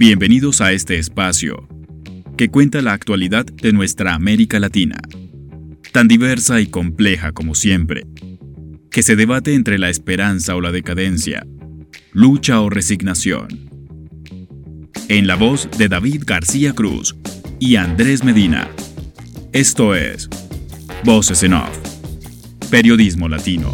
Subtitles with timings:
[0.00, 1.68] Bienvenidos a este espacio
[2.38, 4.98] que cuenta la actualidad de nuestra América Latina,
[5.92, 8.06] tan diversa y compleja como siempre,
[8.90, 11.46] que se debate entre la esperanza o la decadencia,
[12.14, 13.68] lucha o resignación.
[15.08, 17.14] En la voz de David García Cruz
[17.58, 18.70] y Andrés Medina.
[19.52, 20.30] Esto es
[21.04, 21.78] Voces en Off,
[22.70, 23.70] Periodismo Latino.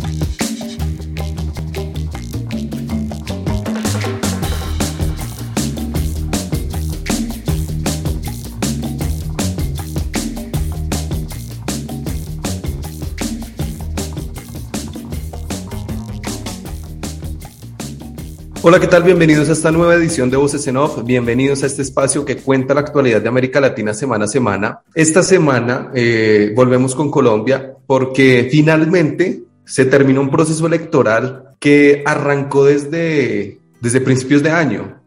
[18.68, 19.04] Hola, ¿qué tal?
[19.04, 21.04] Bienvenidos a esta nueva edición de Voces en Off.
[21.04, 24.80] Bienvenidos a este espacio que cuenta la actualidad de América Latina semana a semana.
[24.92, 32.64] Esta semana eh, volvemos con Colombia porque finalmente se terminó un proceso electoral que arrancó
[32.64, 35.00] desde, desde principios de año.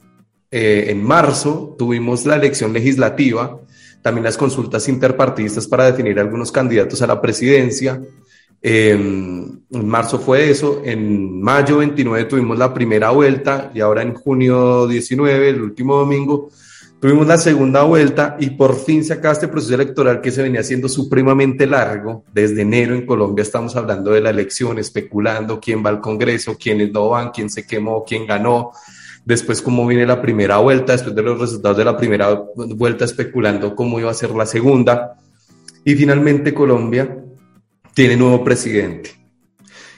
[0.50, 3.60] Eh, en marzo tuvimos la elección legislativa,
[4.02, 8.02] también las consultas interpartidistas para definir algunos candidatos a la presidencia.
[8.62, 14.88] En, marzo fue eso, en mayo 29 tuvimos la primera vuelta y ahora en junio
[14.88, 16.50] 19, el último domingo,
[17.00, 20.62] tuvimos la segunda vuelta y por fin se acaba este proceso electoral que se venía
[20.62, 22.26] haciendo supremamente largo.
[22.34, 26.92] Desde enero en Colombia estamos hablando de la elección, especulando quién va al Congreso, quiénes
[26.92, 28.72] no van, quién se quemó, quién ganó.
[29.24, 33.76] Después cómo viene la primera vuelta, después de los resultados de la primera vuelta especulando
[33.76, 35.16] cómo iba a ser la segunda.
[35.86, 37.19] Y finalmente Colombia
[37.94, 39.12] tiene nuevo presidente.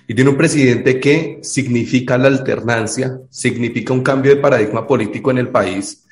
[0.08, 5.38] Y tiene un presidente que significa la alternancia, significa un cambio de paradigma político en
[5.38, 6.06] el país,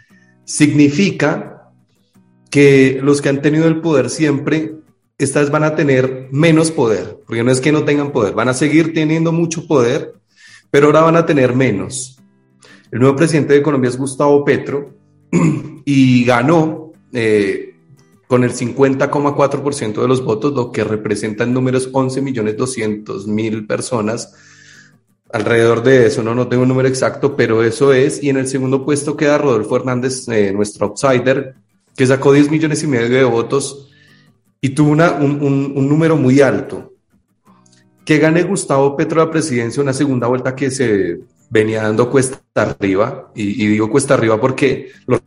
[0.46, 1.72] significa
[2.50, 4.74] que los que han tenido el poder siempre,
[5.18, 8.54] estas van a tener menos poder, porque no es que no tengan poder, van a
[8.54, 10.14] seguir teniendo mucho poder,
[10.72, 12.20] pero ahora van a tener menos.
[12.92, 14.96] El nuevo presidente de Colombia es Gustavo Petro
[15.86, 17.69] y ganó eh,
[18.30, 24.36] con el 50,4% de los votos, lo que representa en números 11.200.000 personas.
[25.34, 28.22] Alrededor de eso, no, no tengo un número exacto, pero eso es.
[28.22, 31.56] Y en el segundo puesto queda Rodolfo Hernández, eh, nuestro outsider,
[31.96, 33.90] que sacó 10 millones y medio de votos
[34.62, 36.94] y tuvo una, un, un, número muy alto.
[38.06, 41.18] Que gane Gustavo Petro la presidencia, una segunda vuelta que se
[41.50, 45.20] venía dando cuesta arriba, y, y digo cuesta arriba porque los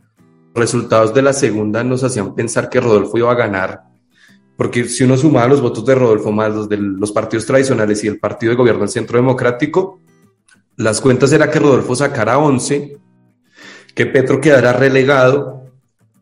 [0.53, 3.83] resultados de la segunda nos hacían pensar que Rodolfo iba a ganar,
[4.55, 8.07] porque si uno sumaba los votos de Rodolfo más los de los partidos tradicionales y
[8.07, 9.99] el partido de gobierno del Centro Democrático,
[10.77, 12.97] las cuentas era que Rodolfo sacara 11,
[13.93, 15.63] que Petro quedara relegado,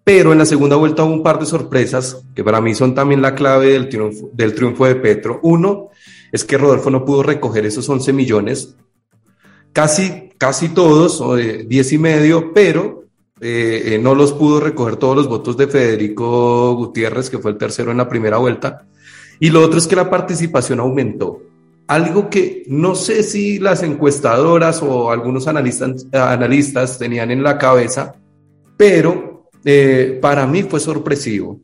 [0.04, 3.22] pero en la segunda vuelta hubo un par de sorpresas que para mí son también
[3.22, 5.40] la clave del triunfo, del triunfo de Petro.
[5.44, 5.90] Uno
[6.32, 8.76] es que Rodolfo no pudo recoger esos 11 millones,
[9.74, 13.01] casi, casi todos, o 10 y medio, pero
[13.44, 17.58] eh, eh, no los pudo recoger todos los votos de Federico Gutiérrez, que fue el
[17.58, 18.86] tercero en la primera vuelta.
[19.40, 21.42] Y lo otro es que la participación aumentó.
[21.88, 28.14] Algo que no sé si las encuestadoras o algunos analistas, analistas tenían en la cabeza,
[28.78, 31.60] pero eh, para mí fue sorpresivo.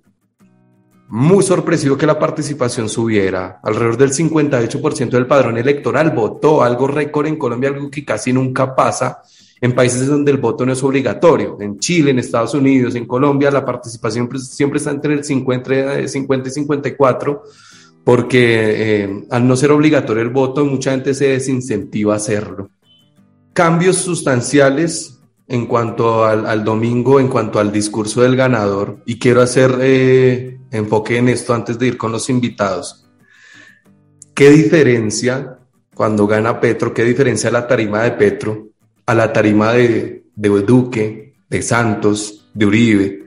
[1.10, 3.60] Muy sorpresivo que la participación subiera.
[3.62, 8.76] Alrededor del 58% del padrón electoral votó, algo récord en Colombia, algo que casi nunca
[8.76, 9.22] pasa
[9.60, 13.50] en países donde el voto no es obligatorio, en Chile, en Estados Unidos, en Colombia,
[13.50, 17.44] la participación siempre está entre el 50, 50 y 54,
[18.04, 22.70] porque eh, al no ser obligatorio el voto, mucha gente se desincentiva a hacerlo.
[23.54, 29.78] Cambios sustanciales en cuanto al, domingo, en cuanto al discurso del ganador, y quiero hacer
[29.82, 33.08] eh, enfoque en esto antes de ir con los invitados.
[34.36, 35.58] ¿Qué diferencia
[35.96, 36.94] cuando gana Petro?
[36.94, 38.67] ¿Qué diferencia la tarima de Petro
[39.08, 43.24] a la tarima de, de Duque, de Santos, de Uribe.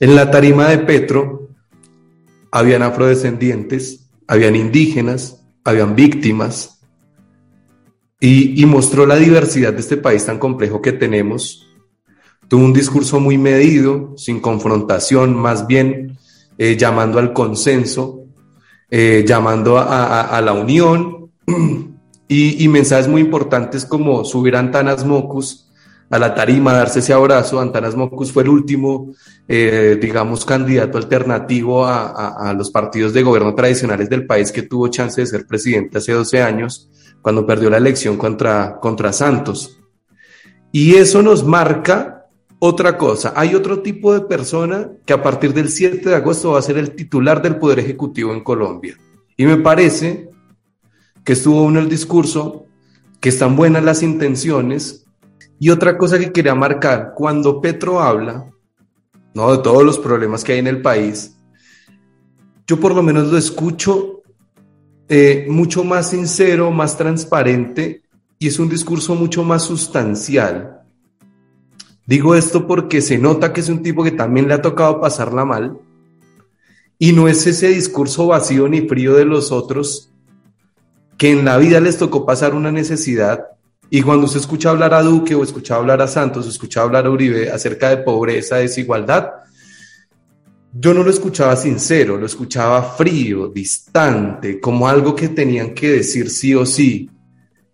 [0.00, 1.50] En la tarima de Petro
[2.50, 6.80] habían afrodescendientes, habían indígenas, habían víctimas,
[8.20, 11.68] y, mostró la diversidad de este país tan complejo que tenemos.
[12.48, 16.16] Tuvo un discurso muy medido, sin confrontación, más bien
[16.56, 18.24] eh, llamando al consenso,
[18.90, 21.32] eh, llamando a, a la unión
[22.26, 25.70] Y, mensajes muy importantes como subir a Antanas Mocus
[26.10, 27.60] a la tarima, darse ese abrazo.
[27.60, 29.12] Antanas Mocus fue el último,
[29.46, 35.20] eh, digamos, candidato alternativo a, los partidos de gobierno tradicionales del país que tuvo chance
[35.20, 36.90] de ser presidente hace 12 años,
[37.20, 39.78] cuando perdió la elección contra, contra Santos.
[40.72, 42.26] Y eso nos marca
[42.58, 43.34] otra cosa.
[43.36, 46.78] Hay otro tipo de persona que a partir del 7 de agosto va a ser
[46.78, 48.96] el titular del Poder Ejecutivo en Colombia.
[49.36, 50.30] Y me parece
[51.24, 52.66] que estuvo en el discurso,
[53.20, 55.00] que están buenas las intenciones
[55.58, 58.50] Y otra cosa que quería marcar, cuando Petro habla,
[59.34, 59.56] ¿no?
[59.56, 61.36] De todos los problemas que hay en el país,
[62.66, 64.22] yo por lo menos lo escucho
[65.08, 68.02] eh, mucho más sincero, más transparente
[68.38, 70.82] y es un discurso mucho más sustancial.
[72.06, 75.44] Digo esto porque se nota que es un tipo que también le ha tocado pasarla
[75.44, 75.78] mal
[76.98, 80.10] y no es ese discurso vacío ni frío de los otros
[81.16, 83.46] que en la vida les tocó pasar una necesidad
[83.90, 87.06] y cuando se escucha hablar a Duque o escucha hablar a Santos o escucha hablar
[87.06, 89.30] a Uribe acerca de pobreza, desigualdad,
[90.72, 96.28] yo no lo escuchaba sincero, lo escuchaba frío, distante, como algo que tenían que decir
[96.30, 97.08] sí o sí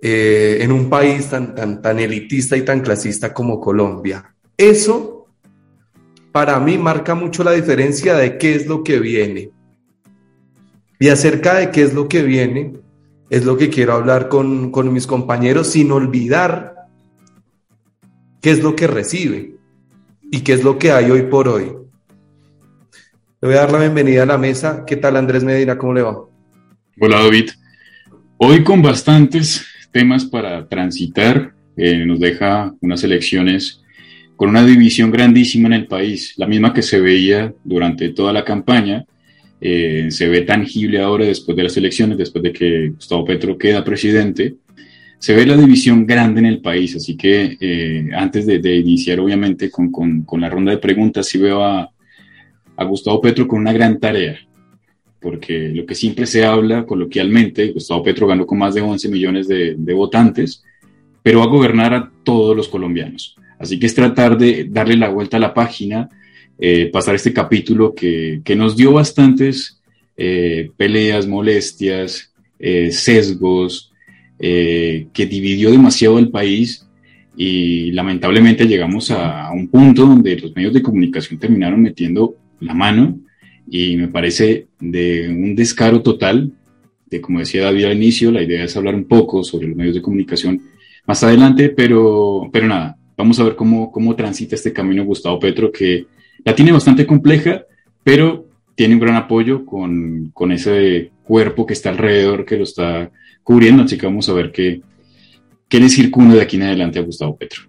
[0.03, 4.35] eh, en un país tan, tan, tan elitista y tan clasista como Colombia.
[4.57, 5.27] Eso,
[6.33, 9.51] para mí, marca mucho la diferencia de qué es lo que viene.
[10.99, 12.75] Y acerca de qué es lo que viene,
[13.31, 16.75] es lo que quiero hablar con, con mis compañeros sin olvidar
[18.43, 19.55] qué es lo que recibe
[20.33, 21.73] y qué es lo que hay hoy por hoy.
[23.41, 24.85] Le voy a dar la bienvenida a la mesa.
[24.85, 25.79] ¿Qué tal Andrés Medina?
[25.79, 26.25] ¿Cómo le va?
[27.01, 27.51] Hola David.
[28.37, 31.55] Hoy con bastantes temas para transitar.
[31.77, 33.81] Eh, nos deja unas elecciones
[34.35, 38.45] con una división grandísima en el país, la misma que se veía durante toda la
[38.45, 39.05] campaña.
[39.61, 43.85] Eh, se ve tangible ahora después de las elecciones, después de que Gustavo Petro queda
[43.85, 44.57] presidente.
[45.19, 49.71] Se ve la división grande en el país, así que eh, antes de, iniciar obviamente
[49.71, 51.93] con, la ronda de preguntas, sí veo a,
[52.89, 54.39] Gustavo Petro con una gran tarea,
[55.21, 59.47] porque lo que siempre se habla coloquialmente, Gustavo Petro ganó con más de 11 millones
[59.47, 60.65] de, votantes,
[61.23, 63.37] pero va a gobernar a todos los colombianos.
[63.59, 66.09] Así que es tratar de darle la vuelta a la página,
[66.63, 69.81] eh, pasar este capítulo que, nos dio bastantes
[70.15, 73.87] eh, peleas, molestias, eh, sesgos,
[74.39, 76.87] que dividió demasiado el país
[77.37, 83.19] y lamentablemente llegamos a, un punto donde los medios de comunicación terminaron metiendo la mano
[83.71, 86.53] y me parece de un descaro total,
[87.11, 89.95] de como decía David al inicio, la idea es hablar un poco sobre los medios
[89.95, 90.63] de comunicación
[91.07, 95.71] más adelante, pero, pero nada, vamos a ver cómo, cómo transita este camino Gustavo Petro,
[95.71, 96.07] que
[96.45, 97.65] la tiene bastante compleja,
[98.03, 103.11] pero tiene un gran apoyo con, con ese cuerpo que está alrededor, que lo está
[103.43, 104.81] cubriendo, así que vamos a ver qué,
[105.69, 107.63] qué le circunda de aquí en adelante a Gustavo Petro.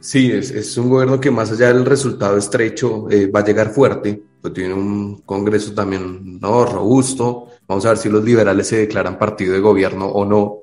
[0.00, 3.70] Sí, es, es, un gobierno que más allá del resultado estrecho eh, va a llegar
[3.70, 8.76] fuerte, pues tiene un Congreso también no robusto, vamos a ver si los liberales se
[8.76, 10.58] declaran partido de gobierno o no,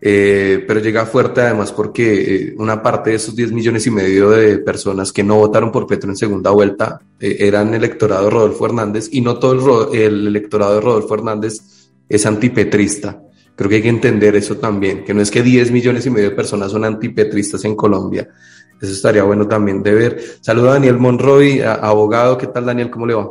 [0.00, 4.30] eh, pero llega fuerte además porque eh, una parte de esos 10 millones y medio
[4.30, 9.08] de personas que no votaron por Petro en segunda vuelta eran electorado de Rodolfo Hernández
[9.10, 11.58] y no todo el, el electorado de Rodolfo Hernández
[12.08, 13.22] es antipetrista.
[13.56, 16.30] Creo que hay que entender eso también, que no es que 10 millones y medio
[16.30, 18.28] de personas son antipetristas en Colombia,
[18.80, 20.22] eso estaría bueno también de ver.
[20.40, 22.38] Saluda a Daniel Monroy, abogado.
[22.38, 22.90] ¿Qué tal, Daniel?
[22.90, 23.30] ¿Cómo le va?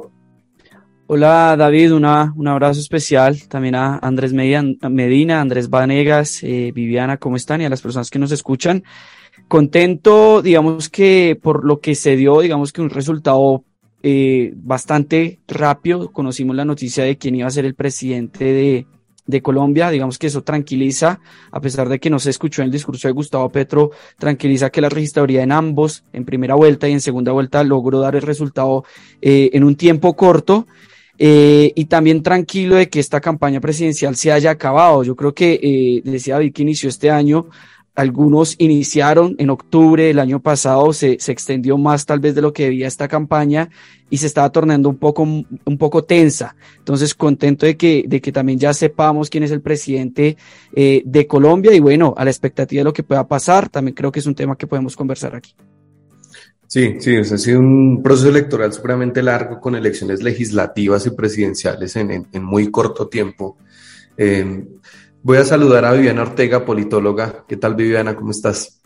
[1.09, 7.37] Hola David, una, un abrazo especial también a Andrés Medina, Andrés Vanegas, eh, Viviana, ¿cómo
[7.37, 7.61] están?
[7.61, 8.83] Y a las personas que nos escuchan.
[9.47, 13.63] Contento, digamos que por lo que se dio, digamos que un resultado
[14.03, 16.11] eh, bastante rápido.
[16.11, 18.85] Conocimos la noticia de quién iba a ser el presidente de,
[19.25, 19.89] de Colombia.
[19.89, 21.21] Digamos que eso tranquiliza,
[21.53, 24.81] a pesar de que no se escuchó en el discurso de Gustavo Petro, tranquiliza que
[24.81, 28.83] la registraduría en ambos, en primera vuelta y en segunda vuelta, logró dar el resultado
[29.21, 30.67] eh, en un tiempo corto.
[31.19, 35.03] Eh, y también tranquilo de que esta campaña presidencial se haya acabado.
[35.03, 37.47] Yo creo que, eh, decía que inició este año,
[37.95, 42.53] algunos iniciaron en octubre del año pasado, se, se, extendió más tal vez de lo
[42.53, 43.69] que debía esta campaña
[44.11, 46.55] y se estaba tornando un poco, un poco tensa.
[46.77, 50.37] Entonces, contento de que, de que también ya sepamos quién es el presidente
[50.75, 54.11] eh, de Colombia y bueno, a la expectativa de lo que pueda pasar, también creo
[54.11, 55.55] que es un tema que podemos conversar aquí.
[56.67, 62.27] Sí, sí, ha sido un proceso electoral supremamente largo con elecciones legislativas y presidenciales en,
[62.41, 63.57] muy corto tiempo.
[64.17, 64.65] Eh,
[65.27, 67.43] Voy a saludar a Viviana Ortega, politóloga.
[67.49, 68.15] ¿Qué tal, Viviana?
[68.15, 68.81] ¿Cómo estás?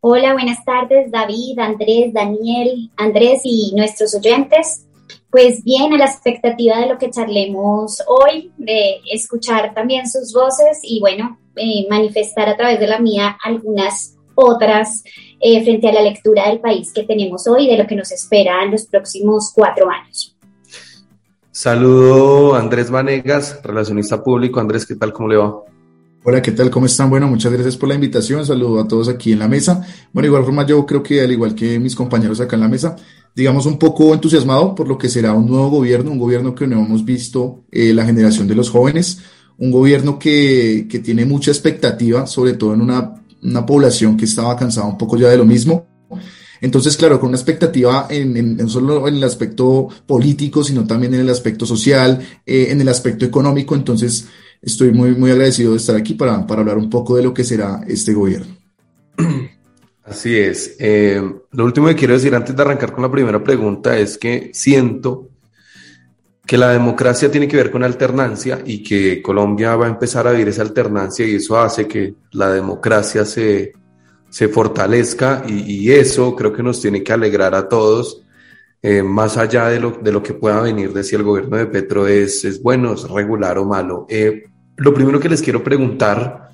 [0.00, 4.86] Hola, buenas tardes, David, Andrés, Daniel, Andrés y nuestros oyentes.
[5.32, 10.78] Pues bien, a la expectativa de lo que charlemos hoy, de escuchar también sus voces
[10.82, 15.02] y bueno, eh, manifestar a través de la mía algunas otras
[15.42, 18.62] eh, frente a la lectura del país que tenemos hoy, de lo que nos espera
[18.64, 20.36] en los próximos cuatro años.
[21.50, 24.60] Saludo Andrés Vanegas, relacionista público.
[24.60, 25.12] Andrés, ¿qué tal?
[25.12, 25.62] ¿Cómo le va?
[26.24, 26.70] Hola, ¿qué tal?
[26.70, 27.10] ¿Cómo están?
[27.10, 28.46] Bueno, muchas gracias por la invitación.
[28.46, 29.84] Saludo a todos aquí en la mesa.
[30.12, 32.94] Bueno, igual forma yo creo que al igual que mis compañeros acá en la mesa,
[33.34, 36.78] digamos un poco entusiasmado por lo que será un nuevo gobierno, un gobierno que no
[36.78, 39.22] hemos visto eh, la generación de los jóvenes,
[39.58, 44.56] un gobierno que, que tiene mucha expectativa, sobre todo en una una población que estaba
[44.56, 45.86] cansada un poco ya de lo mismo.
[46.60, 51.20] Entonces, claro, con una expectativa en, no solo en el aspecto político, sino también en
[51.20, 53.74] el aspecto social, eh, en el aspecto económico.
[53.74, 54.28] Entonces,
[54.60, 57.42] estoy muy, muy agradecido de estar aquí para, para hablar un poco de lo que
[57.42, 58.56] será este gobierno.
[60.04, 60.76] Así es.
[60.78, 61.20] Eh,
[61.50, 65.31] lo último que quiero decir antes de arrancar con la primera pregunta es que siento
[66.46, 70.32] que la democracia tiene que ver con alternancia y que Colombia va a empezar a
[70.32, 73.72] vivir esa alternancia y eso hace que la democracia se,
[74.28, 78.22] se fortalezca y, eso creo que nos tiene que alegrar a todos,
[78.80, 81.66] eh, más allá de lo, de lo, que pueda venir de si el gobierno de
[81.66, 84.06] Petro es, es bueno, es regular o malo.
[84.08, 84.44] Eh,
[84.76, 86.48] lo primero que les quiero preguntar,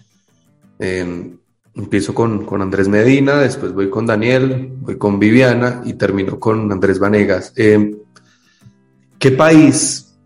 [0.78, 1.33] eh,
[1.75, 6.71] empiezo con, con, Andrés Medina, después voy con Daniel, voy con Viviana y termino con
[6.71, 7.54] Andrés Vanegas.
[9.19, 10.17] ¿Qué país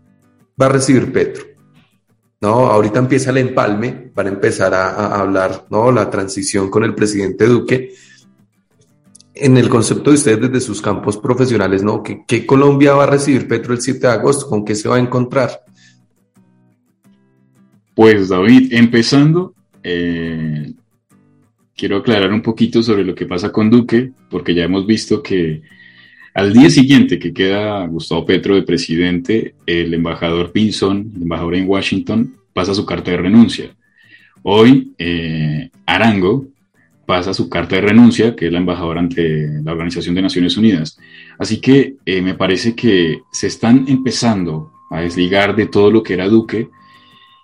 [0.61, 1.45] va a recibir Petro?
[2.41, 2.67] ¿No?
[2.67, 5.91] Ahorita empieza el empalme, van a empezar a, hablar, ¿no?
[5.91, 7.93] La transición con el presidente Duque.
[9.33, 12.03] En el concepto de ustedes desde sus campos profesionales, ¿no?
[12.03, 14.47] ¿Qué, Colombia va a recibir Petro el 7 de agosto?
[14.47, 15.61] ¿Con qué se va a encontrar?
[17.95, 20.73] Pues David, empezando, eh,
[21.75, 25.63] quiero aclarar un poquito sobre lo que pasa con Duque, porque ya hemos visto que
[26.33, 31.69] al día siguiente que queda Gustavo Petro de presidente, el embajador Pinson, el embajador en
[31.69, 33.75] Washington, pasa su carta de renuncia.
[34.41, 36.45] Hoy, eh, Arango
[37.05, 40.97] pasa su carta de renuncia, que es la embajadora ante la Organización de Naciones Unidas.
[41.37, 46.13] Así que eh, me parece que se están empezando a desligar de todo lo que
[46.13, 46.69] era Duque,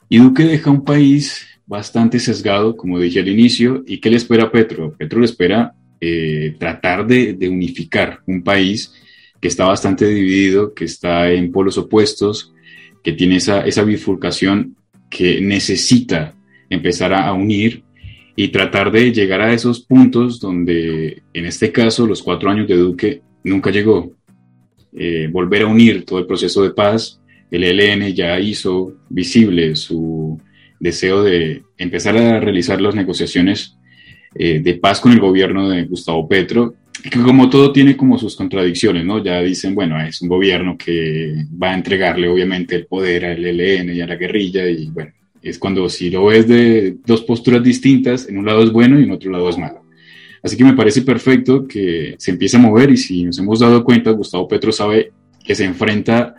[0.08, 4.46] y Duque deja un país bastante sesgado, como dije al inicio, y ¿qué le espera
[4.46, 4.96] a Petro?
[4.98, 8.94] Petro le espera eh, tratar de, unificar un país
[9.42, 12.54] que está bastante dividido, que está en polos opuestos,
[13.04, 14.76] que tiene esa, bifurcación
[15.10, 16.36] que necesita
[16.70, 17.84] empezar a, unir
[18.36, 22.78] y tratar de llegar a esos puntos donde, en este caso, los cuatro años de
[22.78, 24.14] Duque nunca llegó.
[24.94, 27.20] Eh, volver a unir todo el proceso de paz.
[27.52, 30.40] El ELN ya hizo visible su
[30.80, 33.79] deseo de empezar a realizar las negociaciones
[34.36, 38.36] eh, de paz con el gobierno de Gustavo Petro, que como todo tiene como sus
[38.36, 39.24] contradicciones, ¿no?
[39.24, 43.96] Ya dicen, bueno, es un gobierno que va a entregarle obviamente el poder al ELN
[43.96, 48.28] y a la guerrilla y bueno, es cuando si lo ves de dos posturas distintas,
[48.28, 49.84] en un lado es bueno y en otro lado es malo.
[50.44, 53.84] Así que me parece perfecto que se empiece a mover y si nos hemos dado
[53.84, 55.12] cuenta, Gustavo Petro sabe
[55.44, 56.36] que se enfrenta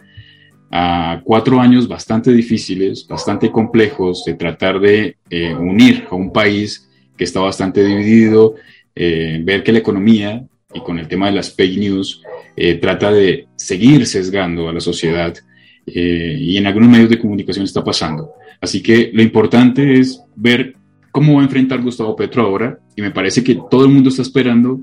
[0.70, 6.89] a cuatro años bastante difíciles, bastante complejos de tratar de eh, unir a un país
[7.20, 8.54] que está bastante dividido,
[8.94, 12.22] eh, ver que la economía y con el tema de las fake news
[12.56, 15.36] eh, trata de seguir sesgando a la sociedad
[15.84, 18.30] eh, y en algunos medios de comunicación está pasando.
[18.58, 20.76] Así que lo importante es ver
[21.12, 24.22] cómo va a enfrentar Gustavo Petro ahora y me parece que todo el mundo está
[24.22, 24.80] esperando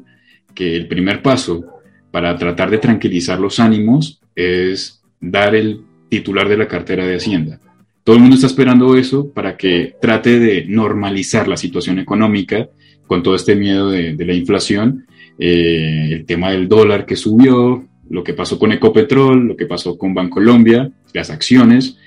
[0.54, 1.66] que el primer paso
[2.12, 7.60] para tratar de tranquilizar los ánimos es dar el titular de la cartera de Hacienda.
[8.08, 12.70] Todo el mundo está esperando eso para que trate de normalizar la situación económica
[13.06, 15.06] con todo este miedo de, la inflación,
[15.38, 19.98] eh, el tema del dólar que subió, lo que pasó con Ecopetrol, lo que pasó
[19.98, 21.98] con Bancolombia, las acciones.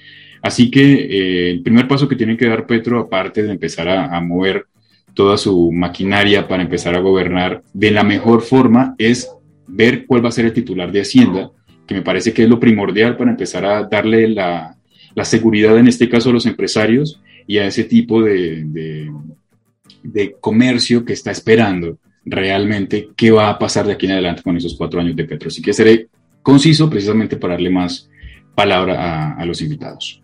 [0.40, 4.18] Así que eh, el primer paso que tiene que dar Petro, aparte de empezar a,
[4.22, 4.68] mover
[5.12, 9.30] toda su maquinaria para empezar a gobernar de la mejor forma, es
[9.66, 11.50] ver cuál va a ser el titular de Hacienda,
[11.86, 14.78] que me parece que es lo primordial para empezar a darle la,
[15.14, 19.10] la seguridad en este caso a los empresarios y a ese tipo de,
[20.02, 24.56] de, comercio que está esperando realmente qué va a pasar de aquí en adelante con
[24.56, 25.48] esos cuatro años de Petro.
[25.48, 26.08] Así que seré
[26.42, 28.08] conciso precisamente para darle más
[28.54, 30.22] palabra a, los invitados.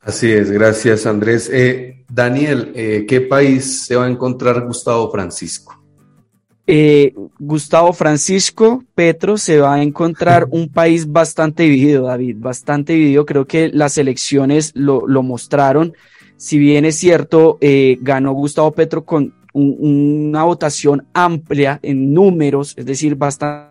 [0.00, 1.50] Así es, gracias Andrés.
[1.52, 5.79] Eh, Daniel, eh, ¿qué país se va a encontrar Gustavo Francisco?
[6.72, 13.26] Eh, Gustavo Francisco Petro se va a encontrar un país bastante dividido, David, bastante dividido.
[13.26, 15.94] Creo que las elecciones lo, mostraron.
[16.36, 22.86] Si bien es cierto, eh, ganó Gustavo Petro con una votación amplia en números, es
[22.86, 23.70] decir, bastante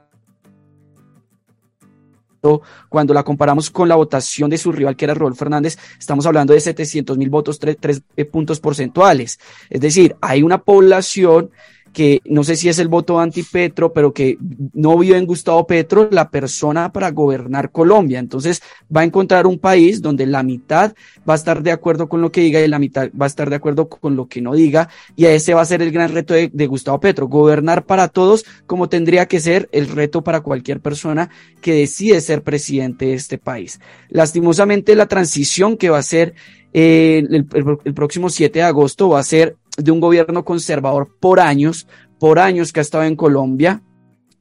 [2.89, 6.53] cuando la comparamos con la votación de su rival, que era Rodolfo Fernández, estamos hablando
[6.53, 9.39] de 700 mil votos, tres, eh, puntos porcentuales.
[9.69, 11.51] Es decir, hay una población
[11.93, 14.37] que no sé si es el voto anti-Petro, pero que
[14.73, 18.19] no vio en Gustavo Petro la persona para gobernar Colombia.
[18.19, 18.61] Entonces
[18.95, 20.93] va a encontrar un país donde la mitad
[21.27, 23.49] va a estar de acuerdo con lo que diga y la mitad va a estar
[23.49, 24.89] de acuerdo con lo que no diga.
[25.15, 28.45] Y ese va a ser el gran reto de, de Gustavo Petro, gobernar para todos
[28.65, 31.29] como tendría que ser el reto para cualquier persona
[31.61, 33.79] que decide ser presidente de este país.
[34.09, 36.33] Lastimosamente la transición que va a ser
[36.73, 37.47] eh, el,
[37.83, 41.87] el, próximo 7 de agosto va a ser de un gobierno conservador por años,
[42.19, 43.81] por años que ha estado en Colombia,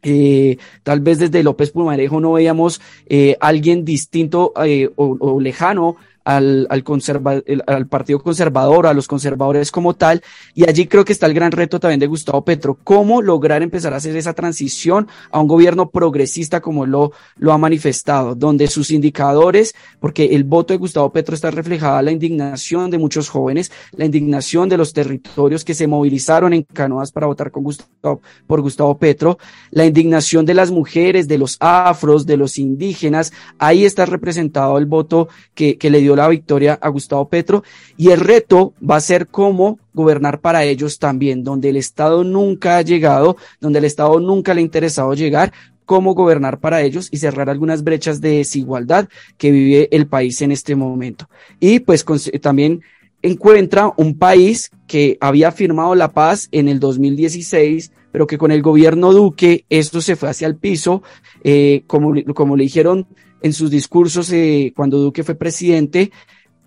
[0.03, 5.97] eh, tal vez desde López Pumarejo no veíamos eh, alguien distinto eh, o, o, lejano
[6.29, 10.23] al, al, conserva, al, Partido Conservador, a los conservadores como tal.
[10.55, 13.95] Y allí creo que está el gran reto también de Gustavo Petro, cómo lograr empezar
[13.95, 18.91] a hacer esa transición a un gobierno progresista como lo, lo ha manifestado, donde sus
[18.91, 24.05] indicadores, porque el voto de Gustavo Petro está reflejada la indignación de muchos jóvenes, la
[24.05, 28.99] indignación de los territorios que se movilizaron en canoas para votar con Gustavo, por Gustavo
[28.99, 29.39] Petro,
[29.71, 34.85] la indignación de las mujeres, de los afros, de los indígenas, ahí está representado el
[34.85, 37.65] voto que, que le dio la victoria a Gustavo Petro
[37.97, 42.77] y el reto va a ser cómo gobernar para ellos también, donde el Estado nunca
[42.77, 45.53] ha llegado, donde el Estado nunca le ha interesado llegar,
[45.89, 49.09] cómo gobernar para ellos y cerrar algunas brechas de desigualdad
[49.39, 51.31] que vive el país en este momento.
[51.61, 52.05] Y pues
[52.43, 52.83] también
[53.23, 58.63] encuentra un país que había firmado la paz en el 2016, pero que con el
[58.63, 61.03] gobierno Duque esto se fue hacia el piso,
[61.43, 63.07] eh, como, como le dijeron
[63.43, 66.11] en sus discursos eh, cuando Duque fue presidente,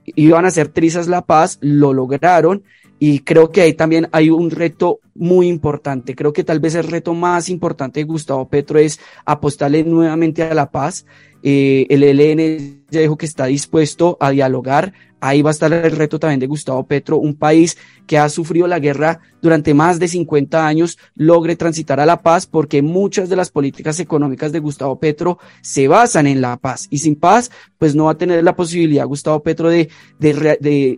[0.06, 2.64] iban a hacer trizas la paz, lo lograron
[3.04, 6.16] y creo que ahí también hay un reto muy importante.
[6.16, 10.54] Creo que tal vez el reto más importante de Gustavo Petro es apostarle nuevamente a
[10.54, 11.06] la paz.
[11.44, 15.96] Eh, el ELN ya dijo que está dispuesto a dialogar, ahí va a estar el
[15.96, 20.08] reto también de Gustavo Petro, un país que ha sufrido la guerra durante más de
[20.08, 25.00] 50 años, logre transitar a la paz, porque muchas de las políticas económicas de Gustavo
[25.00, 26.88] Petro se basan en la paz.
[26.90, 29.90] Y sin paz, pues no va a tener la posibilidad Gustavo Petro de,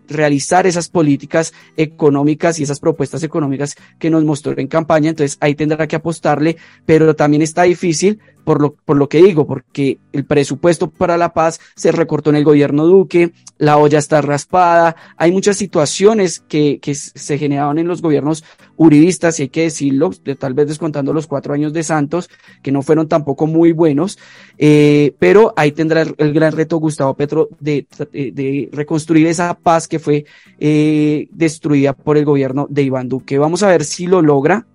[0.08, 5.10] realizar esas políticas económicas y esas propuestas económicas que nos mostró en campaña.
[5.10, 9.48] Entonces ahí tendrá que apostarle, pero también está difícil por lo, por lo que digo,
[9.48, 14.22] porque el presupuesto para la paz se recortó en el gobierno Duque, la olla está
[14.22, 18.44] raspada, hay muchas situaciones que, que se generaban en los gobiernos
[18.76, 22.30] uribistas, y hay que decirlo, de, tal vez descontando los cuatro años de Santos,
[22.62, 24.18] que no fueron tampoco muy buenos,
[24.58, 29.88] eh, pero ahí tendrá el, gran reto Gustavo Petro de, de, de reconstruir esa paz
[29.88, 30.26] que fue
[30.60, 33.38] eh, destruida por el gobierno de Iván Duque.
[33.38, 34.66] Vamos a ver si lo logra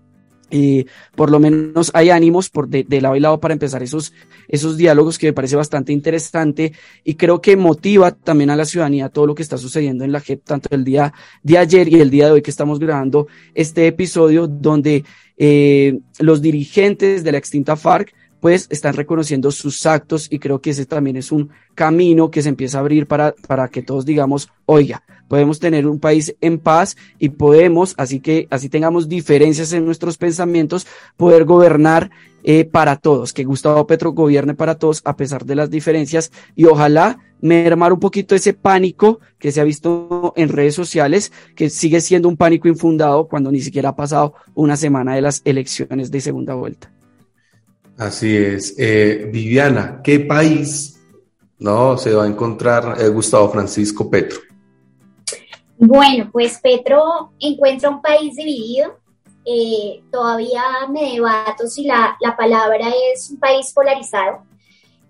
[0.51, 4.13] eh, por lo menos hay ánimos por de, de, lado y lado para empezar esos,
[4.49, 6.73] esos diálogos que me parece bastante interesante
[7.05, 10.21] y creo que motiva también a la ciudadanía todo lo que está sucediendo en la
[10.21, 13.87] JEP, tanto el día de ayer y el día de hoy que estamos grabando este
[13.87, 15.05] episodio donde
[15.37, 20.71] eh, los dirigentes de la extinta FARC pues están reconociendo sus actos y creo que
[20.71, 24.49] ese también es un camino que se empieza a abrir para, para que todos digamos,
[24.67, 29.85] oiga, podemos tener un país en paz y podemos, así que así tengamos diferencias en
[29.85, 30.87] nuestros pensamientos,
[31.17, 32.11] poder gobernar
[32.43, 36.65] eh, para todos, que Gustavo Petro gobierne para todos a pesar de las diferencias y
[36.65, 42.01] ojalá mermar un poquito ese pánico que se ha visto en redes sociales, que sigue
[42.01, 46.21] siendo un pánico infundado cuando ni siquiera ha pasado una semana de las elecciones de
[46.21, 46.91] segunda vuelta.
[47.97, 48.75] Así es.
[48.79, 51.01] Eh, Viviana, ¿qué país
[51.59, 54.39] no se va a encontrar eh, Gustavo Francisco Petro?
[55.81, 58.99] Bueno, pues Petro encuentra un país dividido.
[59.45, 64.43] Eh, todavía me debato si la, la, palabra es un país polarizado,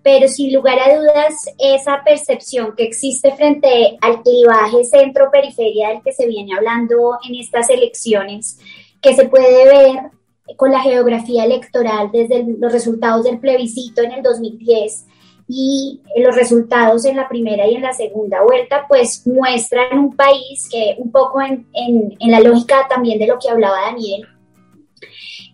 [0.03, 6.13] pero sin lugar a dudas esa percepción que existe frente al clivaje centro-periferia del que
[6.13, 8.59] se viene hablando en estas elecciones,
[9.01, 10.11] que se puede ver
[10.55, 15.05] con la geografía electoral desde los resultados del plebiscito en el 2010
[15.51, 20.69] y los resultados en la primera y en la segunda vuelta, pues muestran un país
[20.71, 24.27] que un poco en, en, en la lógica también de lo que hablaba Daniel,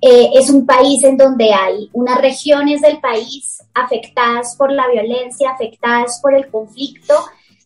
[0.01, 5.51] eh, es un país en donde hay unas regiones del país afectadas por la violencia,
[5.51, 7.15] afectadas por el conflicto,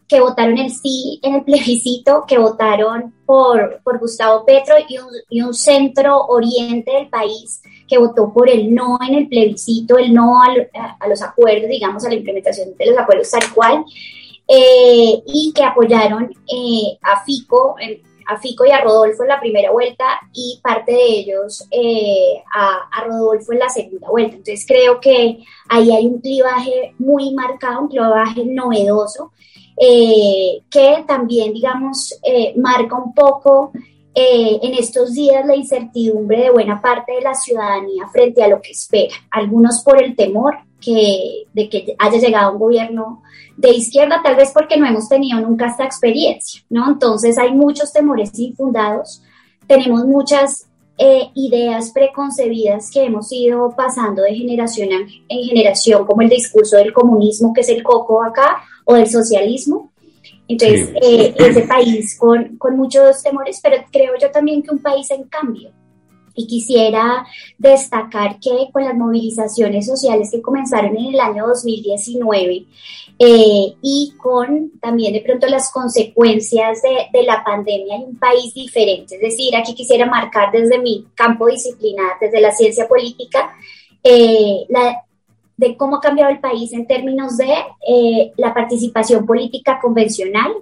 [0.07, 5.07] que votaron el sí en el plebiscito, que votaron por, por Gustavo Petro y un,
[5.29, 10.13] y un, centro oriente del país que votó por el no en el plebiscito, el
[10.13, 13.83] no a, los acuerdos, digamos, a la implementación de los acuerdos tal cual,
[14.47, 17.75] eh, y que apoyaron eh, a Fico,
[18.27, 23.03] a Fico y a Rodolfo en la primera vuelta y parte de ellos eh, a,
[23.05, 24.35] Rodolfo en la segunda vuelta.
[24.35, 29.31] Entonces creo que ahí hay un clivaje muy marcado, un clivaje novedoso
[29.81, 32.19] que también, digamos,
[32.57, 33.71] marca un poco
[34.15, 38.61] eh, en estos días la incertidumbre de buena parte de la ciudadanía frente a lo
[38.61, 39.13] que espera.
[39.31, 43.21] Algunos por el temor que, de que haya llegado un gobierno
[43.57, 46.89] de izquierda, tal vez porque no hemos tenido nunca esta experiencia, ¿no?
[46.89, 49.21] Entonces hay muchos temores infundados,
[49.67, 54.89] tenemos muchas eh, ideas preconcebidas que hemos ido pasando de generación
[55.27, 59.91] en generación, como el discurso del comunismo, que es el coco acá, o del socialismo.
[60.49, 65.09] Entonces, eh, ese país con, con muchos temores, pero creo yo también que un país
[65.11, 65.71] en cambio.
[66.33, 67.23] Y quisiera
[67.57, 72.65] destacar que con las movilizaciones sociales que comenzaron en el año 2019
[73.19, 78.51] eh, y con también de pronto las consecuencias de, de, la pandemia en un país
[78.53, 79.15] diferente.
[79.15, 83.53] Es decir, aquí quisiera marcar desde mi campo disciplinar, desde la ciencia política,
[84.03, 85.03] eh, la,
[85.59, 87.53] de cómo ha cambiado el país en términos de
[87.85, 90.53] eh, la participación política convencional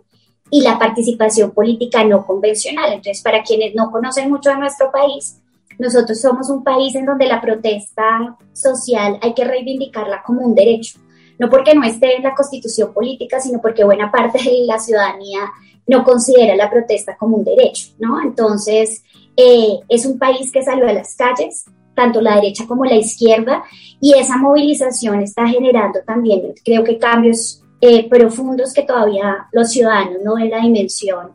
[0.49, 2.93] y la participación política no convencional.
[2.93, 5.39] Entonces, para quienes no conocen mucho de nuestro país,
[5.77, 10.97] nosotros somos un país en donde la protesta social hay que reivindicarla como un derecho,
[11.37, 15.41] no porque no esté en la constitución política, sino porque buena parte de la ciudadanía
[15.85, 18.19] no considera la protesta como un derecho, ¿no?
[18.19, 19.03] Entonces,
[19.35, 21.65] eh, es un país que salió a las calles,
[21.97, 23.63] tanto la derecha como la izquierda,
[23.99, 30.17] y esa movilización está generando también, creo que cambios eh, profundos que todavía los ciudadanos
[30.23, 31.31] no ven la dimensión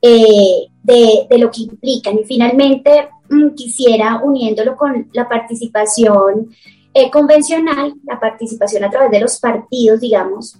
[0.00, 2.18] eh, de, lo que implican.
[2.18, 6.48] Y finalmente, mm, quisiera, uniéndolo con la participación
[6.94, 10.56] eh, convencional, la participación a través de los partidos, digamos,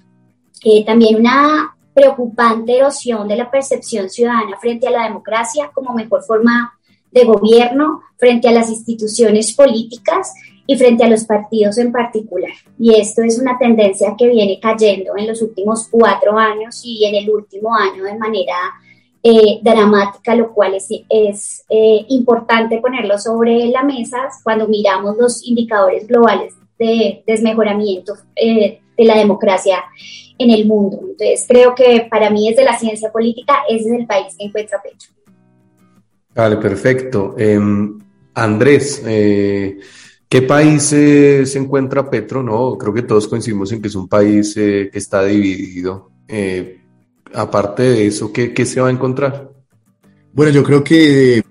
[0.86, 6.72] también una preocupante erosión de la percepción ciudadana frente a la democracia como mejor forma
[7.12, 10.32] de gobierno, frente a las instituciones políticas
[10.66, 12.52] y frente a los partidos en particular.
[12.78, 17.14] Y esto es una tendencia que viene cayendo en los últimos cuatro años y en
[17.16, 18.54] el último año de manera
[19.22, 25.46] eh, dramática, lo cual es, es eh, importante ponerlo sobre la mesa cuando miramos los
[25.46, 29.84] indicadores globales de desmejoramiento eh, de la democracia
[30.38, 30.98] en el mundo.
[31.02, 34.82] Entonces, creo que para mí desde la ciencia política ese es el país que encuentra
[34.82, 35.10] Petro.
[36.34, 37.34] Vale, perfecto.
[37.36, 37.98] Em,
[38.34, 39.78] Andrés, eh,
[40.28, 42.42] ¿qué país se encuentra Petro?
[42.42, 46.10] No, creo que todos coincidimos en que es un país eh, que está dividido.
[46.28, 46.80] Eh,
[47.34, 49.50] aparte de eso, ¿qué, ¿qué, se va a encontrar?
[50.32, 51.42] Bueno, yo creo que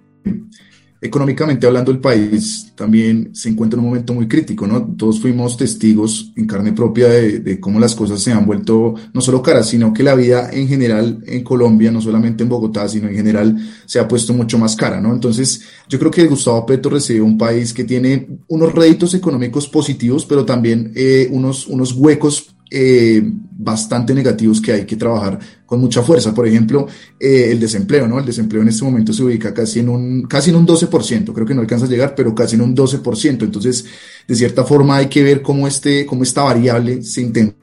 [1.01, 4.95] económicamente hablando, el país también se encuentra en un momento muy crítico, ¿no?
[4.95, 9.41] Todos fuimos testigos en carne propia de, cómo las cosas se han vuelto no solo
[9.41, 13.15] caras, sino que la vida en general en Colombia, no solamente en Bogotá, sino en
[13.15, 15.11] general, se ha puesto mucho más cara, ¿no?
[15.11, 20.25] Entonces, yo creo que Gustavo Petro recibe un país que tiene unos réditos económicos positivos,
[20.25, 26.01] pero también eh, unos, unos huecos eh, bastante negativos que hay que trabajar con mucha
[26.01, 26.33] fuerza.
[26.33, 26.87] Por ejemplo,
[27.19, 28.17] eh, el desempleo, ¿no?
[28.17, 31.45] El desempleo en este momento se ubica casi en un, casi en un 12%, creo
[31.45, 33.43] que no alcanza a llegar, pero casi en un 12%.
[33.43, 33.85] Entonces,
[34.27, 37.61] de cierta forma hay que ver cómo este, cómo esta variable se intenta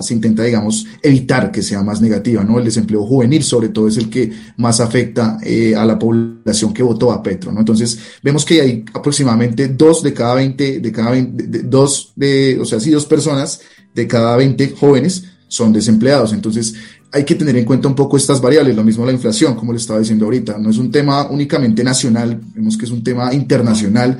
[0.00, 2.58] se intenta, digamos, evitar que sea más negativa, ¿no?
[2.58, 6.82] El desempleo juvenil, sobre todo, es el que más afecta eh, a la población que
[6.82, 7.60] votó a Petro, ¿no?
[7.60, 12.64] Entonces, vemos que hay aproximadamente dos de cada 20, de cada 20, dos de, o
[12.64, 13.60] sea, sí, dos personas
[13.94, 16.32] de cada 20 jóvenes son desempleados.
[16.32, 16.74] Entonces,
[17.12, 19.78] hay que tener en cuenta un poco estas variables, lo mismo la inflación, como le
[19.78, 24.18] estaba diciendo ahorita, no es un tema únicamente nacional, vemos que es un tema internacional,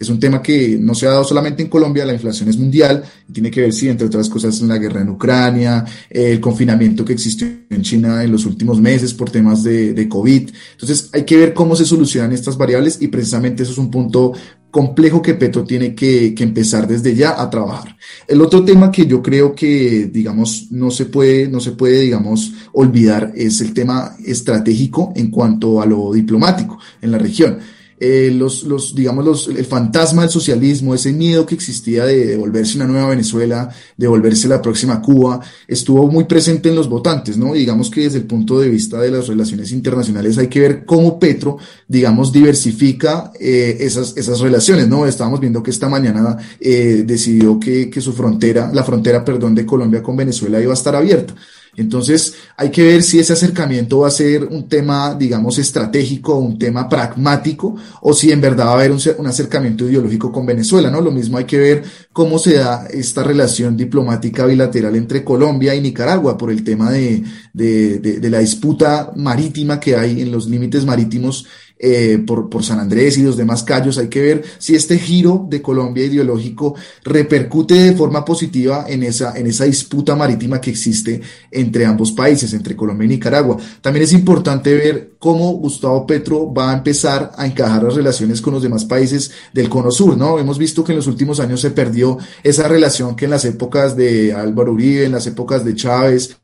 [0.00, 3.04] es un tema que no se ha dado solamente en Colombia, la inflación es mundial
[3.28, 7.04] y tiene que ver, sí, entre otras cosas, en la guerra en Ucrania, el confinamiento
[7.04, 10.50] que existió en China en los últimos meses por temas de, COVID.
[10.72, 14.32] Entonces, hay que ver cómo se solucionan estas variables y precisamente eso es un punto
[14.70, 17.94] complejo que Petro tiene que, que, empezar desde ya a trabajar.
[18.26, 22.52] El otro tema que yo creo que, digamos, no se puede, no se puede, digamos,
[22.72, 27.58] olvidar es el tema estratégico en cuanto a lo diplomático en la región.
[28.02, 32.76] Eh, los, los, digamos, los, el fantasma del socialismo, ese miedo que existía de, volverse
[32.76, 37.52] una nueva Venezuela, de volverse la próxima Cuba, estuvo muy presente en los votantes, ¿no?
[37.52, 41.18] digamos que desde el punto de vista de las relaciones internacionales hay que ver cómo
[41.18, 45.06] Petro, digamos, diversifica eh, esas, esas relaciones, ¿no?
[45.06, 49.66] Estábamos viendo que esta mañana eh, decidió que, que su frontera, la frontera, perdón, de
[49.66, 51.34] Colombia con Venezuela iba a estar abierta.
[51.76, 56.58] Entonces, hay que ver si ese acercamiento va a ser un tema, digamos, estratégico, un
[56.58, 61.00] tema pragmático, o si en verdad va a haber un, acercamiento ideológico con Venezuela, ¿no?
[61.00, 65.80] Lo mismo hay que ver cómo se da esta relación diplomática bilateral entre Colombia y
[65.80, 70.84] Nicaragua por el tema de, de, de la disputa marítima que hay en los límites
[70.84, 71.46] marítimos
[71.82, 73.96] eh, por, por, San Andrés y los demás callos.
[73.96, 79.34] Hay que ver si este giro de Colombia ideológico repercute de forma positiva en esa,
[79.38, 83.56] en esa disputa marítima que existe entre ambos países, entre Colombia y Nicaragua.
[83.80, 88.52] También es importante ver cómo Gustavo Petro va a empezar a encajar las relaciones con
[88.52, 90.38] los demás países del Cono Sur, ¿no?
[90.38, 93.96] Hemos visto que en los últimos años se perdió esa relación que en las épocas
[93.96, 96.36] de Álvaro Uribe, en las épocas de Chávez,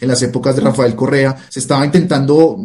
[0.00, 2.58] en las épocas de Rafael Correa, se estaba intentando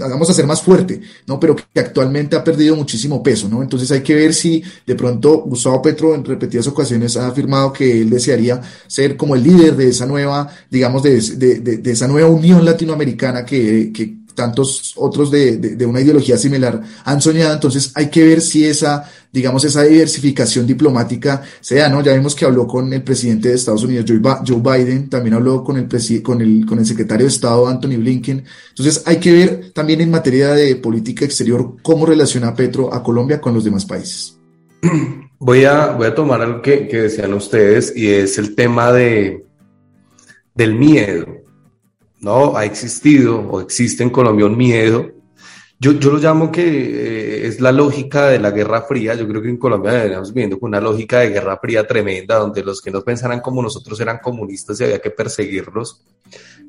[0.00, 1.38] hagamos hacer más fuerte, ¿no?
[1.38, 3.62] Pero que actualmente ha perdido muchísimo peso, ¿no?
[3.62, 8.00] Entonces hay que ver si de pronto Gustavo Petro en repetidas ocasiones ha afirmado que
[8.00, 12.28] él desearía ser como el líder de esa nueva, digamos, de, de, de, esa nueva
[12.28, 17.54] unión latinoamericana que, que tantos otros de, de, una ideología similar han soñado.
[17.54, 22.02] Entonces hay que ver si esa, digamos, esa diversificación diplomática se da, ¿no?
[22.02, 25.76] Ya vimos que habló con el presidente de Estados Unidos, Joe Biden, también habló con
[25.76, 25.88] el,
[26.22, 28.44] con el, con el secretario de Estado, Anthony Blinken.
[28.70, 33.40] Entonces hay que ver también en materia de política exterior cómo relaciona Petro a Colombia
[33.40, 34.38] con los demás países.
[35.44, 39.44] Voy a, voy a tomar algo que, que decían ustedes y es el tema de,
[40.54, 41.41] del miedo
[42.22, 42.56] ¿no?
[42.56, 45.10] Ha existido o existe en Colombia un miedo.
[45.78, 49.14] Yo, yo lo llamo que eh, es la lógica de la Guerra Fría.
[49.14, 52.62] Yo creo que en Colombia deberíamos viviendo con una lógica de Guerra Fría tremenda, donde
[52.62, 56.04] los que no pensaran como nosotros eran comunistas y había que perseguirlos.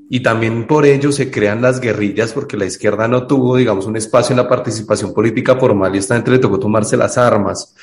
[0.10, 3.96] Y también por ello se crean las guerrillas, porque la izquierda no tuvo, digamos, un
[3.96, 7.76] espacio en la participación política formal y esta gente le tocó tomarse las armas.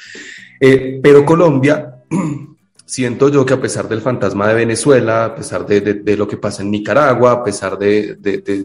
[0.60, 2.02] Eh, pero Colombia
[2.90, 6.62] siento yo que a pesar del fantasma de Venezuela, a pesar de, lo que pasa
[6.62, 8.18] en Nicaragua, a pesar de,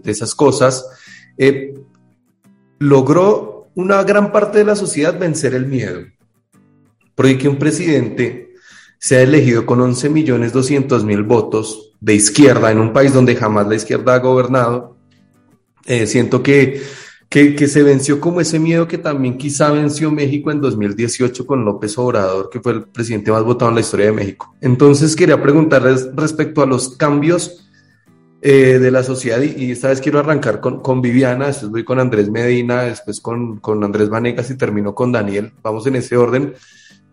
[0.04, 0.84] esas cosas,
[1.38, 1.76] eh,
[2.80, 6.02] logró una gran parte de la sociedad vencer el miedo.
[7.14, 8.56] Porque que un presidente
[8.98, 13.68] sea elegido con 11 millones 200 mil votos de izquierda en un país donde jamás
[13.68, 14.98] la izquierda ha gobernado,
[15.86, 16.82] eh, siento que
[17.30, 21.98] que, se venció como ese miedo que también quizá venció México en 2018 con López
[21.98, 24.56] Obrador, que fue el presidente más votado en la historia de México.
[24.62, 27.66] Entonces quería preguntarles respecto a los cambios
[28.42, 32.00] eh, de la sociedad y, esta vez quiero arrancar con, con, Viviana, después voy con
[32.00, 35.52] Andrés Medina, después con, con Andrés Vanegas y termino con Daniel.
[35.64, 36.54] Vamos en ese orden,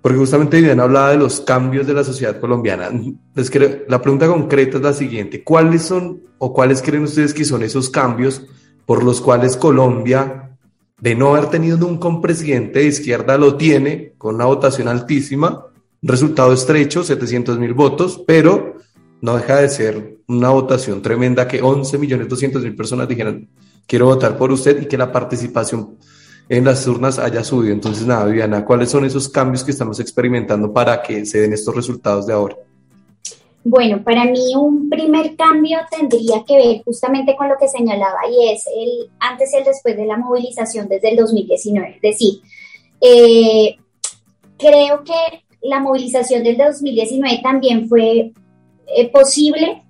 [0.03, 2.91] porque justamente Viviana hablaba de los cambios de la sociedad colombiana.
[3.35, 3.51] Les
[3.89, 7.89] la pregunta concreta es la siguiente, ¿cuáles son o cuáles creen ustedes que son esos
[7.89, 8.47] cambios?
[8.87, 10.57] Por los cuales Colombia,
[11.01, 15.67] de no haber tenido nunca un presidente de izquierda, lo tiene con una votación altísima,
[16.03, 18.77] resultado estrecho, 700 mil votos, pero
[19.21, 23.49] no deja de ser una votación tremenda que 11 millones 200 mil personas dijeron
[23.87, 25.97] quiero votar por usted y que la participación
[26.49, 27.73] en las urnas haya subido.
[27.73, 31.75] Entonces, nada, Viviana, ¿cuáles son esos cambios que estamos experimentando para que se den estos
[31.75, 32.57] resultados de ahora?
[33.65, 38.51] Bueno, para mí un primer cambio tendría que ver justamente con lo que señalaba y
[38.51, 41.97] es el antes y el después de la movilización desde el 2019.
[41.97, 42.41] Es decir,
[43.01, 43.77] eh,
[44.59, 48.33] creo que la movilización del 2019 también fue
[48.89, 49.83] eh, posible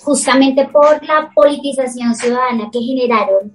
[0.00, 3.52] justamente por la politización ciudadana que generaron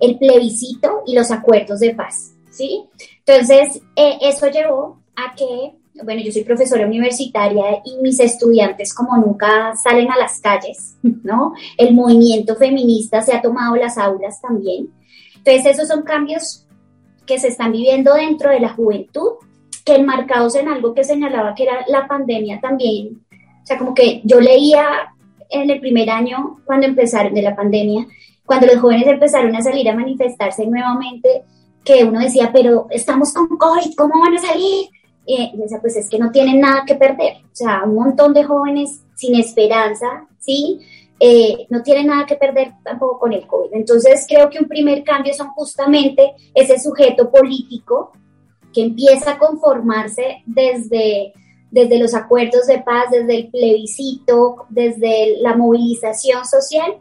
[0.00, 2.84] el plebiscito y los acuerdos de paz, ¿sí?
[3.18, 9.16] Entonces, eh, eso llevó a que bueno, yo soy profesora universitaria y mis estudiantes como
[9.16, 11.54] nunca salen a las calles, ¿no?
[11.76, 14.88] El movimiento feminista se ha tomado las aulas también.
[15.36, 16.66] Entonces, esos son cambios
[17.26, 19.32] que se están viviendo dentro de la juventud,
[19.84, 23.22] que enmarcados en algo que señalaba que era la pandemia también.
[23.62, 25.12] O sea, como que yo leía
[25.48, 28.06] en el primer año, cuando empezaron de la pandemia,
[28.44, 31.44] cuando los jóvenes empezaron a salir a manifestarse nuevamente,
[31.84, 34.88] que uno decía, pero estamos con COVID, ¿cómo van a salir?
[35.26, 37.38] Eh, pues es que no tienen nada que perder.
[37.44, 40.80] O sea, un montón de jóvenes sin esperanza, ¿sí?
[41.22, 43.74] Eh, no tienen nada que perder tampoco con el COVID.
[43.74, 48.12] Entonces, creo que un primer cambio son justamente ese sujeto político
[48.72, 51.34] que empieza a conformarse desde,
[51.70, 56.94] desde los acuerdos de paz, desde el plebiscito, desde la movilización social,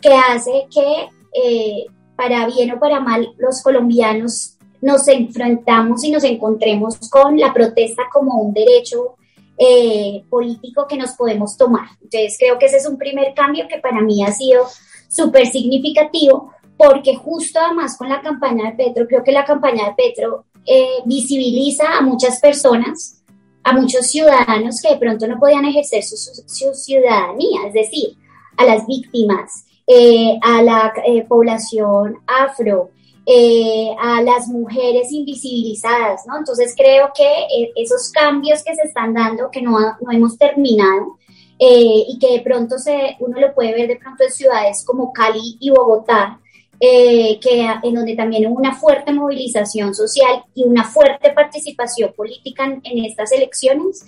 [0.00, 1.08] que hace que,
[1.42, 4.53] eh, para bien o para mal, los colombianos
[4.84, 9.16] nos enfrentamos y nos encontremos con la protesta como un derecho
[9.56, 11.88] eh, político que nos podemos tomar.
[12.02, 14.66] Entonces creo que ese es un primer cambio que para mí ha sido
[15.08, 19.94] súper significativo porque justo además con la campaña de Petro, creo que la campaña de
[19.94, 23.22] Petro eh, visibiliza a muchas personas,
[23.62, 28.18] a muchos ciudadanos que de pronto no podían ejercer su, ciudadanía, es decir,
[28.58, 30.92] a las víctimas, eh, a la
[31.26, 32.90] población afro,
[33.26, 36.36] eh, a las mujeres invisibilizadas, ¿no?
[36.36, 41.16] Entonces creo que eh, esos cambios que se están dando, que no, no hemos terminado,
[41.58, 45.10] eh, y que de pronto se, uno lo puede ver de pronto en ciudades como
[45.10, 46.38] Cali y Bogotá,
[46.78, 53.04] que en donde también hubo una fuerte movilización social y una fuerte participación política en,
[53.06, 54.04] estas elecciones,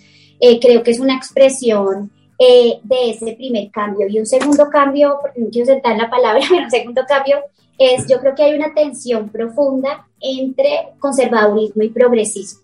[0.61, 4.07] creo que es una expresión de ese primer cambio.
[4.09, 7.39] Y un segundo cambio, porque no quiero sentar la palabra, pero un segundo cambio
[7.79, 12.61] es, yo creo que hay una tensión profunda entre conservadurismo y progresismo.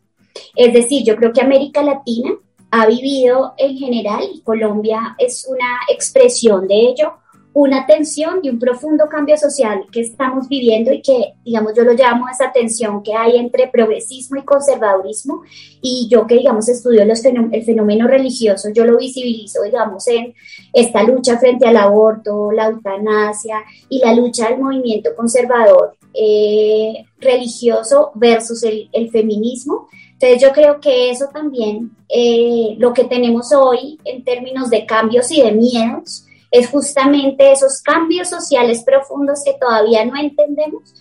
[0.57, 2.33] Es decir, yo creo que América Latina
[2.71, 7.15] ha vivido en general, y Colombia es una expresión de ello,
[7.55, 11.93] una tensión y un profundo cambio social que estamos viviendo y que, digamos, yo lo
[11.93, 15.43] llamo esa tensión que hay entre progresismo y conservadurismo.
[15.83, 20.35] Y yo que, digamos, estudio los el fenómeno religioso, yo lo visibilizo, digamos, en
[20.73, 28.13] esta lucha frente al aborto, la eutanasia y la lucha del movimiento conservador eh, religioso
[28.15, 29.89] versus el, el, feminismo.
[30.13, 35.31] Entonces yo creo que eso también, eh, lo que tenemos hoy en términos de cambios
[35.31, 40.95] y de miedos, es justamente esos cambios sociales profundos que todavía no entendemos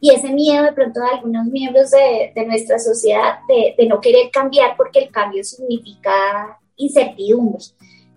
[0.00, 4.76] y ese miedo de pronto de algunos miembros de, nuestra sociedad de, no querer cambiar
[4.76, 7.62] porque el cambio significa incertidumbre.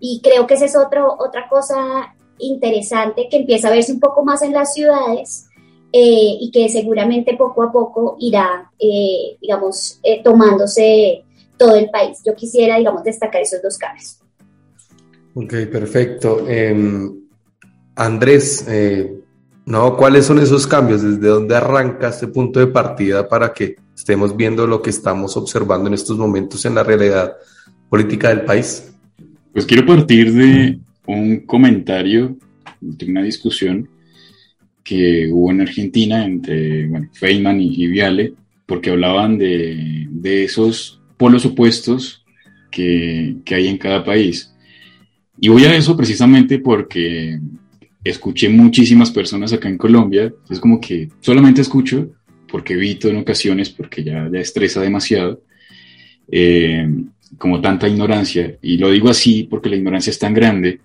[0.00, 4.24] Y creo que esa es otro, otra cosa interesante que empieza a verse un poco
[4.24, 5.48] más en las ciudades
[5.92, 11.24] eh, y que seguramente poco a poco irá, eh, digamos, eh, tomándose
[11.56, 12.20] todo el país.
[12.24, 14.18] Yo quisiera, digamos, destacar esos dos cambios.
[15.38, 16.48] Ok, perfecto.
[16.48, 17.14] Em,
[17.94, 19.20] Andrés, eh,
[19.66, 21.02] no, ¿cuáles son esos cambios?
[21.02, 25.88] ¿Desde dónde arranca este punto de partida para que estemos viendo lo que estamos observando
[25.88, 27.34] en estos momentos en la realidad
[27.90, 28.90] política del país?
[29.52, 32.34] Pues quiero partir de un comentario,
[32.80, 33.90] de una discusión
[34.82, 38.32] que hubo en Argentina entre bueno, Feynman y, Viale,
[38.64, 42.24] porque hablaban de, de esos polos opuestos
[42.70, 44.55] que hay en cada país.
[45.40, 47.38] Y voy a eso precisamente porque
[48.02, 52.10] escuché muchísimas personas acá en Colombia, es como que solamente escucho
[52.50, 55.42] porque evito en ocasiones, porque ya, ya estresa demasiado,
[56.30, 56.88] eh,
[57.38, 60.80] como tanta ignorancia, y lo digo así porque la ignorancia es tan grande,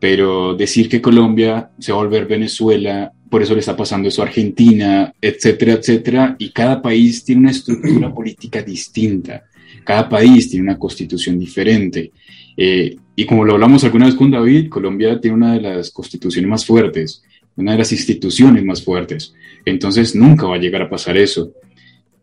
[0.00, 4.22] pero decir que Colombia se va a volver Venezuela, por eso le está pasando eso
[4.22, 9.44] a Argentina, etcétera, etcétera, y cada país tiene una estructura política distinta,
[9.84, 12.12] cada país tiene una constitución diferente,
[12.56, 16.50] eh, y como lo hablamos alguna vez con David, Colombia tiene una de las constituciones
[16.50, 17.22] más fuertes,
[17.56, 19.34] una de las instituciones más fuertes.
[19.64, 21.52] Entonces nunca va a llegar a pasar eso.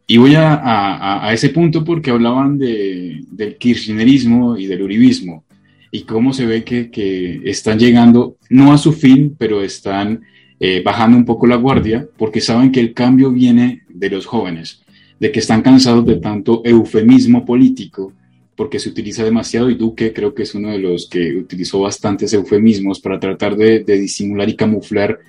[0.05, 5.45] Y voy a, a, ese punto porque hablaban de, del kirchnerismo y del uribismo
[5.91, 10.21] y cómo se ve que, que están llegando, no a su fin, pero están
[10.59, 14.83] eh, bajando un poco la guardia porque saben que el cambio viene de los jóvenes,
[15.19, 18.13] de que están cansados de tanto eufemismo político
[18.55, 22.33] porque se utiliza demasiado y Duque creo que es uno de los que utilizó bastantes
[22.33, 25.19] eufemismos para tratar de, disimular y camuflar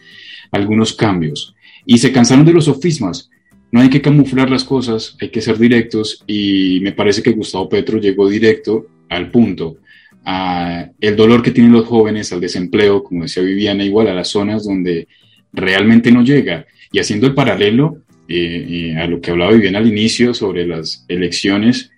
[0.50, 1.54] algunos cambios.
[1.86, 3.30] Y se cansaron de los sofismas.
[3.72, 7.68] No hay que camuflar las cosas, hay que ser directos y me parece que Gustavo
[7.68, 9.78] Petro llegó directo al punto.
[10.24, 14.28] A el dolor que tienen los jóvenes, al desempleo, como decía Viviana, igual a las
[14.28, 15.08] zonas donde
[15.52, 16.66] realmente no llega.
[16.92, 21.04] Y haciendo el paralelo eh, eh, a lo que hablaba Viviana al inicio sobre las
[21.08, 21.90] elecciones,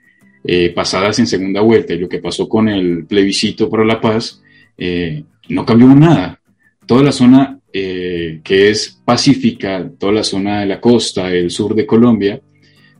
[0.49, 4.41] eh, pasadas en segunda vuelta y lo que pasó con el plebiscito para la paz,
[4.79, 6.41] eh, no cambió nada.
[6.87, 11.75] Toda la zona eh, que es pacífica, toda la zona de la costa, el sur
[11.75, 12.41] de Colombia,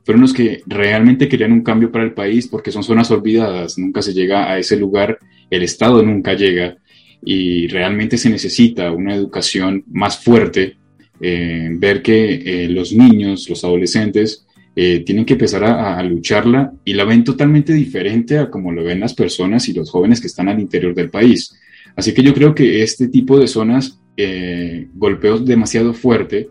[0.05, 4.03] fueron los que realmente querían un cambio para el país porque son zonas olvidadas, nunca
[4.03, 5.17] se llega a ese lugar,
[5.49, 6.77] el Estado nunca llega
[7.25, 10.77] y realmente se necesita una educación más fuerte,
[11.19, 14.46] ver que los niños, los adolescentes,
[14.77, 19.01] eh, tienen que empezar a, lucharla y la ven totalmente diferente a como lo ven
[19.01, 21.59] las personas y los jóvenes que están al interior del país.
[21.97, 26.51] Así que yo creo que este tipo de zonas eh, golpeó demasiado fuerte,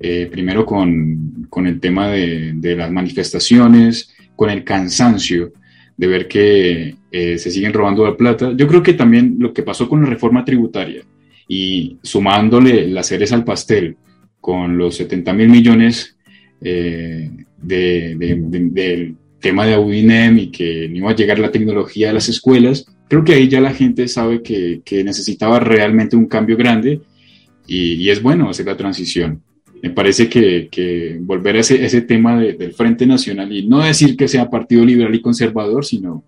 [0.00, 5.52] eh, primero con, con, el tema de, de, las manifestaciones, con el cansancio
[5.96, 8.52] de ver que eh, se siguen robando la plata.
[8.54, 11.02] Yo creo que también lo que pasó con la reforma tributaria
[11.48, 13.96] y sumándole las cereza al pastel
[14.40, 16.15] con los 70 mil millones
[16.60, 17.30] eh,
[17.62, 22.86] del tema de Audinem y que no iba a llegar la tecnología a las escuelas,
[23.08, 27.00] creo que ahí ya la gente sabe que, necesitaba realmente un cambio grande
[27.66, 29.42] y, es bueno hacer la transición.
[29.82, 34.28] Me parece que, volver a ese, ese tema del Frente Nacional y no decir que
[34.28, 36.24] sea partido liberal y conservador, sino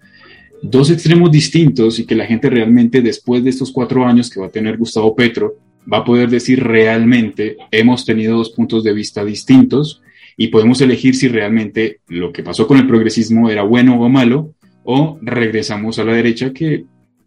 [0.62, 4.46] dos extremos distintos y que la gente realmente después de estos cuatro años que va
[4.46, 5.56] a tener Gustavo Petro
[5.90, 10.02] va a poder decir realmente hemos tenido dos puntos de vista distintos
[10.40, 14.54] y podemos elegir si realmente lo que pasó con el progresismo era bueno o malo,
[14.84, 16.84] o regresamos a la derecha que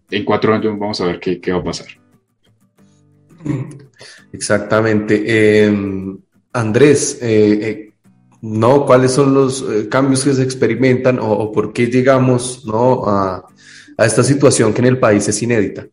[0.10, 1.88] en cuatro años vamos a ver qué, qué va a pasar.
[4.32, 5.66] Exactamente.
[5.66, 6.18] Em,
[6.53, 7.93] Andrés, eh, eh,
[8.41, 8.86] ¿no?
[8.86, 13.05] ¿Cuáles son los eh, cambios que se experimentan o, por qué llegamos ¿no?
[13.05, 13.45] a,
[13.97, 15.86] a esta situación que en el país es inédita?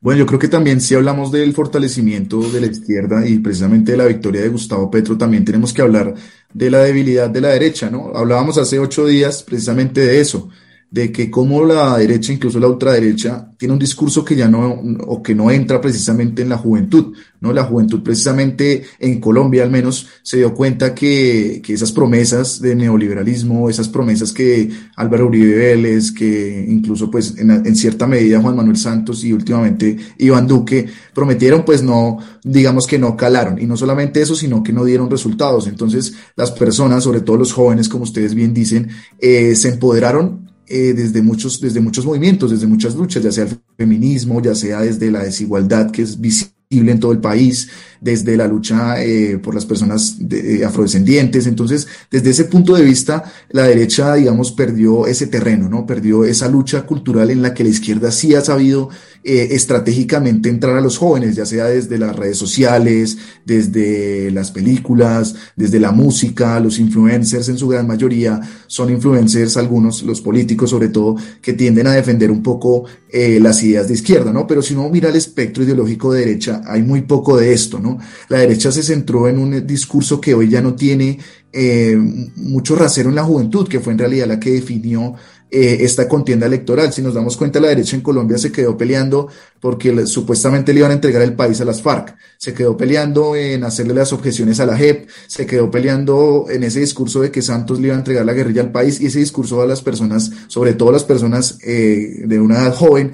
[0.00, 3.98] Bueno, yo creo que también si hablamos del fortalecimiento de la izquierda y precisamente de
[3.98, 6.14] la victoria de Gustavo Petro, también tenemos que hablar
[6.52, 8.12] de la debilidad de la derecha, ¿no?
[8.14, 10.50] Hablábamos hace ocho días precisamente de eso,
[10.90, 15.22] de que como la derecha, incluso la ultraderecha, tiene un discurso que ya no, o
[15.22, 17.52] que no entra precisamente en la juventud, ¿no?
[17.52, 22.74] La juventud precisamente en Colombia al menos se dio cuenta que, que esas promesas de
[22.74, 28.78] neoliberalismo, esas promesas que Álvaro Uribe Vélez, que incluso pues en, cierta medida Juan Manuel
[28.78, 33.60] Santos y últimamente Iván Duque prometieron, pues no, digamos que no calaron.
[33.60, 35.66] Y no solamente eso, sino que no dieron resultados.
[35.66, 40.92] Entonces las personas, sobre todo los jóvenes, como ustedes bien dicen, eh, se empoderaron eh,
[40.94, 45.10] desde, muchos, desde muchos movimientos, desde muchas luchas, ya sea el feminismo, ya sea desde
[45.10, 47.68] la desigualdad que es visible en todo el país,
[48.00, 51.46] desde la lucha eh, por las personas de, afrodescendientes.
[51.46, 55.86] Entonces, desde ese punto de vista, la derecha, digamos, perdió ese terreno, ¿no?
[55.86, 58.88] Perdió esa lucha cultural en la que la izquierda sí ha sabido
[59.24, 65.34] eh, estratégicamente entrar a los jóvenes, ya sea desde las redes sociales, desde las películas,
[65.56, 70.88] desde la música, los influencers en su gran mayoría son influencers, algunos, los políticos sobre
[70.88, 74.46] todo, que tienden a defender un poco eh, las ideas de izquierda, ¿no?
[74.46, 77.87] Pero si uno mira el espectro ideológico de derecha, hay muy poco de esto, ¿no?
[78.28, 81.18] La derecha se centró en un discurso que hoy ya no tiene
[81.52, 85.14] eh, mucho rasero en la juventud, que fue en realidad la que definió
[85.50, 86.92] eh, esta contienda electoral.
[86.92, 89.28] Si nos damos cuenta, la derecha en Colombia se quedó peleando
[89.60, 93.64] porque supuestamente le iban a entregar el país a las FARC, se quedó peleando en
[93.64, 97.80] hacerle las objeciones a la JEP, se quedó peleando en ese discurso de que Santos
[97.80, 100.74] le iba a entregar la guerrilla al país y ese discurso a las personas, sobre
[100.74, 103.12] todo las personas eh, de una edad joven,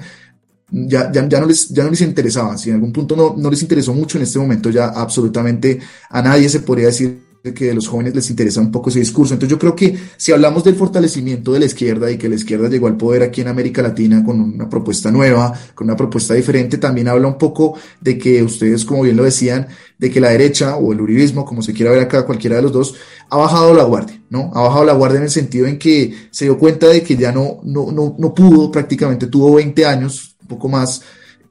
[0.71, 3.49] ya, ya, ya, no les, ya no les interesaba, si en algún punto no, no
[3.49, 7.73] les interesó mucho en este momento, ya absolutamente a nadie se podría decir que a
[7.73, 9.33] los jóvenes les interesa un poco ese discurso.
[9.33, 12.69] Entonces yo creo que si hablamos del fortalecimiento de la izquierda y que la izquierda
[12.69, 16.77] llegó al poder aquí en América Latina con una propuesta nueva, con una propuesta diferente,
[16.77, 20.75] también habla un poco de que ustedes, como bien lo decían, de que la derecha
[20.77, 22.95] o el uribismo, como se quiera ver acá, cualquiera de los dos,
[23.29, 24.51] ha bajado la guardia, ¿no?
[24.53, 27.31] Ha bajado la guardia en el sentido en que se dio cuenta de que ya
[27.31, 31.01] no, no, no, no pudo, prácticamente tuvo 20 años, un poco más,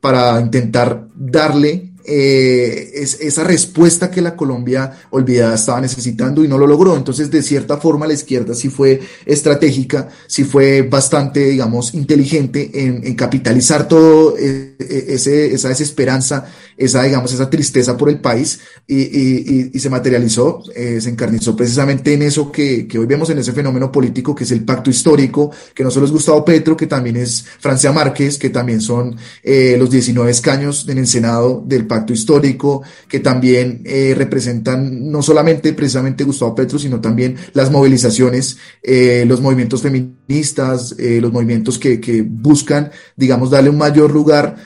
[0.01, 6.59] para intentar darle eh, es, esa respuesta que la Colombia olvidada estaba necesitando y no
[6.59, 6.97] lo logró.
[6.97, 13.14] Entonces, de cierta forma, la izquierda sí fue estratégica, sí fue bastante, digamos, inteligente en,
[13.14, 16.45] capitalizar todo eh, eh, ese, esa desesperanza,
[16.76, 22.14] esa, digamos, esa tristeza por el país y, y, y se materializó, se encarnizó precisamente
[22.14, 25.50] en eso que, que, hoy vemos en ese fenómeno político que es el pacto histórico,
[25.74, 29.90] que no solo es Gustavo Petro, que también es Francia Márquez, que también son los
[29.90, 36.24] 19 escaños en el Senado del pacto histórico, que también eh, representan no solamente precisamente
[36.24, 42.22] Gustavo Petro, sino también las movilizaciones, eh, los movimientos feministas, eh, los movimientos que, que,
[42.22, 44.56] buscan, digamos, darle un mayor lugar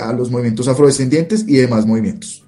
[0.00, 2.44] a los movimientos afrodescendientes y demás movimientos.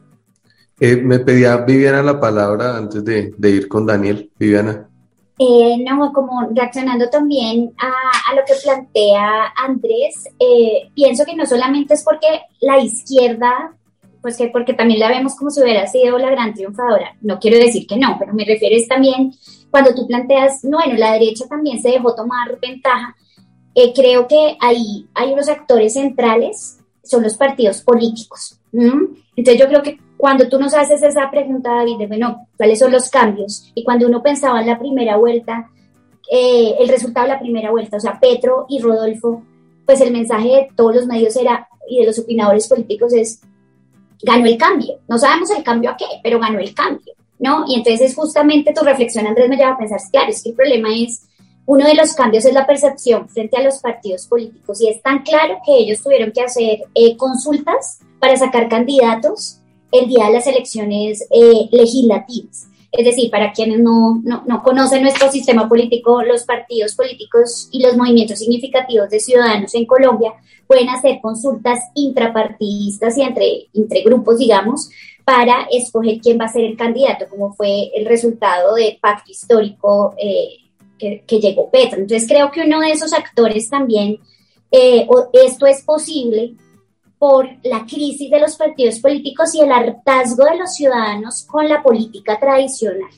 [0.80, 4.30] me pedía Viviana la palabra antes de, de ir con Daniel.
[4.38, 4.88] Viviana.
[5.38, 11.44] Eh, no, como reaccionando también a, a lo que plantea Andrés, eh, pienso que no
[11.44, 13.76] solamente es porque la izquierda
[14.26, 17.14] pues que porque también la vemos como si hubiera sido la gran triunfadora.
[17.20, 19.32] No quiero decir que no, pero me refiero es también
[19.70, 23.14] cuando tú planteas, no, bueno, la derecha también se dejó tomar ventaja.
[23.72, 26.75] Eh, creo que ahí hay unos actores centrales,
[27.06, 28.58] son los partidos políticos.
[28.72, 32.92] Entonces yo creo que cuando tú nos haces esa pregunta, David, de, bueno, ¿cuáles son
[32.92, 33.70] los cambios?
[33.74, 35.70] Y cuando uno pensaba en la primera vuelta,
[36.30, 39.42] eh, el resultado de la primera vuelta, o sea, Petro y Rodolfo,
[39.84, 43.40] pues el mensaje de todos los medios era, y de los opinadores políticos es,
[44.22, 44.98] ganó el cambio.
[45.08, 47.64] No sabemos el cambio a qué, pero ganó el cambio, ¿no?
[47.68, 50.88] Y entonces justamente tu reflexión, Andrés, me lleva a pensar, claro, es que el problema
[50.94, 51.28] es,
[51.66, 55.22] uno de los cambios es la percepción frente a los partidos políticos y es tan
[55.22, 59.58] claro que ellos tuvieron que hacer eh, consultas para sacar candidatos
[59.90, 62.68] el día de las elecciones eh, legislativas.
[62.92, 67.82] Es decir, para quienes no, no, no, conocen nuestro sistema político, los partidos políticos y
[67.82, 70.32] los movimientos significativos de ciudadanos en Colombia
[70.66, 74.88] pueden hacer consultas intrapartidistas y entre, entre grupos, digamos,
[75.24, 80.14] para escoger quién va a ser el candidato, como fue el resultado del pacto histórico
[80.16, 80.65] eh,
[80.98, 82.00] que, llegó Petro.
[82.00, 84.18] Entonces creo que uno de esos actores también,
[84.70, 86.54] eh, esto es posible
[87.18, 91.82] por la crisis de los partidos políticos y el hartazgo de los ciudadanos con la
[91.82, 93.10] política tradicional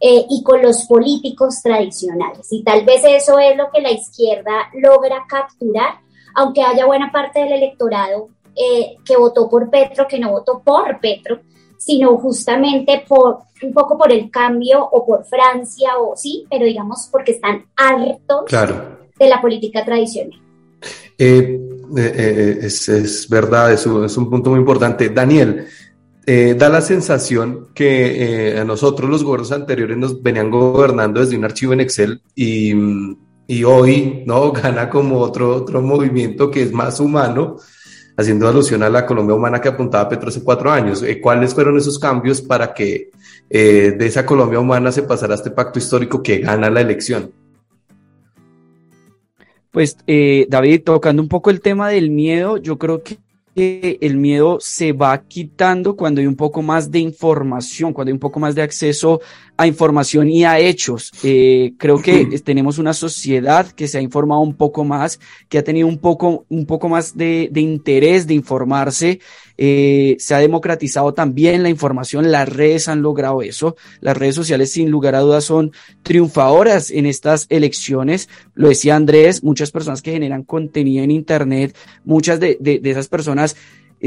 [0.00, 2.48] eh, y con los políticos tradicionales.
[2.50, 6.00] Y tal vez eso es lo que la izquierda logra capturar,
[6.34, 11.00] aunque haya buena parte del electorado eh, que votó por Petro, que no votó por
[11.00, 11.40] Petro,
[11.84, 17.08] sino justamente por un poco por el cambio o por Francia o sí, pero digamos
[17.12, 18.44] porque están hartos
[19.18, 20.40] de la política tradicional.
[21.18, 21.60] Eh,
[21.96, 25.10] eh, eh, es, verdad, es un, es un, punto muy importante.
[25.10, 25.66] Daniel,
[26.26, 31.74] da la sensación que a nosotros los gobiernos anteriores nos venían gobernando desde un archivo
[31.74, 32.72] en Excel y,
[33.46, 37.58] y hoy no gana como otro, otro movimiento que es más humano,
[38.16, 41.02] haciendo alusión a la Colombia humana que apuntaba Petro hace cuatro años.
[41.02, 43.10] Eh, ¿Cuáles fueron esos cambios para que
[43.50, 47.32] eh, de esa Colombia humana se pasara a este pacto histórico que gana la elección?
[49.70, 53.18] Pues eh, David, tocando un poco el tema del miedo, yo creo que
[53.56, 58.20] el miedo se va quitando cuando hay un poco más de información, cuando hay un
[58.20, 59.20] poco más de acceso
[59.56, 61.12] a información y a hechos.
[61.22, 65.64] Eh, creo que tenemos una sociedad que se ha informado un poco más, que ha
[65.64, 69.20] tenido un poco, un poco más de, de interés de informarse.
[69.56, 73.76] Eh, se ha democratizado también la información, las redes han logrado eso.
[74.00, 78.28] Las redes sociales, sin lugar a dudas, son triunfadoras en estas elecciones.
[78.54, 83.08] Lo decía Andrés, muchas personas que generan contenido en Internet, muchas de, de, de esas
[83.08, 83.56] personas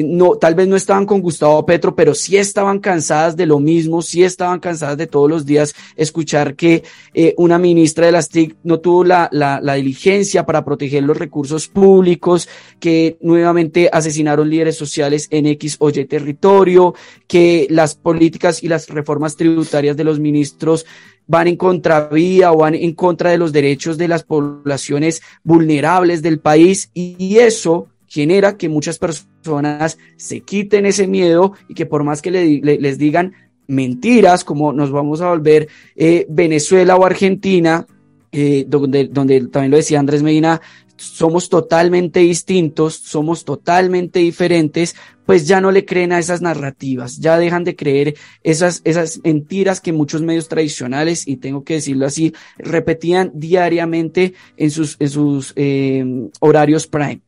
[0.03, 4.01] no, tal vez no estaban con Gustavo Petro, pero sí estaban cansadas de lo mismo,
[4.01, 6.83] sí estaban cansadas de todos los días escuchar que
[7.13, 11.17] eh, una ministra de las TIC no tuvo la, la, la, diligencia para proteger los
[11.17, 12.47] recursos públicos,
[12.79, 16.93] que nuevamente asesinaron líderes sociales en X o Y territorio,
[17.27, 20.85] que las políticas y las reformas tributarias de los ministros
[21.27, 26.39] van en contravía o van en contra de los derechos de las poblaciones vulnerables del
[26.39, 32.21] país y eso genera que muchas personas se quiten ese miedo y que por más
[32.21, 33.33] que le, le, les digan
[33.67, 37.85] mentiras, como nos vamos a volver eh, Venezuela o Argentina,
[38.31, 40.61] eh, donde, donde también lo decía Andrés Medina,
[40.95, 44.95] somos totalmente distintos, somos totalmente diferentes,
[45.25, 49.79] pues ya no le creen a esas narrativas, ya dejan de creer esas, esas mentiras
[49.79, 55.53] que muchos medios tradicionales, y tengo que decirlo así, repetían diariamente en sus, en sus
[55.55, 57.21] eh, horarios prime.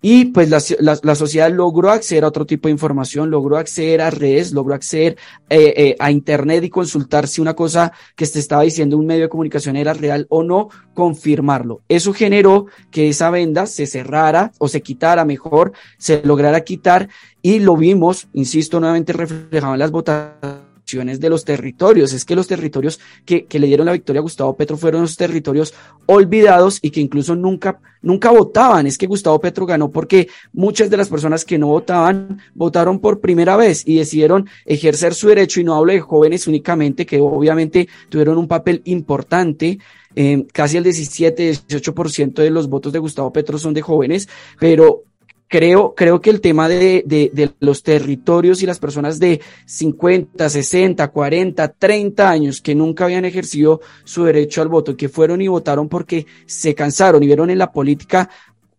[0.00, 4.00] Y pues la, la, la, sociedad logró acceder a otro tipo de información, logró acceder
[4.00, 5.16] a redes, logró acceder
[5.50, 9.22] eh, eh, a Internet y consultar si una cosa que se estaba diciendo un medio
[9.22, 11.82] de comunicación era real o no, confirmarlo.
[11.88, 17.08] Eso generó que esa venda se cerrara o se quitara mejor, se lograra quitar
[17.42, 22.12] y lo vimos, insisto, nuevamente reflejado en las votaciones de los territorios.
[22.12, 25.16] Es que los territorios que, que, le dieron la victoria a Gustavo Petro fueron los
[25.16, 25.74] territorios
[26.06, 28.86] olvidados y que incluso nunca, nunca votaban.
[28.86, 33.20] Es que Gustavo Petro ganó porque muchas de las personas que no votaban votaron por
[33.20, 35.60] primera vez y decidieron ejercer su derecho.
[35.60, 39.78] Y no hablo de jóvenes únicamente, que obviamente tuvieron un papel importante.
[40.16, 44.26] Eh, casi el 17-18% de los votos de Gustavo Petro son de jóvenes,
[44.58, 45.04] pero
[45.48, 50.48] creo, creo que el tema de, de, de, los territorios y las personas de 50,
[50.48, 55.48] 60, 40, 30 años que nunca habían ejercido su derecho al voto, que fueron y
[55.48, 58.28] votaron porque se cansaron y vieron en la política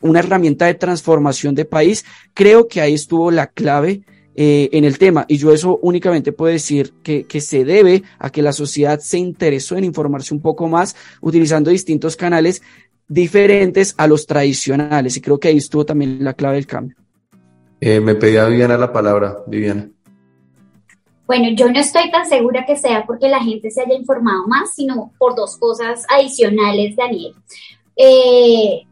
[0.02, 4.04] una herramienta de transformación de país, creo que ahí estuvo la clave
[4.36, 5.26] eh, en el tema.
[5.28, 9.18] Y yo eso únicamente puedo decir que, que se debe a que la sociedad se
[9.18, 12.62] interesó en informarse un poco más utilizando distintos canales
[13.10, 16.96] diferentes a los tradicionales y creo que ahí estuvo también la clave del cambio.
[17.82, 19.90] Eh, me pedía Viviana la palabra, Viviana.
[21.26, 24.74] Bueno, yo no estoy tan segura que sea porque la gente se haya informado más,
[24.74, 27.34] sino por dos cosas adicionales, Daniel.
[27.96, 28.84] Eh,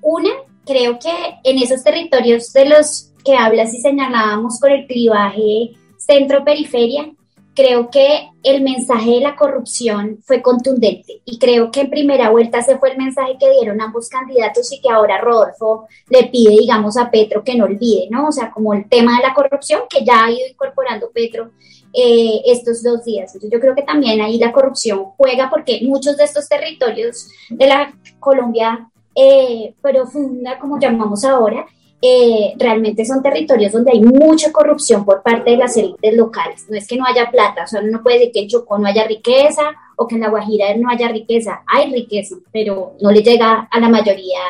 [0.00, 0.30] una,
[0.64, 1.12] creo que
[1.44, 7.12] en esos territorios de los que hablas y señalábamos con el clivaje centro-periferia,
[7.54, 12.58] creo que el mensaje de la corrupción fue contundente y creo que en primera vuelta
[12.58, 16.96] ese fue el mensaje que dieron ambos candidatos y que ahora Rodolfo le pide, digamos,
[16.96, 18.28] a Petro que no olvide, ¿no?
[18.28, 21.52] O sea, como el tema de la corrupción que ya ha ido incorporando Petro
[21.92, 23.34] eh, estos dos días.
[23.34, 27.66] Entonces yo creo que también ahí la corrupción juega porque muchos de estos territorios de
[27.66, 31.66] la Colombia eh, profunda, como llamamos ahora,
[32.06, 36.66] eh, realmente son territorios donde hay mucha corrupción por parte de las élites locales.
[36.68, 38.86] No es que no haya plata, o sea, no puede decir que en Chocó no
[38.86, 39.62] haya riqueza
[39.96, 41.62] o que en La Guajira no haya riqueza.
[41.66, 44.40] Hay riqueza, pero no le llega a la mayoría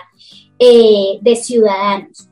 [0.58, 2.28] eh, de ciudadanos.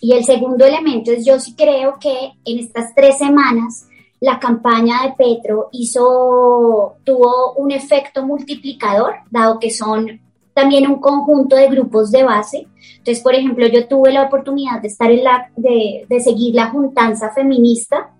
[0.00, 3.88] Y el segundo elemento es, yo sí creo que en estas tres semanas
[4.20, 10.18] la campaña de Petro hizo, tuvo un efecto multiplicador, dado que son
[10.56, 12.66] también un conjunto de grupos de base.
[12.96, 16.70] Entonces, por ejemplo, yo tuve la oportunidad de estar en la, de, de seguir la
[16.70, 18.10] juntanza feminista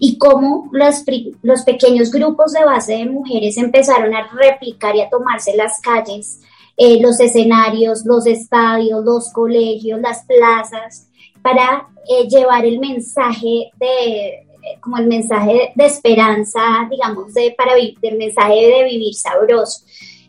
[0.00, 1.04] y cómo los,
[1.42, 6.40] los pequeños grupos de base de mujeres empezaron a replicar y a tomarse las calles,
[6.76, 11.08] eh, los escenarios, los estadios, los colegios, las plazas,
[11.42, 14.46] para eh, llevar el mensaje de, eh,
[14.80, 19.84] como el mensaje de esperanza, digamos, de, para, del mensaje de vivir sabroso.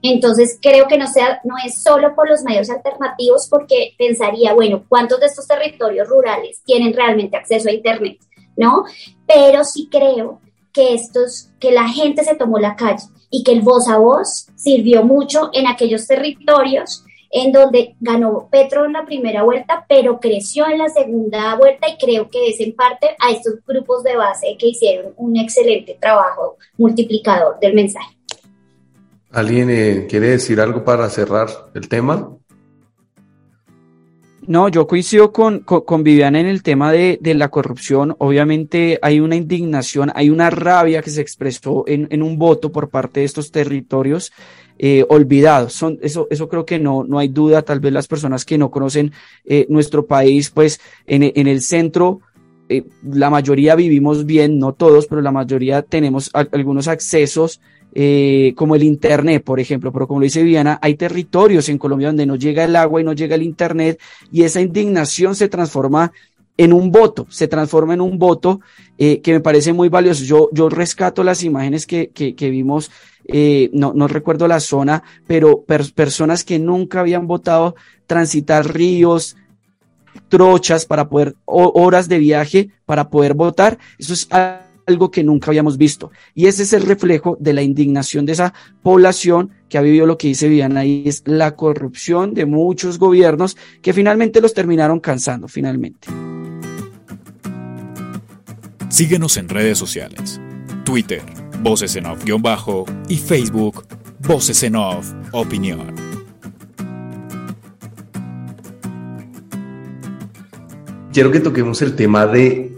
[0.08, 1.06] Entonces, creo que no,
[1.66, 6.94] es solo por los medios alternativos, porque pensaría, bueno, ¿cuántos de estos territorios rurales tienen
[6.94, 8.20] realmente acceso a Internet?
[8.56, 8.84] ¿No?
[9.26, 10.42] Pero sí creo
[10.72, 14.46] que estos, que la gente se tomó la calle y que el voz a voz
[14.56, 20.68] sirvió mucho en aquellos territorios en donde ganó Petro en la primera vuelta, pero creció
[20.68, 24.56] en la segunda vuelta y creo que es en parte a estos grupos de base
[24.60, 28.16] que hicieron un excelente trabajo multiplicador del mensaje.
[29.32, 32.30] ¿Alguien eh, quiere decir algo para cerrar el tema?
[34.48, 38.16] No, yo coincido con, con, Viviana en el tema de, de, la corrupción.
[38.20, 42.90] Obviamente hay una indignación, hay una rabia que se expresó en, en un voto por
[42.90, 44.32] parte de estos territorios
[44.78, 45.84] eh, olvidados.
[46.02, 47.64] Eso, eso creo que no, no hay duda.
[47.64, 49.14] Tal vez las personas que no conocen
[49.46, 52.22] eh, nuestro país, pues en, en el centro,
[53.04, 57.62] la mayoría vivimos bien, no todos, pero la mayoría tenemos algunos accesos
[57.98, 62.10] eh, como el Internet, por ejemplo, pero como lo dice Viviana, hay territorios en Colombia
[62.10, 64.02] donde no llega el agua y no llega el Internet
[64.34, 66.12] y esa indignación se transforma
[66.58, 68.60] en un voto, se transforma en un voto
[68.98, 70.26] eh, que me parece muy valioso.
[70.26, 72.92] Yo, yo rescato las imágenes que, que, que vimos,
[73.28, 77.76] eh, no, no recuerdo la zona, pero personas que nunca habían votado,
[78.08, 79.38] transitar ríos,
[80.30, 83.78] trochas para poder, horas de viaje para poder votar.
[83.98, 84.28] Eso es
[84.86, 86.12] algo que nunca habíamos visto.
[86.34, 90.18] Y ese es el reflejo de la indignación de esa población que ha vivido lo
[90.18, 95.48] que dice Viviana y es la corrupción de muchos gobiernos que finalmente los terminaron cansando,
[95.48, 96.08] finalmente.
[98.90, 100.40] Síguenos en redes sociales.
[100.84, 101.22] Twitter,
[101.62, 103.86] Voces en Off-Bajo y Facebook,
[104.20, 105.94] Voces en Off Opinión.
[111.12, 112.75] Quiero que toquemos el tema de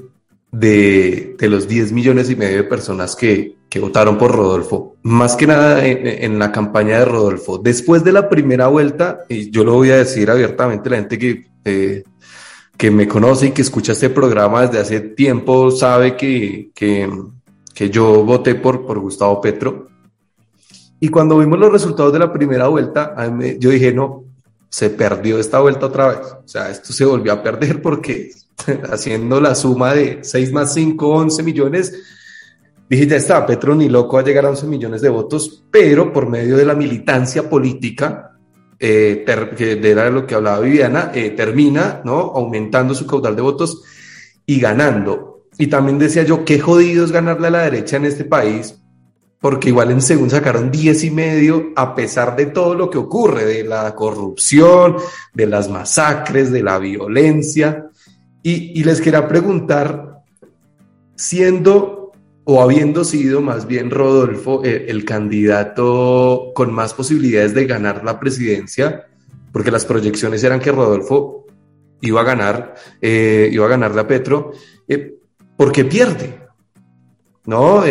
[0.52, 5.86] de, los 10 millones y medio de personas que, votaron por Rodolfo, más que nada
[5.86, 7.60] en, la campaña de Rodolfo.
[7.60, 12.04] Después de la primera vuelta, y yo lo voy a decir abiertamente, la gente que,
[12.76, 18.24] que me conoce y que escucha este programa desde hace tiempo sabe que, que, yo
[18.24, 19.90] voté por, por Gustavo Petro.
[21.00, 23.16] Y cuando vimos los resultados de la primera vuelta,
[23.60, 24.24] yo dije, no,
[24.70, 26.28] se perdió esta vuelta otra vez.
[26.44, 28.32] O sea, esto se volvió a perder porque
[28.92, 31.94] haciendo la suma de 6 más 5, 11 millones,
[32.90, 36.30] dije, ya está, Petro ni loco a llegar a 11 millones de votos, pero por
[36.30, 38.38] medio de la militancia política,
[38.80, 42.20] eh, que era lo que hablaba Viviana, eh, termina ¿no?
[42.36, 43.84] aumentando su caudal de votos
[44.46, 45.46] y ganando.
[45.58, 48.80] Y también decía yo, qué jodido es ganarle a la derecha en este país,
[49.40, 53.46] porque igual en segundo sacaron 10 y medio, a pesar de todo lo que ocurre,
[53.46, 54.98] de la corrupción,
[55.34, 57.90] de las masacres, de la violencia.
[58.42, 60.24] Y, les quería preguntar,
[61.16, 62.12] siendo
[62.46, 68.20] o habiendo sido más bien Rodolfo eh, el, candidato con más posibilidades de ganar la
[68.20, 69.06] presidencia,
[69.52, 71.46] porque las proyecciones eran que Rodolfo
[72.00, 74.54] iba a ganar, eh, iba a ganarle a Petro,
[74.88, 75.16] eh,
[75.58, 76.40] porque pierde,
[77.46, 77.84] ¿no?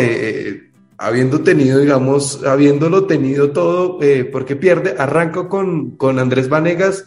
[0.97, 3.99] Habiendo tenido, digamos, habiéndolo tenido todo,
[4.31, 7.05] porque pierde, arranco con, con Andrés Vanegas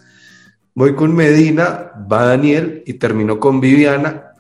[0.74, 4.32] Voy con Medina, va Daniel y termino con Viviana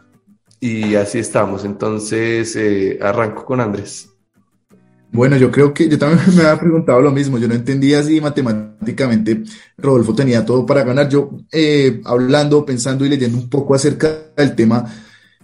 [0.60, 1.64] y así estamos.
[1.64, 4.08] Entonces eh, arranco con Andrés.
[5.12, 7.36] Bueno, yo creo que yo también me había preguntado lo mismo.
[7.38, 9.42] Yo no entendía si matemáticamente
[9.76, 11.08] Rodolfo tenía todo para ganar.
[11.08, 14.84] Yo, eh, hablando, pensando y leyendo un poco acerca del tema,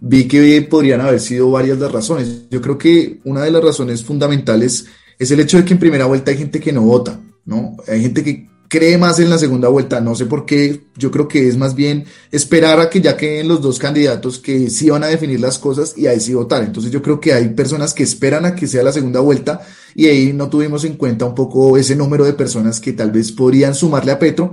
[0.01, 2.49] vi que podrían haber sido varias las razones.
[2.51, 4.87] Yo creo que una de las razones fundamentales
[5.19, 7.77] es el hecho de que en primera vuelta hay gente que no vota, ¿no?
[7.89, 10.01] Hay gente que cree más en la segunda vuelta.
[10.01, 13.49] No sé por qué, yo creo que es más bien esperar a que ya queden
[13.49, 16.63] los dos candidatos que sí van a definir las cosas y ahí sí votar.
[16.63, 19.63] Entonces yo creo que hay personas que esperan a que sea la segunda vuelta
[19.95, 23.33] y ahí no tuvimos en cuenta un poco ese número de personas que tal vez
[23.33, 24.53] podrían sumarle a Petro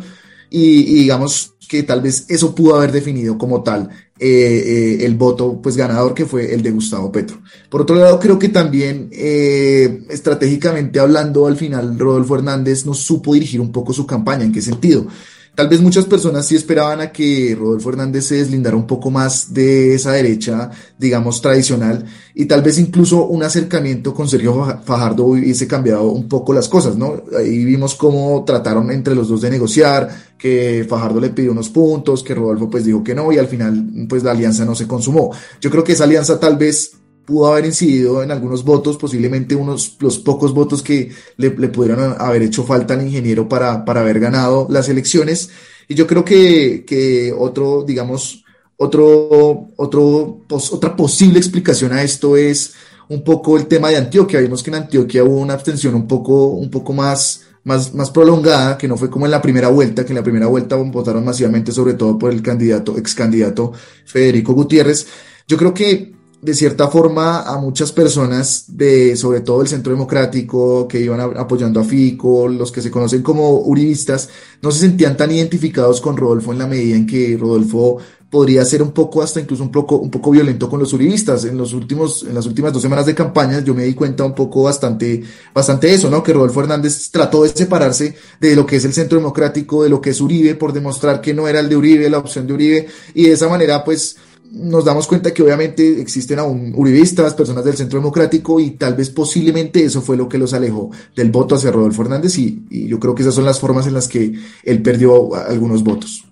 [0.49, 3.89] y, digamos que tal vez eso pudo haber definido como tal
[4.19, 7.41] eh, eh, el voto pues ganador que fue el de Gustavo Petro.
[7.69, 13.33] Por otro lado, creo que también eh, estratégicamente hablando, al final Rodolfo Hernández no supo
[13.33, 14.43] dirigir un poco su campaña.
[14.43, 15.07] ¿En qué sentido?
[15.55, 19.53] Tal vez muchas personas sí esperaban a que Rodolfo Hernández se deslindara un poco más
[19.53, 25.67] de esa derecha, digamos, tradicional, y tal vez incluso un acercamiento con Sergio Fajardo hubiese
[25.67, 27.21] cambiado un poco las cosas, ¿no?
[27.37, 32.23] Ahí vimos cómo trataron entre los dos de negociar, que Fajardo le pidió unos puntos,
[32.23, 35.31] que Rodolfo pues dijo que no, y al final pues la alianza no se consumó.
[35.61, 36.93] Yo creo que esa alianza tal vez
[37.25, 42.41] pudo haber incidido en algunos votos, posiblemente unos, los pocos votos que le, pudieran haber
[42.43, 45.49] hecho falta al ingeniero para, para haber ganado las elecciones.
[45.87, 48.43] Y yo creo que, que otro, digamos,
[48.77, 52.73] otro, otro, otra posible explicación a esto es
[53.09, 54.41] un poco el tema de Antioquia.
[54.41, 58.77] Vimos que en Antioquia hubo una abstención un poco, un poco más, más, más prolongada,
[58.77, 61.71] que no fue como en la primera vuelta, que en la primera vuelta votaron masivamente,
[61.71, 63.71] sobre todo por el candidato, ex candidato
[64.05, 65.07] Federico Gutiérrez.
[65.47, 66.13] Yo creo que
[66.43, 71.79] de cierta forma a muchas personas de, sobre todo el Centro Democrático, que iban apoyando
[71.79, 74.29] a Fico, los que se conocen como uribistas,
[74.61, 78.81] no se sentían tan identificados con Rodolfo en la medida en que Rodolfo podría ser
[78.81, 81.45] un poco, hasta incluso un poco, un poco violento con los uribistas.
[81.45, 84.33] En los últimos, en las últimas dos semanas de campaña, yo me di cuenta un
[84.33, 85.23] poco bastante,
[85.53, 86.23] bastante eso, ¿no?
[86.23, 90.01] Que Rodolfo Hernández trató de separarse de lo que es el Centro Democrático, de lo
[90.01, 92.87] que es Uribe, por demostrar que no era el de Uribe, la opción de Uribe,
[93.13, 94.17] y de esa manera, pues,
[94.51, 99.09] nos damos cuenta que obviamente existen aún uribistas, personas del centro democrático y tal vez
[99.09, 103.15] posiblemente eso fue lo que los alejó del voto hacia Rodolfo Hernández y, yo creo
[103.15, 104.33] que esas son las formas en las que
[104.63, 106.25] él perdió algunos votos.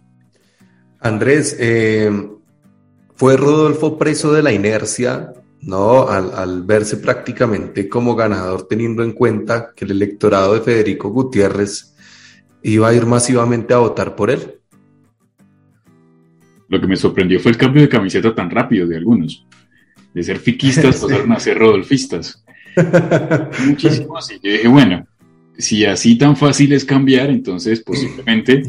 [0.99, 2.11] Andrés, eh,
[3.15, 6.07] ¿fue Rodolfo preso de la inercia, no?
[6.07, 11.95] Al, al verse prácticamente como ganador teniendo en cuenta que el electorado de Federico Gutiérrez
[12.61, 14.60] iba a ir masivamente a votar por él.
[16.71, 19.45] Lo que me sorprendió fue el cambio de camiseta tan rápido de algunos.
[20.13, 22.45] De ser fiquistas pasaron a ser rodolfistas.
[23.67, 24.35] Muchísimo así.
[24.41, 25.05] Yo dije, bueno,
[25.57, 28.63] si así tan fácil es cambiar, entonces posiblemente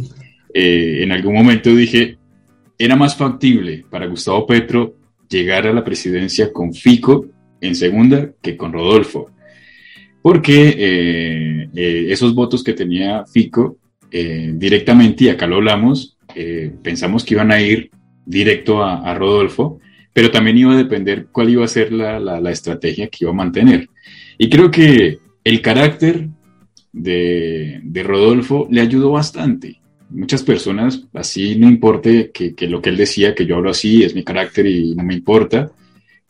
[0.53, 2.19] eh, en algún momento dije,
[2.77, 4.97] era más factible para Gustavo Petro
[5.29, 7.27] llegar a la presidencia con Fico
[7.61, 9.31] en segunda que con Rodolfo.
[10.23, 13.77] Porque eh, eh, esos votos que tenía Fico
[14.11, 17.91] directamente, y acá lo hablamos, eh, pensamos que iban a ir
[18.25, 19.81] directo a, Rodolfo,
[20.13, 23.89] pero también iba a depender cuál iba a ser la, estrategia que iba a mantener.
[24.39, 26.29] Y creo que el carácter
[26.93, 29.81] de, Rodolfo le ayudó bastante.
[30.11, 34.15] Muchas personas, así no importe que, lo que él decía, que yo hablo así, es
[34.15, 35.73] mi carácter y no me importa,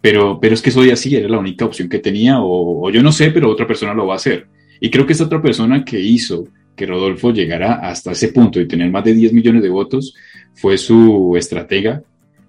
[0.00, 3.02] pero, pero es que soy así, era la única opción que tenía, o, o yo
[3.02, 4.46] no sé, pero otra persona lo va a hacer.
[4.80, 8.68] Y creo que esa otra persona que hizo que Rodolfo llegara hasta ese punto y
[8.68, 10.14] tener más de 10 millones de votos
[10.54, 12.02] fue su estratega,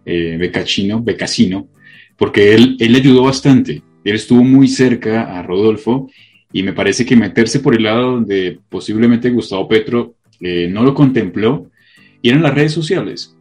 [0.06, 1.68] eh, Becachino, Becasino,
[2.18, 3.82] porque él, él ayudó bastante.
[4.04, 6.10] Él estuvo muy cerca a Rodolfo
[6.52, 10.94] y me parece que meterse por el lado donde posiblemente Gustavo Petro eh, no lo
[10.94, 11.72] contempló
[12.22, 13.36] y eran las redes sociales.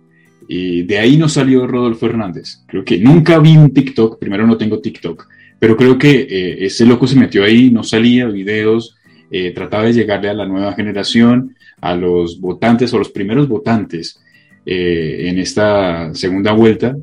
[0.49, 2.63] Y de ahí no salió Rodolfo Hernández.
[2.67, 5.27] Creo que nunca vi un TikTok, primero no tengo TikTok,
[5.59, 8.97] pero creo que eh, ese loco se metió ahí, no salía videos,
[9.35, 14.21] eh, trataba de llegarle a la nueva generación, a los votantes o los primeros votantes
[14.67, 16.95] eh, en esta segunda vuelta.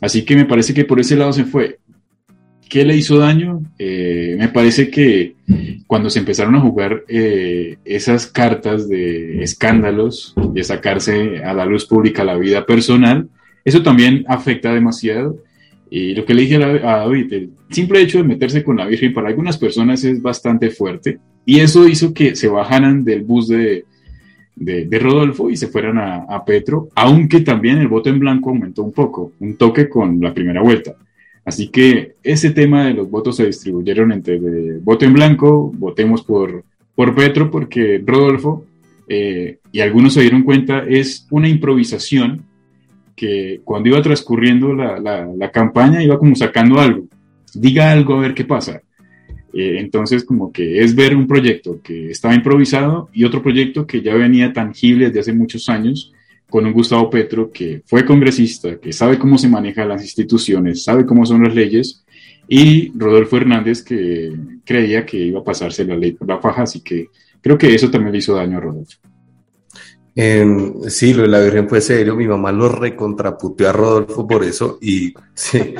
[0.00, 1.78] Así que me parece que por ese lado se fue.
[2.70, 3.62] ¿Qué le hizo daño?
[3.78, 5.34] Eh, me parece que
[5.86, 12.24] cuando se empezaron a jugar esas cartas de escándalos, de sacarse a la luz pública
[12.24, 13.28] la vida personal,
[13.62, 15.36] eso también afecta demasiado.
[15.90, 19.12] Y lo que le dije a David, el simple hecho de meterse con la Virgen
[19.12, 21.20] para algunas personas es bastante fuerte.
[21.46, 23.84] Y eso hizo que se bajaran del bus de,
[24.56, 28.92] de, Rodolfo y se fueran a, Petro, aunque también el voto en blanco aumentó un
[28.92, 30.94] poco, un toque con la primera vuelta.
[31.44, 34.38] Así que ese tema de los votos se distribuyeron entre
[34.78, 36.64] voto en blanco, votemos por,
[36.94, 38.64] por Petro, porque Rodolfo,
[39.08, 42.42] eh, y algunos se dieron cuenta, es una improvisación
[43.14, 47.04] que cuando iba transcurriendo la, la, la campaña iba como sacando algo.
[47.52, 48.80] Diga algo a ver qué pasa
[49.54, 54.02] eh, entonces, como que es ver un proyecto que estaba improvisado y otro proyecto que
[54.02, 56.12] ya venía tangible desde hace muchos años
[56.50, 61.06] con un Gustavo Petro que fue congresista, que sabe cómo se manejan las instituciones, sabe
[61.06, 62.04] cómo son las leyes,
[62.48, 64.32] y Rodolfo Hernández que
[64.64, 67.08] creía que iba a pasarse la ley por la faja, así que
[67.40, 68.98] creo que eso también le hizo daño a Rodolfo.
[70.14, 74.78] Sí, lo de la Virgen fue serio, mi mamá lo recontraputeó a Rodolfo por eso
[74.80, 75.74] y sí,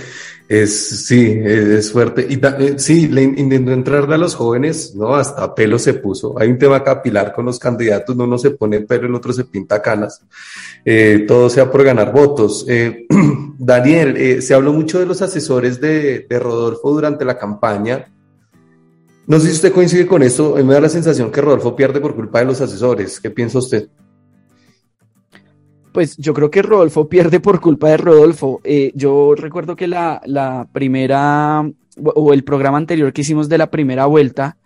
[0.48, 2.26] es, sí, es fuerte.
[2.28, 5.14] Y eh, sí, le intentó entrar a los jóvenes, ¿no?
[5.14, 6.38] Hasta pelo se puso.
[6.38, 9.80] Hay un tema capilar con los candidatos, uno se pone pelo, el otro se pinta
[9.80, 10.20] canas.
[10.84, 12.66] Eh, todo sea por ganar votos.
[12.68, 13.06] Eh,
[13.58, 18.10] Daniel, se habló mucho de los asesores de, Rodolfo durante la campaña.
[19.26, 20.56] No sé si usted coincide con esto.
[20.56, 23.18] me da la sensación que Rodolfo pierde por culpa de los asesores.
[23.18, 23.88] ¿Qué piensa usted?
[25.94, 28.60] Pues yo creo que Rodolfo pierde por culpa de Rodolfo.
[28.64, 31.64] Eh, yo recuerdo que la, la, primera
[32.02, 34.56] o el programa anterior que hicimos de la primera vuelta,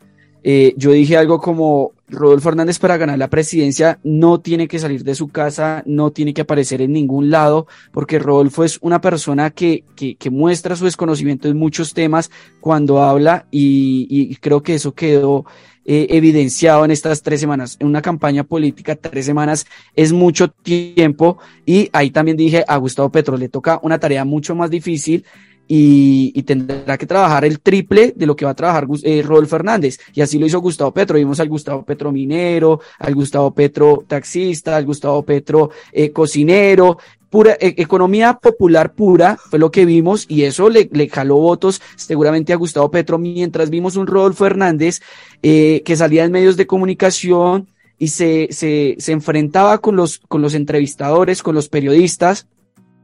[0.43, 5.05] eh, yo dije algo como Rodolfo Hernández para ganar la presidencia no tiene que salir
[5.05, 9.51] de su casa, no tiene que aparecer en ningún lado, porque Rodolfo es una persona
[9.51, 14.77] que, que, que muestra su desconocimiento en muchos temas cuando habla y, y creo que
[14.77, 15.45] eso quedó
[15.89, 17.77] evidenciado en estas tres semanas.
[17.81, 23.11] En una campaña política, tres semanas es mucho tiempo y ahí también dije a Gustavo
[23.11, 25.25] Petro le toca una tarea mucho más difícil
[25.69, 29.99] y, tendrá que trabajar el triple de lo que va a trabajar eh, Rodolfo Fernández.
[30.15, 31.19] Y así lo hizo Gustavo Petro.
[31.19, 36.99] Vimos al Gustavo Petro minero, al Gustavo Petro taxista, al Gustavo Petro eh, cocinero,
[37.31, 41.81] pura e, economía popular pura, fue lo que vimos y eso le, le jaló votos
[41.97, 45.01] seguramente a Gustavo Petro, mientras vimos un Rodolfo Hernández
[45.43, 47.69] eh, que salía en medios de comunicación
[47.99, 52.47] y se, se, se enfrentaba con los, con los entrevistadores, con los periodistas,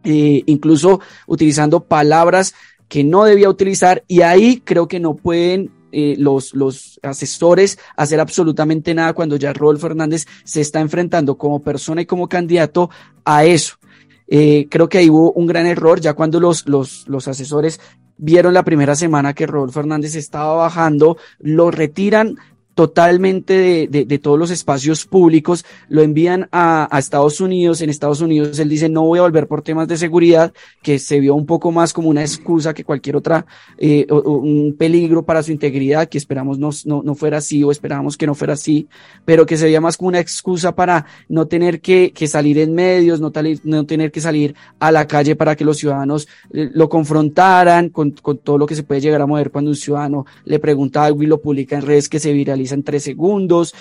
[0.05, 2.55] eh, incluso utilizando palabras
[2.89, 8.20] que no debía utilizar y ahí creo que no pueden eh, los, los asesores hacer
[8.20, 12.91] absolutamente nada cuando ya Rodolfo Fernández se está enfrentando como persona y como candidato
[13.25, 13.77] a eso.
[14.27, 17.81] Eh, creo que ahí hubo un gran error ya cuando los, los, los asesores
[18.16, 22.37] vieron la primera semana que Rodolfo Fernández estaba bajando, lo retiran
[22.75, 28.20] totalmente de, de, todos los espacios públicos, lo envían a, a, Estados Unidos, en Estados
[28.20, 30.53] Unidos él dice no voy a volver por temas de seguridad,
[30.83, 33.47] que se vio un poco más como una excusa que cualquier otra,
[33.79, 38.16] eh, un peligro para su integridad, que esperamos no, no, no, fuera así o esperábamos
[38.16, 38.89] que no fuera así,
[39.25, 42.75] pero que se veía más como una excusa para no tener que, que salir en
[42.75, 46.89] medios, no, no tener que salir a la calle para que los ciudadanos eh, lo
[46.89, 50.59] confrontaran con, con todo lo que se puede llegar a mover cuando un ciudadano le
[50.59, 53.75] pregunta algo y lo publica en redes que se viraliza en tres segundos,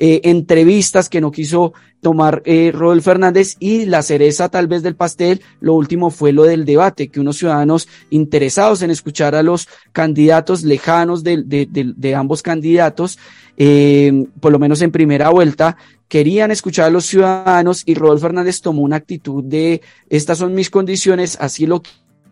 [0.00, 4.94] eh, entrevistas que no quiso tomar eh, Rodolfo Fernández y la cereza tal vez del
[4.94, 9.68] pastel, lo último fue lo del debate, que unos ciudadanos interesados en escuchar a los
[9.90, 13.18] candidatos lejanos de, de, ambos candidatos,
[13.56, 15.76] eh, por lo menos en primera vuelta,
[16.06, 20.70] querían escuchar a los ciudadanos y Rodolfo Fernández tomó una actitud de estas son mis
[20.70, 21.82] condiciones, así lo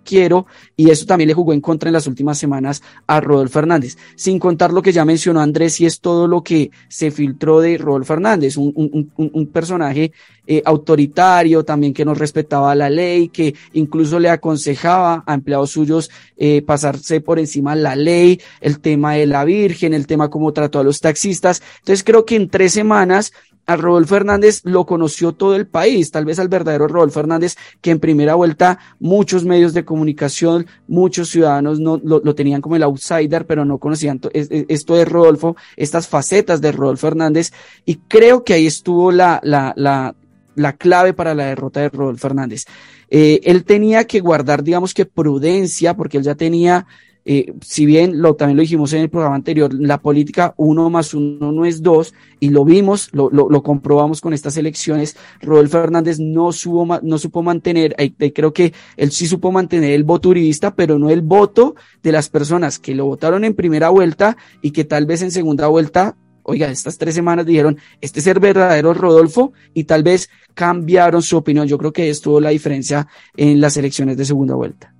[0.06, 0.46] quiero,
[0.76, 4.38] y eso también le jugó en contra en las últimas semanas a Rodolfo Fernández, sin
[4.38, 8.14] contar lo que ya mencionó Andrés, y es todo lo que se filtró de Rodolfo
[8.14, 10.12] Fernández, un, un, un, personaje
[10.46, 16.10] eh, autoritario, también que no respetaba la ley, que incluso le aconsejaba a empleados suyos
[16.36, 20.78] eh, pasarse por encima la ley, el tema de la Virgen, el tema cómo trató
[20.78, 21.62] a los taxistas.
[21.78, 23.32] Entonces creo que en tres semanas
[23.66, 27.90] a Rodolfo Fernández lo conoció todo el país, tal vez al verdadero Rodolfo Fernández, que
[27.90, 33.46] en primera vuelta muchos medios de comunicación, muchos ciudadanos no, lo, tenían como el outsider,
[33.46, 37.52] pero no conocían esto de Rodolfo, estas facetas de Rodolfo Fernández,
[37.84, 40.14] y creo que ahí estuvo la, la, la,
[40.54, 42.66] la clave para la derrota de Rodolfo Fernández.
[43.08, 46.86] Eh, él tenía que guardar, digamos que prudencia, porque él ya tenía
[47.28, 51.12] eh, si bien lo, también lo dijimos en el programa anterior, la política uno más
[51.12, 55.80] uno no es dos, y lo vimos, lo, lo, lo comprobamos con estas elecciones, Rodolfo
[55.80, 57.96] Fernández no, supo, no supo mantener,
[58.32, 62.28] creo que él sí supo mantener el voto uribista, pero no el voto de las
[62.28, 66.16] personas que lo votaron en primera vuelta y que tal vez en segunda vuelta
[66.48, 71.36] oiga, estas tres semanas dijeron, este es el verdadero Rodolfo, y tal vez cambiaron su
[71.36, 71.66] opinión.
[71.66, 74.95] Yo creo que estuvo la diferencia en las elecciones de segunda vuelta.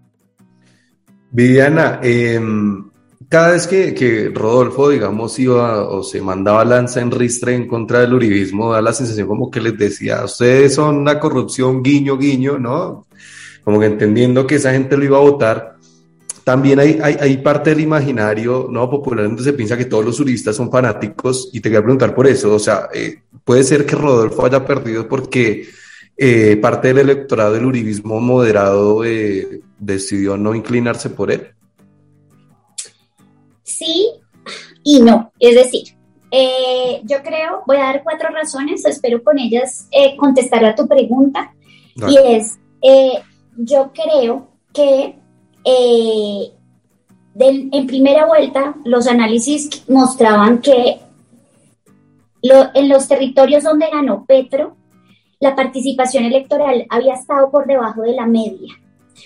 [1.37, 2.82] Viviana, em,
[3.28, 8.14] cada vez que, Rodolfo, digamos, iba o se mandaba lanza en ristre en contra del
[8.14, 13.07] uribismo, da la sensación como que les decía, ustedes son una corrupción, guiño, guiño, ¿no?
[13.62, 15.76] Como que entendiendo que esa gente lo iba a votar.
[16.43, 20.70] También hay parte del imaginario no popular donde se piensa que todos los uribistas son
[20.70, 24.64] fanáticos y te quería preguntar por eso, o sea, eh, puede ser que Rodolfo haya
[24.64, 25.68] perdido porque
[26.18, 31.48] eh, parte del electorado del uribismo moderado eh, decidió no inclinarse por él.
[33.62, 34.08] Sí
[34.82, 35.30] y no.
[35.38, 35.94] Es decir,
[36.30, 41.54] eh, yo creo, voy a dar cuatro razones, espero con ellas contestar a tu pregunta.
[42.08, 42.58] Y es,
[43.56, 45.18] yo creo que
[47.38, 51.00] en primera vuelta los análisis mostraban que
[52.42, 54.76] en los territorios donde ganó Petro,
[55.41, 58.74] la participación electoral había estado por debajo de la media.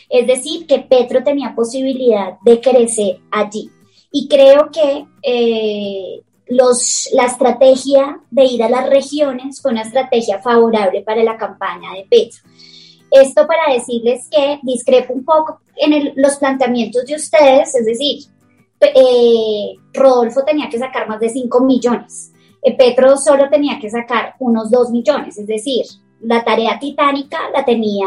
[0.08, 3.70] Es decir, que Petro tenía posibilidad de crecer allí.
[4.12, 10.40] Y creo que eh, los, la estrategia de ir a las regiones fue una estrategia
[10.40, 12.40] favorable para la campaña de Petro.
[13.10, 18.24] Esto para decirles que discrepo un poco en los planteamientos de ustedes, es decir,
[18.80, 22.32] eh, Rodolfo tenía que sacar más de 5 millones.
[22.62, 25.84] Eh, Petro solo tenía que sacar unos 2 millones, es decir,
[26.20, 28.06] la tarea titánica la tenía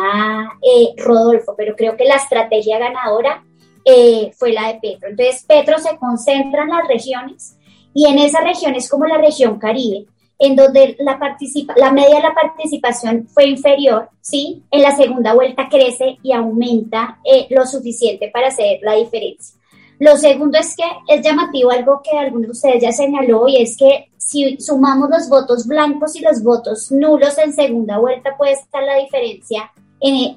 [0.62, 3.44] eh, Rodolfo, pero creo que la estrategia ganadora
[3.84, 5.10] eh, fue la de Petro.
[5.10, 7.58] Entonces, Petro se concentra en las regiones
[7.94, 10.06] y en esas regiones como la región Caribe,
[10.38, 14.64] en donde la, media de la participación fue inferior, ¿sí?
[14.70, 19.58] En la segunda vuelta crece y aumenta lo suficiente para hacer la diferencia.
[20.00, 23.78] Lo segundo es que es llamativo algo que algunos de ustedes ya señaló y es
[23.78, 28.84] que si sumamos los votos blancos y los votos nulos en segunda vuelta puede estar
[28.84, 29.72] la diferencia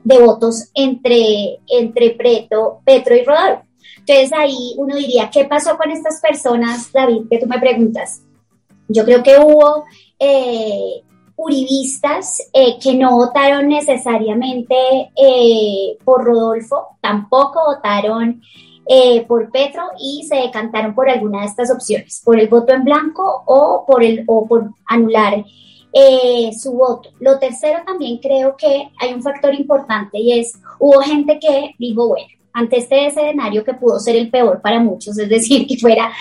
[0.04, 3.62] de votos entre, entre Preto, Petro y Rodolfo.
[3.98, 8.22] Entonces ahí uno diría, ¿qué pasó con estas personas, David, que tú me preguntas?
[8.88, 9.84] Yo creo que hubo
[10.20, 11.02] eh,
[11.34, 14.76] uribistas eh, que no votaron necesariamente
[15.16, 18.40] eh, por Rodolfo, tampoco votaron
[18.88, 22.84] eh, por Petro y se decantaron por alguna de estas opciones, por el voto en
[22.84, 25.44] blanco o por, el, o por anular
[26.58, 27.08] su voto.
[27.20, 32.08] Lo tercero también creo que hay un factor importante y es, hubo gente que dijo,
[32.08, 36.12] bueno, ante este escenario que pudo ser el peor para muchos, es decir, que fuera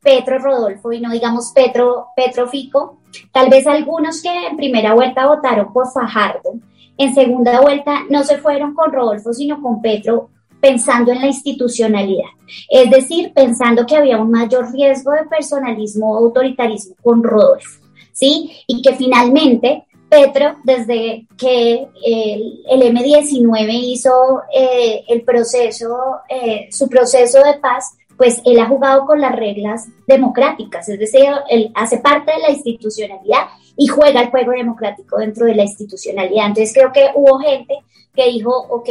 [0.00, 2.98] Petro Rodolfo y no digamos Petro, Petro Fico,
[3.32, 6.54] Tal vez algunos que en primera vuelta votaron por Fajardo,
[6.98, 10.30] en segunda vuelta no se fueron con Rodolfo, sino con Petro,
[10.62, 12.30] pensando en la institucionalidad.
[12.70, 17.80] Es decir, pensando que había un mayor riesgo de personalismo o autoritarismo con Rodolfo,
[18.12, 18.52] ¿sí?
[18.68, 25.96] Y que finalmente Petro, desde que el, M19 hizo eh, el proceso,
[26.28, 31.24] eh, su proceso de paz, pues él ha jugado con las reglas democráticas, es decir,
[31.48, 36.46] él hace parte de la institucionalidad y juega el juego democrático dentro de la institucionalidad.
[36.46, 37.78] Entonces creo que hubo gente
[38.14, 38.88] que dijo, ok,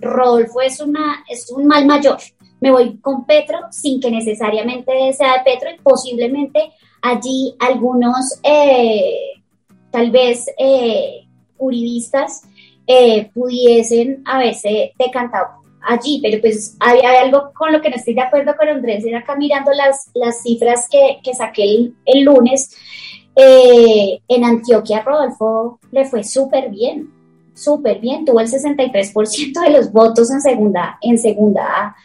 [0.00, 2.18] Rodolfo es, una, es un mal mayor,
[2.60, 6.72] me voy con Petro sin que necesariamente sea de Petro y posiblemente
[7.02, 9.42] allí algunos, eh,
[9.90, 11.24] tal vez, eh,
[11.58, 12.42] uribistas
[12.86, 18.22] eh, pudiesen haberse decantado allí, pero pues hay, algo con lo que no estoy de
[18.22, 20.10] acuerdo con Andrés, era acá mirando las,
[20.42, 22.76] cifras que, que saqué el, lunes,
[23.36, 27.10] eh, en Antioquia Rodolfo le fue súper bien,
[27.58, 31.96] súper bien, tuvo el 63% de los votos en segunda, en segunda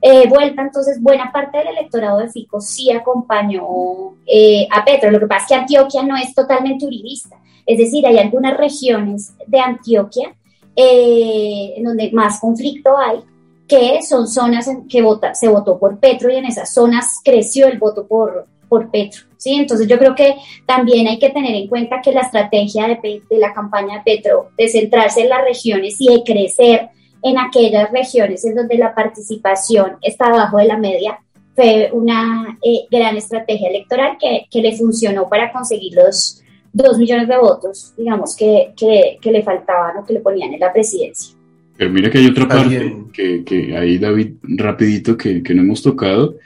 [0.00, 5.20] eh, vuelta, entonces buena parte del electorado de Fico sí acompañó eh, a Petro, lo
[5.20, 9.60] que pasa es que Antioquia no es totalmente uribista, es decir, hay algunas regiones de
[9.60, 10.34] Antioquia
[10.74, 13.20] eh, en donde más conflicto hay,
[13.66, 17.66] que son zonas en que vota, se votó por Petro y en esas zonas creció
[17.66, 19.22] el voto por, por Petro.
[19.36, 19.54] ¿sí?
[19.54, 20.34] Entonces yo creo que
[20.66, 24.50] también hay que tener en cuenta que la estrategia de, de la campaña de Petro
[24.56, 26.88] de centrarse en las regiones y de crecer
[27.22, 31.18] en aquellas regiones en donde la participación está abajo de la media
[31.54, 36.42] fue una eh, gran estrategia electoral que, que, le funcionó para conseguir los,
[36.76, 40.72] dos millones de votos, digamos, que, que, le faltaban o que le ponían en la
[40.72, 41.34] presidencia.
[41.74, 45.82] Pero mira que hay otra parte que, que, ahí, David, rapidito, que, que no hemos
[45.82, 46.36] tocado,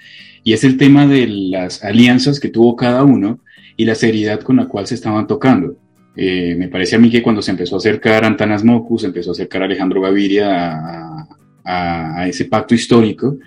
[0.43, 3.41] y es el tema de las alianzas que tuvo cada uno
[3.76, 5.76] y la seriedad con la cual se estaban tocando.
[6.16, 9.32] Eh, me parece a mí que cuando se empezó a acercar Antanas Mocus, empezó a
[9.32, 11.26] acercar Alejandro Gaviria
[11.64, 13.38] a, ese pacto histórico,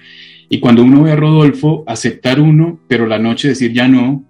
[0.49, 4.23] y cuando uno ve a Rodolfo aceptar uno, pero la noche decir ya no,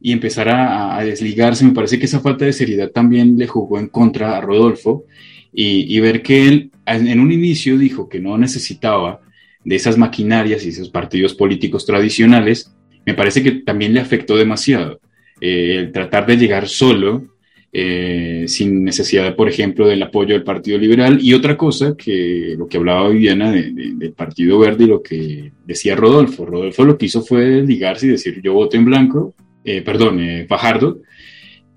[0.00, 1.64] y empezar a, desligarse.
[1.64, 5.04] Me parece que esa falta de seriedad también le jugó en contra a Rodolfo
[5.52, 9.20] y, ver que él en un inicio dijo que no necesitaba
[9.66, 12.72] de esas maquinarias y esos partidos políticos tradicionales,
[13.04, 15.00] me parece que también le afectó demasiado.
[15.40, 17.34] Eh, el tratar de llegar solo,
[17.70, 21.18] eh, sin necesidad, por ejemplo, del apoyo del Partido Liberal.
[21.20, 25.94] Y otra cosa, que lo que hablaba Viviana del Partido Verde y lo que decía
[25.94, 26.46] Rodolfo.
[26.46, 29.34] Rodolfo lo que hizo fue ligarse y decir, yo voto en blanco
[29.68, 31.00] eh, perdón, eh, Fajardo,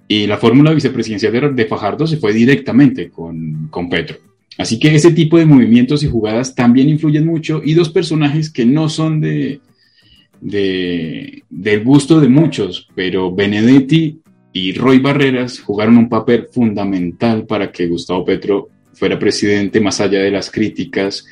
[0.08, 4.18] y la fórmula vicepresidencial de, Fajardo se fue directamente con, con Petro.
[4.60, 7.62] Así que ese tipo de movimientos y jugadas también influyen mucho.
[7.66, 9.62] Y dos personajes que no son de,
[10.42, 14.20] de, del gusto de muchos, pero Benedetti
[14.54, 20.20] y Roy Barreras jugaron un papel fundamental para que Gustavo Petro fuera presidente, más allá
[20.20, 21.26] de las críticas,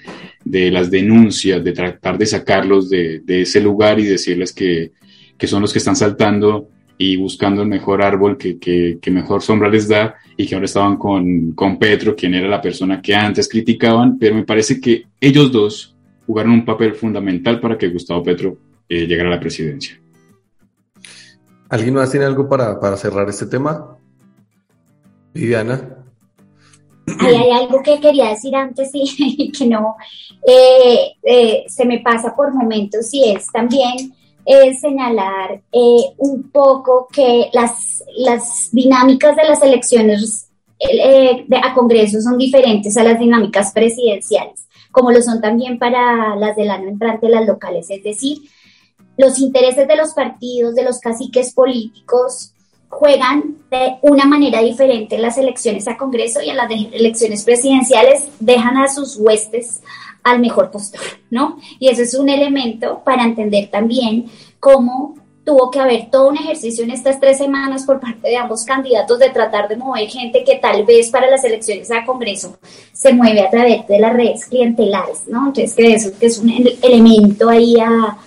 [0.43, 4.91] de las denuncias, de tratar de sacarlos de, de ese lugar y decirles que
[5.37, 9.69] que son los que están saltando y buscando el mejor árbol que, que, mejor sombra
[9.69, 13.47] les da y que ahora estaban con, con, Petro, quien era la persona que antes
[13.47, 15.95] criticaban, pero me parece que ellos dos
[16.25, 18.57] jugaron un papel fundamental para que Gustavo Petro
[18.89, 19.99] eh, llegara a la presidencia.
[21.69, 23.97] ¿Alguien más tiene algo para, para cerrar este tema?
[25.33, 26.03] Viviana.
[27.19, 29.95] hay algo que quería decir antes y que no
[30.45, 34.13] eh, eh, se me pasa por momentos y es también
[34.47, 40.47] es señalar eh, un poco que las, las dinámicas de las elecciones
[40.79, 46.37] eh, de, a Congreso son diferentes a las dinámicas presidenciales, como lo son también para
[46.37, 47.89] las del año entrante, las locales.
[47.89, 48.37] Es decir,
[49.17, 52.53] los intereses de los partidos, de los caciques políticos,
[52.87, 58.29] juegan de una manera diferente en las elecciones a Congreso y en las elecciones presidenciales
[58.39, 59.81] dejan a sus huestes
[60.27, 61.57] al mejor postor, ¿no?
[61.79, 64.25] Y eso es un elemento para entender también
[64.59, 65.15] cómo
[65.45, 69.17] tuvo que haber todo un ejercicio en estas tres semanas por parte de ambos candidatos
[69.17, 72.57] de tratar de mover gente que tal vez para las elecciones a Congreso
[72.91, 75.47] se mueve a través de las redes clientelares, ¿no?
[75.47, 76.51] Entonces, que eso que es un
[76.81, 78.17] elemento ahí a,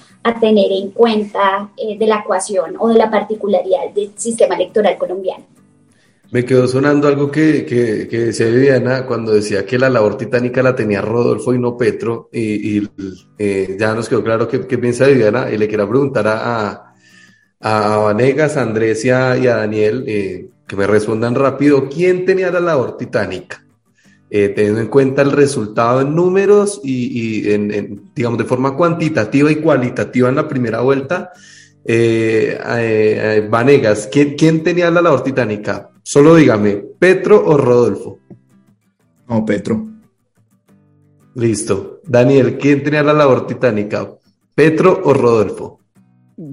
[0.41, 5.45] tener en cuenta eh, de la ecuación o de la particularidad del sistema electoral colombiano.
[6.33, 10.77] Me quedó sonando algo que, que, decía Viviana cuando decía que la labor titánica la
[10.77, 12.89] tenía Rodolfo y no Petro, y,
[13.37, 16.95] eh, ya nos quedó claro qué piensa Viviana, y le quiero preguntar a,
[17.59, 22.61] a, Vanegas, a Andrés y a, Daniel eh, que me respondan rápido, ¿quién tenía la
[22.61, 23.65] labor titánica?
[24.31, 29.57] Eh, teniendo en cuenta el resultado en números y en, digamos, de forma cuantitativa y
[29.57, 31.33] cualitativa en la primera vuelta,
[31.85, 35.91] eh, Vanegas, ¿quién, ¿quién tenía la labor titánica?
[36.03, 38.19] Solo dígame, ¿Petro o Rodolfo?
[39.29, 39.87] No, Petro.
[41.35, 42.01] Listo.
[42.05, 44.11] Daniel, ¿quién tenía la labor titánica?
[44.55, 45.79] ¿Petro o Rodolfo?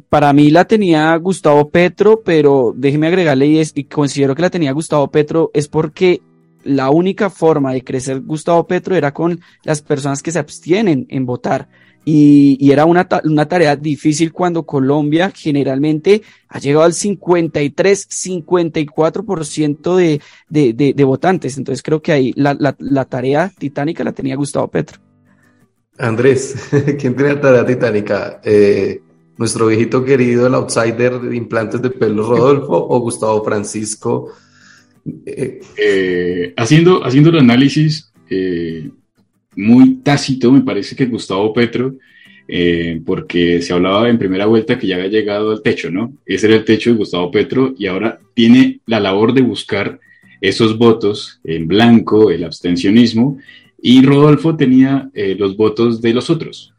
[0.09, 4.73] Para mí la tenía Gustavo Petro, pero déjeme agregarle y, y considero que la tenía
[4.73, 6.21] Gustavo Petro es porque
[6.63, 11.25] la única forma de crecer Gustavo Petro era con las personas que se abstienen en
[11.25, 11.69] votar.
[12.09, 20.21] Y, era una, una, tarea difícil cuando Colombia generalmente ha llegado al 53, 54% de,
[20.47, 21.57] de, de, de votantes.
[21.57, 25.01] Entonces creo que ahí la, la, la, tarea titánica la tenía Gustavo Petro.
[25.97, 26.55] Andrés,
[26.97, 28.39] ¿quién tiene la tarea titánica?
[28.41, 29.01] Eh,
[29.35, 34.31] ¿Nuestro viejito querido, el outsider de implantes de pelo Rodolfo o Gustavo Francisco?
[35.25, 38.13] Eh, eh, haciendo, haciendo el análisis,
[39.57, 41.95] muy tácito, me parece que Gustavo Petro,
[42.47, 46.13] eh, porque se hablaba en primera vuelta que ya había llegado al techo, ¿no?
[46.25, 49.99] Ese era el techo de Gustavo Petro y ahora tiene la labor de buscar
[50.39, 53.39] esos votos en blanco, el abstencionismo,
[53.81, 56.73] y Rodolfo tenía eh, los votos de los otros.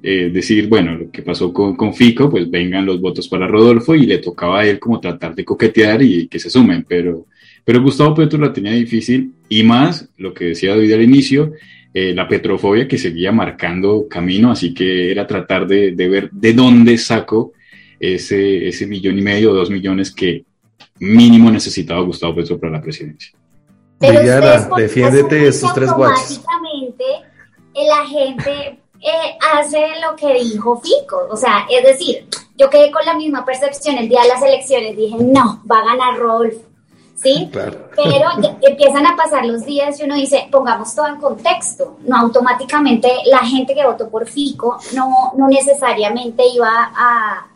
[0.00, 3.96] Eh, decir, bueno, lo que pasó con, con, Fico, pues vengan los votos para Rodolfo
[3.96, 7.26] y le tocaba a él como tratar de coquetear y que se sumen, pero,
[7.64, 11.52] pero Gustavo Petro la tenía difícil y más, lo que decía David al inicio,
[11.94, 16.98] eh, la petrofobia que seguía marcando camino, así que era tratar de, ver de dónde
[16.98, 17.52] saco
[17.98, 20.44] ese, ese millón y medio o dos millones que
[21.00, 23.32] mínimo necesitaba Gustavo Petro para la presidencia.
[23.98, 24.20] Pero
[24.76, 26.40] defiéndete de esos tres guachos.
[27.74, 32.26] la gente eh, hace lo que dijo Fico, o sea, es decir,
[32.56, 35.84] yo quedé con la misma percepción el día de las elecciones, dije, no, va a
[35.84, 36.54] ganar Rolf
[37.22, 37.50] ¿sí?
[37.52, 38.28] Pero
[38.62, 43.38] empiezan a pasar los días y uno dice, pongamos todo en contexto, no automáticamente la
[43.38, 47.46] gente que votó por Fico no, no necesariamente iba a,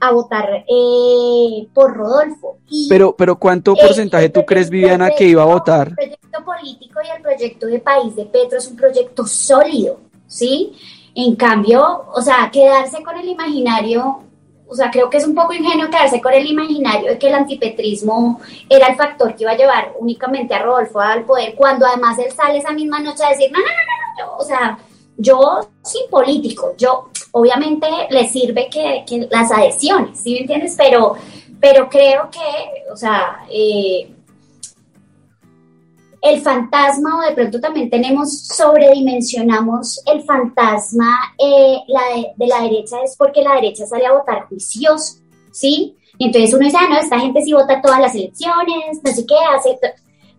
[0.00, 2.58] a votar eh, por Rodolfo.
[2.88, 5.88] pero, pero ¿cuánto porcentaje tú crees, Viviana, que iba a votar?
[5.88, 10.72] El proyecto político y el proyecto de país de Petro es un proyecto sólido, ¿sí?
[11.14, 14.22] En cambio, o sea, quedarse con el imaginario
[14.68, 17.34] o sea, creo que es un poco ingenuo quedarse con el imaginario de que el
[17.34, 22.18] antipetrismo era el factor que iba a llevar únicamente a Rodolfo al poder, cuando además
[22.18, 24.78] él sale esa misma noche a decir, no, no, no, no, no, o sea,
[25.16, 30.74] yo sin político, yo obviamente le sirve que, que las adhesiones, ¿sí me entiendes?
[30.76, 31.14] Pero,
[31.60, 34.08] pero creo que, o sea, eh,
[36.20, 41.78] el fantasma o de pronto también tenemos, sobredimensionamos el fantasma eh,
[42.36, 45.18] de, la derecha es porque la derecha sale a votar juicioso,
[45.52, 45.96] ¿sí?
[46.18, 49.24] Y entonces uno dice, ah, no, esta gente sí vota todas las elecciones, no sé
[49.26, 49.78] qué, hace,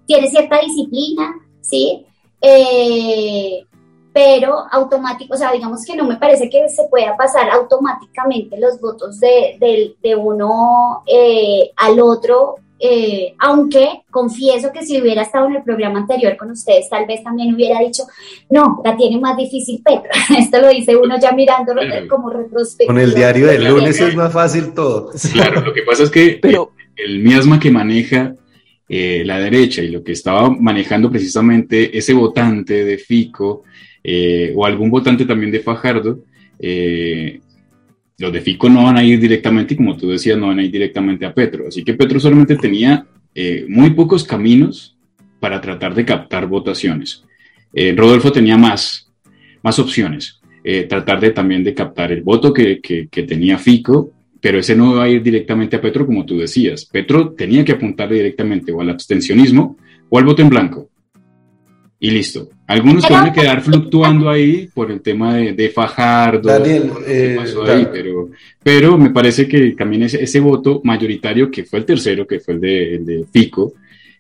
[0.05, 2.05] tiene cierta disciplina, ¿sí?
[2.41, 3.63] Eh,
[4.11, 8.81] pero automático, o sea, digamos que no me parece que se pueda pasar automáticamente los
[8.81, 15.57] votos de, de uno eh, al otro eh, aunque confieso que si hubiera estado en
[15.57, 18.03] el programa anterior con ustedes, tal vez también hubiera dicho,
[18.49, 20.11] no, la tiene más difícil Petra.
[20.37, 22.93] Esto lo dice uno ya mirándolo como retrospectiva.
[22.93, 25.11] Con el diario del lunes es más fácil todo.
[25.33, 28.35] Claro, lo que pasa es que Pero, el, miasma que maneja
[28.87, 33.63] eh, la derecha y lo que estaba manejando precisamente ese votante de Fico
[34.03, 36.19] eh, o algún votante también de Fajardo,
[36.59, 37.41] eh,
[38.19, 40.71] los de Fico no van a ir directamente, como tú decías, no van a ir
[40.71, 41.67] directamente a Petro.
[41.67, 44.97] Así que Petro solamente tenía eh, muy pocos caminos
[45.39, 47.23] para tratar de captar votaciones.
[47.73, 49.09] Eh, Rodolfo tenía más,
[49.63, 50.41] más opciones.
[50.63, 54.95] Eh, tratar de también de captar el voto que, que, tenía Fico, pero ese no
[54.95, 56.85] va a ir directamente a Petro, como tú decías.
[56.85, 59.77] Petro tenía que apuntar directamente o al abstencionismo
[60.09, 60.89] o al voto en blanco
[61.99, 62.49] y listo.
[62.69, 67.35] Algunos pueden quedar fluctuando ahí por el tema de, de Fajardo, Daniel, eh,
[67.91, 68.29] pero,
[68.61, 72.53] pero me parece que también ese, ese, voto mayoritario, que fue el tercero, que fue
[72.53, 73.73] el de, el de Fico,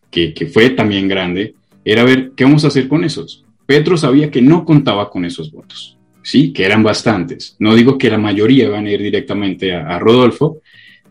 [0.09, 1.53] que, que, fue también grande,
[1.85, 3.45] era ver qué vamos a hacer con esos.
[3.67, 7.55] Petro sabía que no contaba con esos votos, sí, que eran bastantes.
[7.59, 10.57] No digo que la mayoría iban a ir directamente a, a Rodolfo,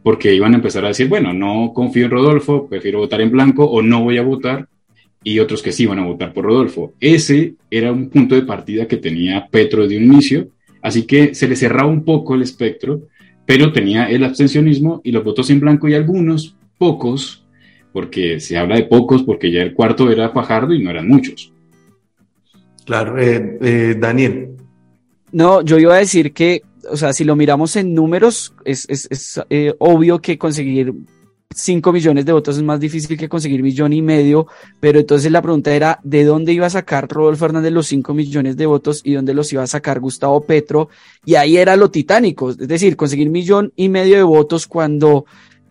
[0.02, 3.65] porque iban a empezar a decir, bueno, no confío en Rodolfo, prefiero votar en blanco
[3.65, 4.66] o no voy a votar
[5.23, 6.95] y otros que sí iban a votar por Rodolfo.
[7.01, 10.49] Ese era un punto de partida que tenía Petro desde un inicio,
[10.82, 13.03] así que se le cerraba un poco el espectro,
[13.45, 17.45] pero tenía el abstencionismo y los votos en blanco y algunos, pocos,
[17.93, 21.53] porque se habla de pocos, porque ya el cuarto era Fajardo y no eran muchos.
[22.85, 24.51] Claro, eh, eh, Daniel.
[25.32, 29.40] No, yo iba a decir que, o sea, si lo miramos en números, es, es,
[29.51, 30.95] eh, obvio que conseguir
[31.54, 34.46] 5 millones de votos es más difícil que conseguir millón y medio,
[34.80, 38.56] pero entonces la pregunta era, ¿de dónde iba a sacar Rodolfo Hernández los 5 millones
[38.56, 40.90] de votos y dónde los iba a sacar Gustavo Petro?
[41.24, 45.24] Y ahí era lo titánico, es decir, conseguir millón y medio de votos cuando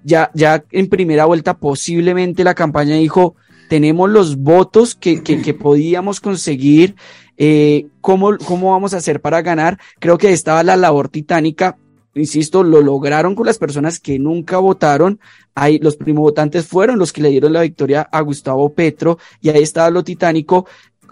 [0.04, 3.36] ya, ya en primera vuelta posiblemente la campaña dijo,
[3.70, 6.96] tenemos los votos que, que, que podíamos conseguir,
[7.38, 9.78] eh, ¿cómo, ¿cómo vamos a hacer para ganar?
[10.00, 11.78] Creo que estaba la labor titánica
[12.20, 15.20] insisto, lo lograron con las personas que nunca votaron.
[15.56, 19.64] Ahí los primovotantes fueron los que le dieron la victoria a Gustavo Petro y ahí
[19.64, 20.66] estaba lo titánico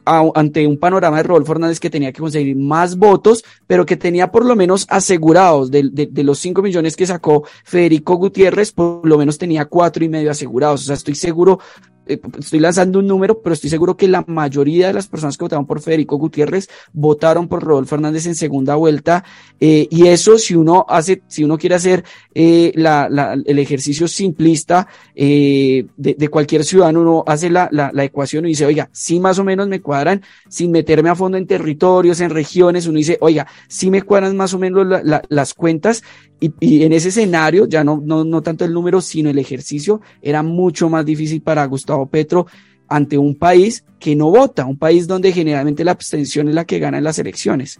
[0.06, 4.32] ante un panorama de Rodolfo Hernández que tenía que conseguir más votos, pero que tenía
[4.32, 9.38] por lo menos asegurados de, los 5 millones que sacó Federico Gutiérrez, por lo menos
[9.38, 10.84] tenía cuatro y medio asegurados.
[10.84, 11.60] O sea, estoy seguro
[12.08, 15.46] eh, estoy lanzando un número, pero estoy seguro que la mayoría de las personas que
[15.46, 19.24] votaron por Federico Gutiérrez votaron por Rodolfo Hernández en segunda vuelta.
[19.60, 22.04] Eh, y eso, si uno hace, si uno quiere hacer
[22.34, 23.08] eh, la,
[23.46, 28.90] el ejercicio simplista de, de, cualquier ciudadano, uno hace la, la, ecuación y dice, oiga,
[28.92, 32.98] si más o menos me cuadran, sin meterme a fondo en territorios, en regiones, uno
[32.98, 34.86] dice, oiga, si me cuadran más o menos
[35.30, 36.04] las cuentas
[36.40, 40.02] y, y, en ese escenario, ya no, no, no tanto el número, sino el ejercicio,
[40.22, 42.46] era mucho más difícil para Gustavo Petro
[42.88, 46.80] ante un país que no vota, un país donde generalmente la abstención es la que
[46.80, 47.80] gana en las elecciones.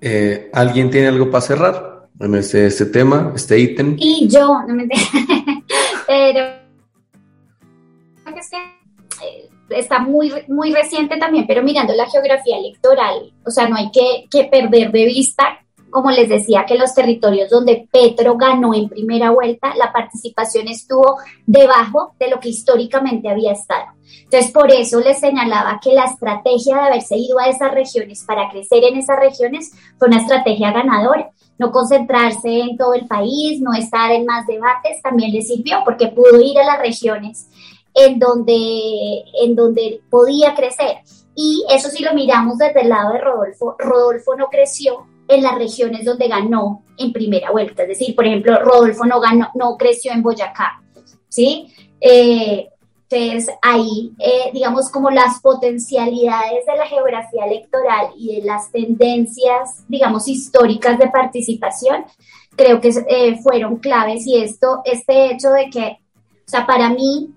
[0.00, 3.96] Eh, ¿Alguien tiene algo para cerrar en este, este tema, este ítem?
[3.98, 4.86] Y yo, no me
[6.06, 6.46] pero
[8.38, 8.56] es que
[9.26, 13.90] eh, está muy, muy reciente también, pero mirando la geografía electoral, o sea, no hay
[13.90, 18.88] que, que perder de vista como les decía, que los territorios donde Petro ganó en
[18.88, 23.86] primera vuelta, la participación estuvo debajo de lo que históricamente había estado.
[24.24, 28.48] Entonces, por eso les señalaba que la estrategia de haberse ido a esas regiones para
[28.50, 31.30] crecer en esas regiones fue una estrategia ganadora.
[31.58, 36.08] No concentrarse en todo el país, no estar en más debates, también le sirvió porque
[36.08, 37.48] pudo ir a las regiones
[37.94, 40.98] en donde, en donde podía crecer.
[41.34, 45.56] Y eso si lo miramos desde el lado de Rodolfo, Rodolfo no creció en las
[45.56, 47.82] regiones donde ganó en primera vuelta.
[47.82, 50.82] Es decir, por ejemplo, Rodolfo no, ganó, no creció en Boyacá,
[51.28, 51.72] ¿sí?
[52.00, 52.68] Eh,
[53.08, 59.84] entonces, ahí, eh, digamos, como las potencialidades de la geografía electoral y de las tendencias,
[59.86, 62.04] digamos, históricas de participación,
[62.56, 67.30] creo que eh, fueron claves y esto, este hecho de que, o sea, para mí,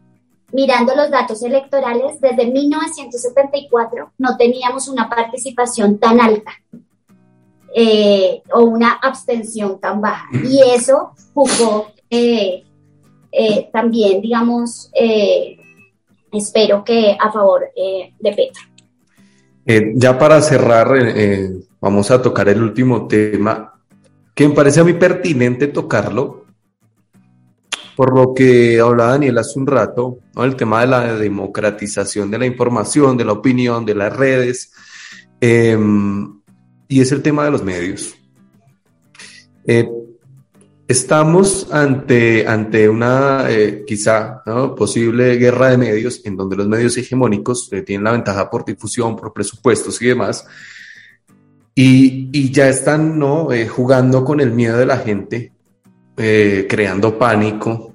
[0.51, 6.51] mirando los datos electorales, desde 1974 no teníamos una participación tan alta
[7.75, 10.27] eh, o una abstención tan baja.
[10.31, 12.63] Y eso jugó eh,
[13.31, 14.91] eh, también, digamos,
[16.31, 18.63] espero que a favor de Petro.
[19.95, 20.89] ya para cerrar,
[21.79, 23.73] vamos a tocar el último tema,
[24.33, 26.45] que me parece a mí pertinente tocarlo,
[27.95, 32.45] por lo que hablaba Daniel hace un rato, el tema de la democratización de la
[32.45, 34.71] información, de la opinión, de las redes.
[35.41, 35.77] Eh,
[36.89, 38.15] y es el tema de los medios.
[39.63, 39.87] Eh,
[40.87, 44.43] estamos ante, ante una eh, quizá
[44.75, 49.15] posible guerra de medios en donde los medios hegemónicos eh, tienen la ventaja por difusión,
[49.15, 50.47] por presupuestos y demás,
[51.75, 53.49] y, y ya están ¿no?
[53.69, 55.53] jugando con el miedo de la gente,
[56.15, 57.88] creando pánico,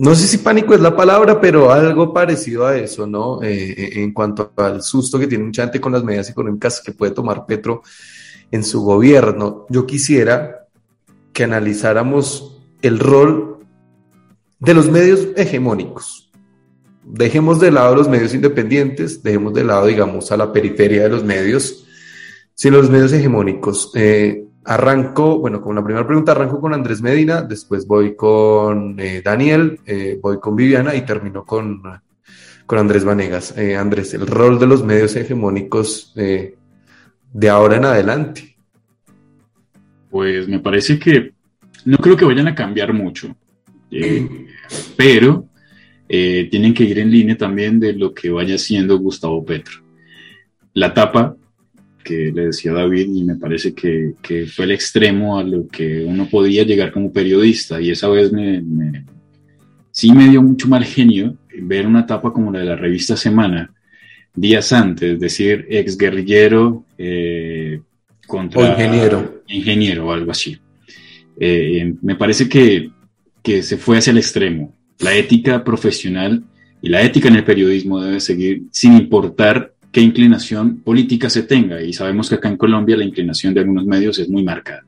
[0.00, 3.42] no sé si pánico es la palabra, pero algo parecido a eso, ¿no?
[3.42, 6.92] Eh, eh, en cuanto al susto que tiene mucha gente con las medidas económicas que
[6.92, 7.82] puede tomar Petro
[8.50, 9.66] en su gobierno.
[9.68, 10.68] Yo quisiera
[11.34, 13.58] que analizáramos el rol
[14.58, 16.32] de los medios hegemónicos.
[17.04, 21.24] Dejemos de lado los medios independientes, dejemos de lado, digamos, a la periferia de los
[21.24, 21.86] medios,
[22.54, 23.92] sino los medios hegemónicos.
[23.94, 29.22] Eh, Arranco, bueno, con la primera pregunta arranco con Andrés Medina, después voy con eh,
[29.24, 31.82] Daniel, eh, voy con Viviana y termino con,
[32.66, 33.56] con Andrés Vanegas.
[33.56, 38.54] Eh, Andrés, el rol de los medios hegemónicos de ahora en adelante.
[40.10, 41.32] Pues me parece que
[41.86, 43.34] no creo que vayan a cambiar mucho,
[44.96, 45.46] pero
[46.06, 49.80] tienen que ir en línea también de lo que vaya haciendo Gustavo Petro.
[50.74, 51.36] La tapa
[52.02, 56.04] que le decía David y me parece que, que, fue el extremo a lo que
[56.04, 58.62] uno podía llegar como periodista y esa vez me,
[59.90, 63.72] sí me dio mucho mal genio ver una etapa como la de la revista Semana
[64.34, 67.80] días antes, es decir, ex guerrillero eh,
[68.26, 69.42] contra o ingeniero.
[69.48, 70.58] ingeniero o algo así.
[71.38, 72.90] Eh, me parece que,
[73.42, 76.44] que se fue hacia el extremo La ética profesional
[76.82, 81.82] y la ética en el periodismo debe seguir sin importar qué inclinación política se tenga.
[81.82, 84.84] Y sabemos que acá en Colombia la inclinación de algunos medios es muy marcada.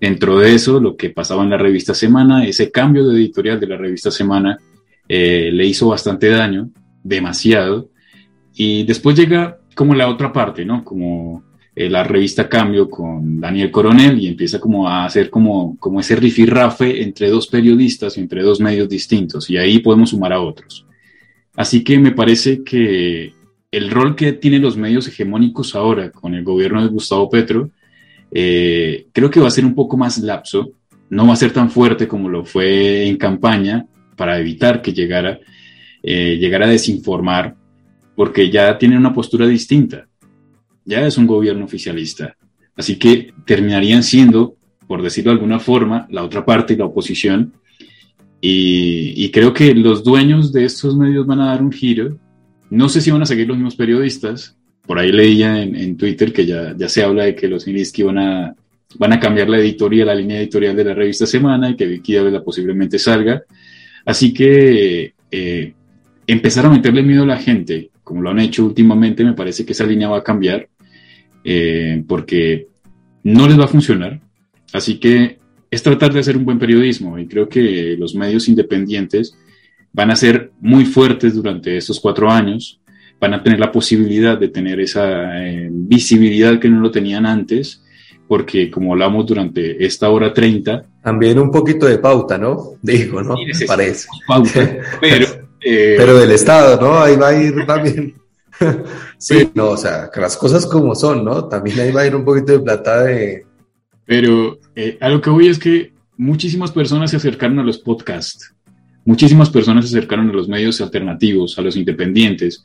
[0.00, 3.66] Dentro de eso, lo que pasaba en la revista Semana, ese cambio de editorial de
[3.66, 4.58] la revista Semana
[5.08, 6.70] eh, le hizo bastante daño,
[7.02, 7.90] demasiado.
[8.54, 10.84] Y después llega como la otra parte, ¿no?
[10.84, 11.44] Como
[11.74, 16.16] eh, la revista Cambio con Daniel Coronel y empieza como a hacer como, como ese
[16.16, 19.50] rifirrafe entre dos periodistas y entre dos medios distintos.
[19.50, 20.86] Y ahí podemos sumar a otros.
[21.56, 23.34] Así que me parece que
[23.70, 27.70] el rol que tienen los medios hegemónicos ahora con el gobierno de Gustavo Petro,
[28.32, 30.72] eh, creo que va a ser un poco más lapso,
[31.08, 33.86] no va a ser tan fuerte como lo fue en campaña
[34.16, 35.38] para evitar que llegara,
[36.02, 37.56] eh, llegara a desinformar,
[38.16, 40.06] porque ya tienen una postura distinta,
[40.84, 42.36] ya es un gobierno oficialista,
[42.76, 44.56] así que terminarían siendo,
[44.88, 47.52] por decirlo de alguna forma, la otra parte, la oposición,
[48.40, 52.18] y, y creo que los dueños de estos medios van a dar un giro
[52.70, 54.56] no sé si van a seguir los mismos periodistas.
[54.86, 58.54] Por ahí leía en, Twitter que ya, se habla de que los a,
[58.98, 62.16] van a cambiar la editorial, la línea editorial de la revista Semana y que Vicky
[62.16, 63.42] Ávila posiblemente salga.
[64.04, 65.72] Así que eh,
[66.26, 69.72] empezar a meterle miedo a la gente, como lo han hecho últimamente, me parece que
[69.72, 70.68] esa línea va a cambiar
[71.44, 72.68] eh, porque
[73.24, 74.20] no les va a funcionar.
[74.72, 75.38] Así que
[75.70, 79.36] es tratar de hacer un buen periodismo y creo que los medios independientes
[79.92, 82.80] van a ser muy fuertes durante estos cuatro años,
[83.20, 87.82] van a tener la posibilidad de tener esa eh, visibilidad que no lo tenían antes,
[88.26, 90.84] porque como hablamos durante esta hora 30...
[91.02, 92.74] También un poquito de pauta, ¿no?
[92.80, 93.34] Digo, ¿no?
[93.34, 94.08] Me parece.
[94.26, 95.26] Pauta, pero...
[95.62, 97.00] Eh, pero del Estado, ¿no?
[97.00, 98.14] Ahí va a ir también.
[99.18, 101.46] sí, no, o sea, que las cosas como son, ¿no?
[101.46, 103.44] También ahí va a ir un poquito de plata de...
[104.06, 108.54] Pero eh, a lo que voy es que muchísimas personas se acercaron a los podcasts
[109.10, 112.64] Muchísimas personas se acercaron a los medios alternativos, a los independientes.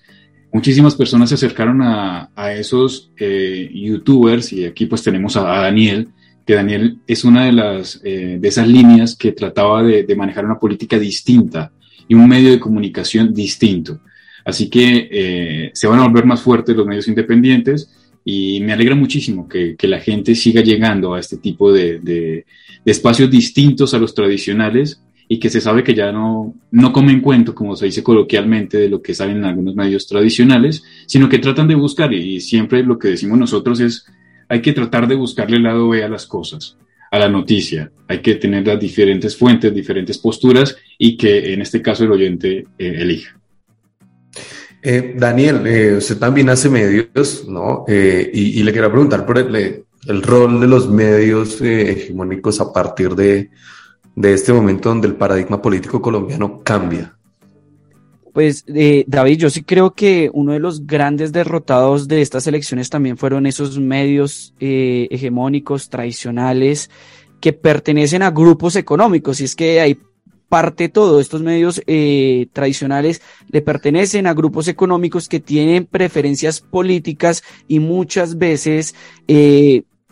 [0.53, 6.09] Muchísimas personas se acercaron a, esos eh, youtubers y aquí pues tenemos a, Daniel,
[6.45, 10.59] que Daniel es una de, las, eh, de esas líneas que trataba de, manejar una
[10.59, 11.71] política distinta
[12.07, 14.01] y un medio de comunicación distinto.
[14.45, 17.89] Así que eh, se van a volver más fuertes los medios independientes
[18.23, 22.45] y me alegra muchísimo que, la gente siga llegando a este tipo de, de,
[22.85, 27.55] espacios distintos a los tradicionales y que se sabe que ya no, no comen cuento,
[27.55, 31.67] como se dice coloquialmente, de lo que salen en algunos medios tradicionales, sino que tratan
[31.67, 34.05] de buscar, y siempre lo que decimos nosotros es,
[34.47, 36.77] hay que tratar de buscarle el lado B a las cosas,
[37.09, 41.81] a la noticia, hay que tener las diferentes fuentes, diferentes posturas, y que en este
[41.81, 43.39] caso el oyente eh, elija.
[44.83, 47.85] Eh, Daniel, eh, usted también hace medios, ¿no?
[47.87, 53.49] Y, le quiero preguntar por el, el rol de los medios hegemónicos a partir de
[54.15, 57.15] de este momento donde el paradigma político colombiano cambia?
[58.33, 62.89] Pues eh, David, yo sí creo que uno de los grandes derrotados de estas elecciones
[62.89, 66.89] también fueron esos medios eh, hegemónicos, tradicionales,
[67.39, 69.39] que pertenecen a grupos económicos.
[69.39, 69.99] Y es que hay
[70.49, 77.41] parte todo, estos medios eh, tradicionales le pertenecen a grupos económicos que tienen preferencias políticas
[77.69, 78.95] y muchas veces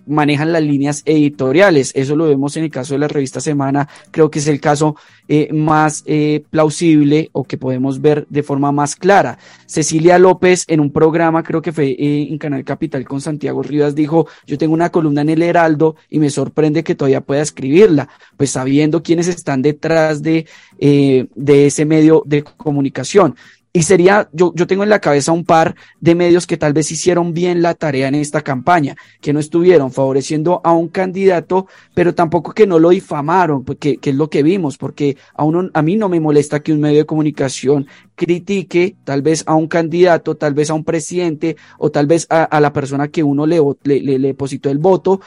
[0.05, 1.91] manejan las líneas editoriales.
[1.95, 3.87] Eso lo vemos en el caso de la revista Semana.
[4.11, 4.95] Creo que es el caso
[5.27, 9.37] eh, más eh, plausible o que podemos ver de forma más clara.
[9.65, 13.95] Cecilia López en un programa, creo que fue eh, en Canal Capital con Santiago Rivas,
[13.95, 18.09] dijo, yo tengo una columna en el Heraldo y me sorprende que todavía pueda escribirla,
[18.35, 20.45] pues sabiendo quiénes están detrás de,
[20.77, 23.35] de ese medio de comunicación.
[23.75, 26.91] Y sería, yo, yo tengo en la cabeza un par de medios que tal vez
[26.91, 32.13] hicieron bien la tarea en esta campaña, que no estuvieron favoreciendo a un candidato, pero
[32.13, 35.81] tampoco que no lo difamaron, porque, que es lo que vimos, porque a, uno, a
[35.81, 40.35] mí no me molesta que un medio de comunicación critique tal vez a un candidato,
[40.35, 43.99] tal vez a un presidente o tal vez a, la persona que uno le, le,
[44.01, 45.19] le depositó el voto,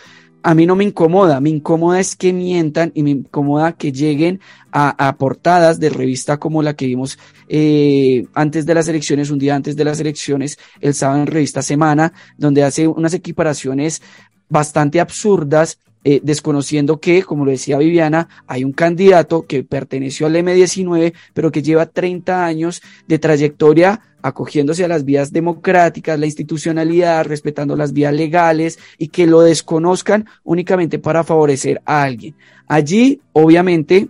[0.47, 4.39] a mí no me incomoda, me incomoda es que mientan y me incomoda que lleguen
[4.70, 7.18] a, portadas de revista como la que vimos
[7.48, 11.62] eh, antes de las elecciones, un día antes de las elecciones, el sábado en revista
[11.62, 14.02] Semana, donde hace unas equiparaciones
[14.48, 20.37] bastante absurdas eh, desconociendo que, como lo decía Viviana, hay un candidato que perteneció al
[20.37, 27.27] M19, pero que lleva 30 años de trayectoria acogiéndose a las vías democráticas, la institucionalidad,
[27.27, 32.37] respetando las vías legales y que lo desconozcan únicamente para favorecer a alguien.
[32.69, 34.09] Allí, obviamente,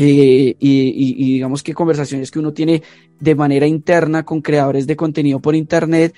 [0.00, 2.82] eh, y, digamos que conversaciones que uno tiene
[3.18, 6.14] de manera interna con creadores de contenido por Internet,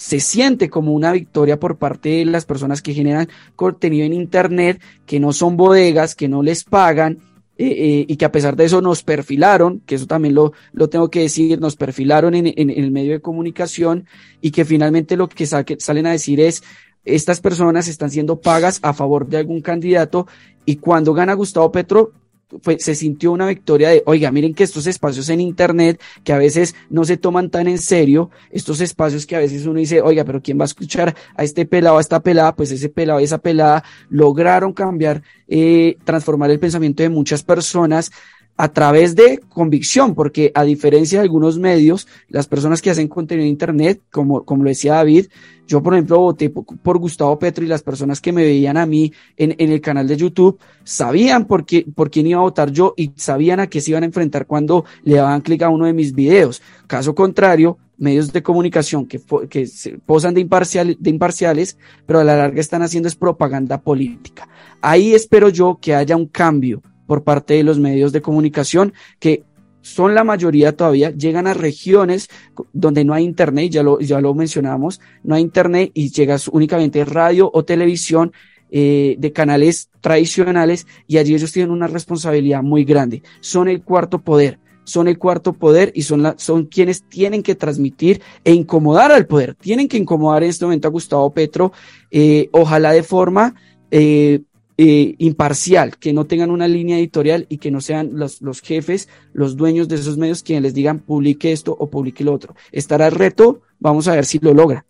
[0.00, 4.80] se siente como una victoria por parte de las personas que generan contenido en Internet,
[5.04, 7.18] que no son bodegas, que no les pagan,
[7.58, 11.10] eh, y que a pesar de eso nos perfilaron, que eso también lo, lo tengo
[11.10, 14.06] que decir, nos perfilaron en, en, el medio de comunicación
[14.40, 16.62] y que finalmente lo que salen a decir es,
[17.04, 20.26] estas personas están siendo pagas a favor de algún candidato
[20.64, 22.12] y cuando gana Gustavo Petro,
[22.78, 26.74] se sintió una victoria de, oiga, miren que estos espacios en Internet que a veces
[26.88, 30.42] no se toman tan en serio, estos espacios que a veces uno dice, oiga, pero
[30.42, 32.54] ¿quién va a escuchar a este pelado, a esta pelada?
[32.54, 38.10] Pues ese pelado esa pelada lograron cambiar, eh, transformar el pensamiento de muchas personas
[38.60, 43.46] a través de convicción, porque a diferencia de algunos medios, las personas que hacen contenido
[43.46, 45.28] en Internet, como, como lo decía David,
[45.66, 49.14] yo por ejemplo voté por, Gustavo Petro y las personas que me veían a mí
[49.38, 52.92] en, en el canal de YouTube sabían por, qué, por quién iba a votar yo
[52.98, 55.94] y sabían a qué se iban a enfrentar cuando le daban clic a uno de
[55.94, 56.60] mis videos.
[56.86, 62.24] Caso contrario, medios de comunicación que, que se posan de, imparcial, de imparciales, pero a
[62.24, 64.48] la larga están haciendo es propaganda política.
[64.82, 69.42] Ahí espero yo que haya un cambio por parte de los medios de comunicación que
[69.80, 72.28] son la mayoría todavía, llegan a regiones
[72.72, 77.04] donde no hay internet, ya lo, ya lo mencionamos, no hay internet y llegas únicamente
[77.04, 78.32] radio o televisión
[78.70, 83.24] eh, de canales tradicionales y allí ellos tienen una responsabilidad muy grande.
[83.40, 87.56] Son el cuarto poder, son el cuarto poder y son, la, son quienes tienen que
[87.56, 89.56] transmitir e incomodar al poder.
[89.56, 91.72] Tienen que incomodar en este momento a Gustavo Petro,
[92.12, 93.56] eh, ojalá de forma
[93.90, 94.42] eh,
[94.82, 99.10] eh, imparcial, que no tengan una línea editorial y que no sean los, los, jefes,
[99.34, 102.54] los dueños de esos medios quienes les digan publique esto o publique lo otro.
[102.72, 104.86] Estará el reto, vamos a ver si lo logra.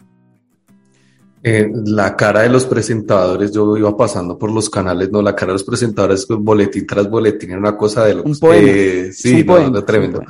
[1.43, 5.49] Eh, la cara de los presentadores, yo iba pasando por los canales, no, la cara
[5.49, 8.31] de los presentadores, boletín tras boletín, era una cosa de locos.
[8.31, 8.71] Un poema.
[8.71, 10.23] Eh, sí, no, tremendo.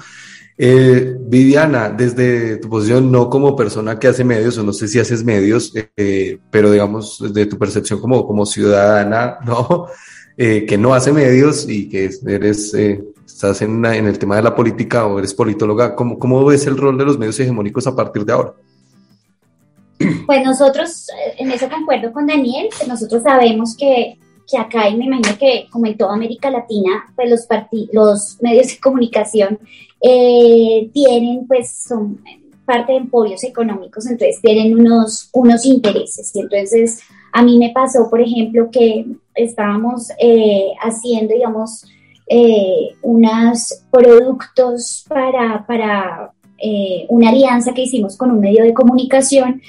[0.62, 4.98] Eh, Viviana, desde tu posición, no como persona que hace medios, o no sé si
[5.00, 9.86] haces medios, eh, pero digamos, desde tu percepción como, ciudadana, ¿no?
[10.36, 14.54] Eh, que no hace medios y que eres, eh, estás en, el tema de la
[14.54, 18.26] política o eres politóloga, ¿cómo, ¿cómo ves el rol de los medios hegemónicos a partir
[18.26, 18.52] de ahora?
[20.26, 21.06] Pues nosotros,
[21.38, 24.18] en eso concuerdo con Daniel, nosotros sabemos que
[24.50, 27.46] que acá, y me imagino que como en toda América Latina, pues los,
[27.92, 29.60] los medios de comunicación
[30.02, 32.20] eh, tienen, pues son
[32.64, 36.34] parte de emporios económicos, entonces tienen unos, unos intereses.
[36.34, 37.00] Y entonces
[37.32, 41.84] a mí me pasó, por ejemplo, que estábamos eh, haciendo, digamos,
[42.28, 46.32] eh, unos productos para, para
[47.08, 49.62] una alianza que hicimos con un medio de comunicación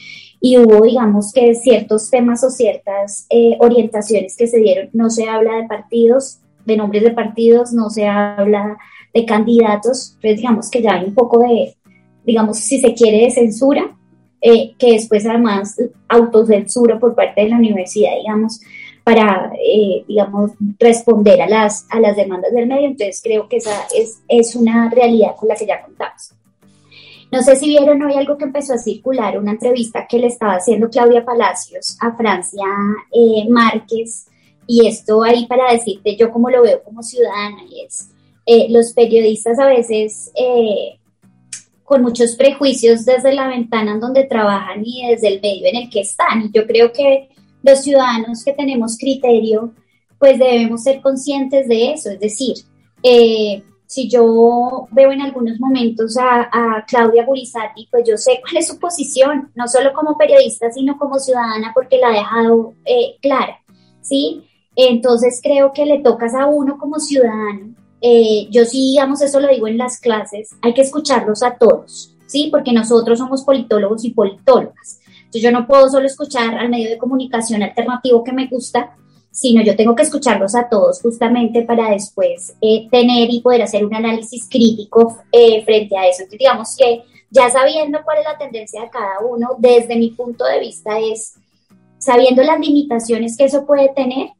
[0.43, 4.89] y hubo, digamos, que ciertos temas o ciertas eh, orientaciones que se dieron.
[4.91, 8.77] No se habla de partidos, de nombres de partidos, no se habla
[9.13, 11.75] de candidatos, entonces digamos que ya hay un poco de,
[12.25, 13.95] digamos, si se quiere, de censura,
[14.41, 15.75] eh, que después además
[16.07, 18.59] autocensura por parte de la universidad, digamos,
[19.03, 22.87] para, eh, digamos, responder a las, a las demandas del medio.
[22.87, 26.33] Entonces creo que esa es, es una realidad con la que ya contamos.
[27.31, 30.55] No sé si vieron hoy algo que empezó a circular, una entrevista que le estaba
[30.55, 32.65] haciendo Claudia Palacios a Francia
[33.13, 34.27] eh, Márquez,
[34.67, 38.09] y esto ahí para decirte yo cómo lo veo como ciudadana, y es,
[38.53, 40.99] eh, los periodistas a veces eh,
[41.85, 45.89] con muchos prejuicios desde la ventana en donde trabajan y desde el medio en el
[45.89, 47.29] que están, y yo creo que
[47.63, 49.73] los ciudadanos que tenemos criterio,
[50.19, 52.57] pues debemos ser conscientes de eso, es decir,
[53.03, 58.67] eh, si yo veo en algunos momentos a, Claudia Gurizati, pues yo sé cuál es
[58.67, 62.73] su posición, no solo como periodista, sino como ciudadana, porque la ha dejado
[63.21, 63.61] clara,
[64.01, 64.43] ¿sí?
[64.75, 67.75] Entonces creo que le tocas a uno como ciudadano.
[68.01, 72.15] Eh, yo sí, digamos, eso lo digo en las clases, hay que escucharlos a todos,
[72.25, 72.49] ¿sí?
[72.51, 74.99] Porque nosotros somos politólogos y politólogas.
[75.17, 78.95] Entonces yo no puedo solo escuchar al medio de comunicación alternativo que me gusta,
[79.31, 83.85] sino yo tengo que escucharlos a todos justamente para después eh, tener y poder hacer
[83.85, 86.23] un análisis crítico eh, frente a eso.
[86.23, 90.43] Entonces, digamos que ya sabiendo cuál es la tendencia de cada uno, desde mi punto
[90.43, 91.35] de vista es,
[91.97, 94.31] sabiendo las limitaciones que eso puede tener,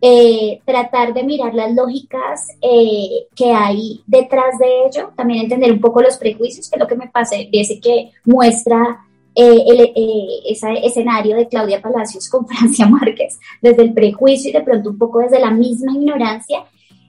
[0.00, 6.02] eh, tratar de mirar las lógicas que hay detrás de ello, también entender un poco
[6.02, 9.06] los prejuicios, que es lo que me parece que muestra
[9.38, 14.54] eh, el, eh, ese escenario de Claudia Palacios con Francia Márquez, desde el prejuicio y
[14.54, 16.64] de pronto un poco desde la misma ignorancia,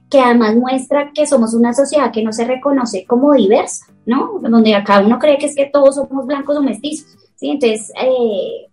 [0.10, 4.40] que además muestra que somos una sociedad que no se reconoce como diversa, ¿no?
[4.42, 7.52] Donde acá uno cree que es que todos somos blancos o mestizos, ¿sí?
[7.52, 8.68] Entonces, eh,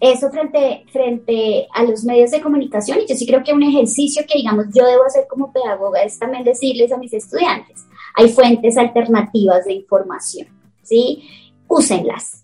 [0.00, 4.24] eso frente, frente a los medios de comunicación, y yo sí creo que un ejercicio
[4.28, 8.76] que, digamos, yo debo hacer como pedagoga es también decirles a mis estudiantes, hay fuentes
[8.76, 10.48] alternativas de información,
[10.82, 11.22] ¿sí?
[11.68, 12.42] úsenlas.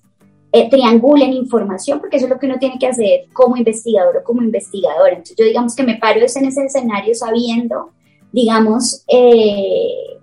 [0.55, 4.23] Eh, triangulen información, porque eso es lo que uno tiene que hacer como investigador o
[4.23, 5.13] como investigadora.
[5.13, 7.93] Entonces yo digamos que me paro en ese escenario sabiendo
[8.33, 10.19] digamos, eh,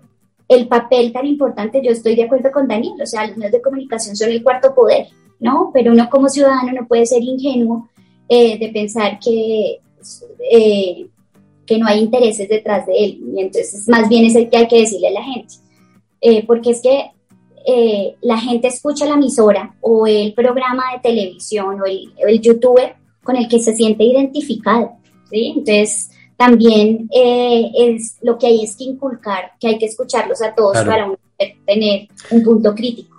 [0.48, 3.62] el papel tan importante, yo estoy de acuerdo con Daniel, o sea, los medios de
[3.62, 5.08] comunicación son el cuarto poder,
[5.40, 5.72] ¿no?
[5.74, 7.90] Pero uno como ciudadano no puede ser ingenuo
[8.28, 9.80] eh, de pensar que,
[10.52, 11.08] eh,
[11.66, 14.68] que no hay intereses detrás de él, y entonces más bien es el que hay
[14.68, 15.56] que decirle a la gente,
[16.22, 17.12] eh, porque es que
[18.22, 23.36] la gente escucha la emisora o el programa de televisión o el, el youtuber con
[23.36, 24.94] el que se siente identificado,
[25.30, 25.54] ¿sí?
[25.56, 30.84] Entonces, también es lo que hay es que inculcar, que hay que escucharlos a todos
[30.84, 31.14] para
[31.68, 33.19] tener un punto crítico.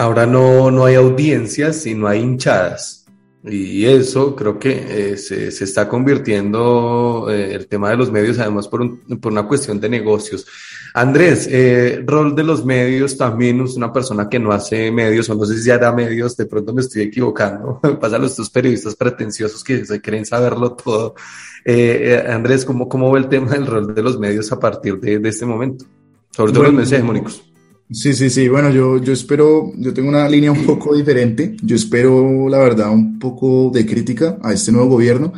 [0.00, 3.04] Ahora no, no hay audiencias, sino hay hinchadas.
[3.44, 8.66] Y eso creo que eh, se, está convirtiendo eh, el tema de los medios, además
[8.66, 8.80] por,
[9.20, 10.46] por una cuestión de negocios.
[10.94, 15.34] Andrés, eh, rol de los medios también es una persona que no hace medios, o
[15.34, 17.78] no sé si hará medios, de pronto me estoy equivocando.
[18.00, 21.14] Pasa a los dos periodistas pretenciosos que se creen saberlo todo.
[21.62, 25.20] Eh, Andrés, ¿cómo, ¿cómo ve el tema del rol de los medios a partir de,
[25.28, 25.84] este momento?
[26.30, 27.49] Sobre todo los medios hegemónicos.
[27.92, 28.48] Sí, sí, sí.
[28.48, 31.56] Bueno, yo, yo espero, yo tengo una línea un poco diferente.
[31.62, 35.32] Yo espero, la verdad, un poco de crítica a este nuevo gobierno.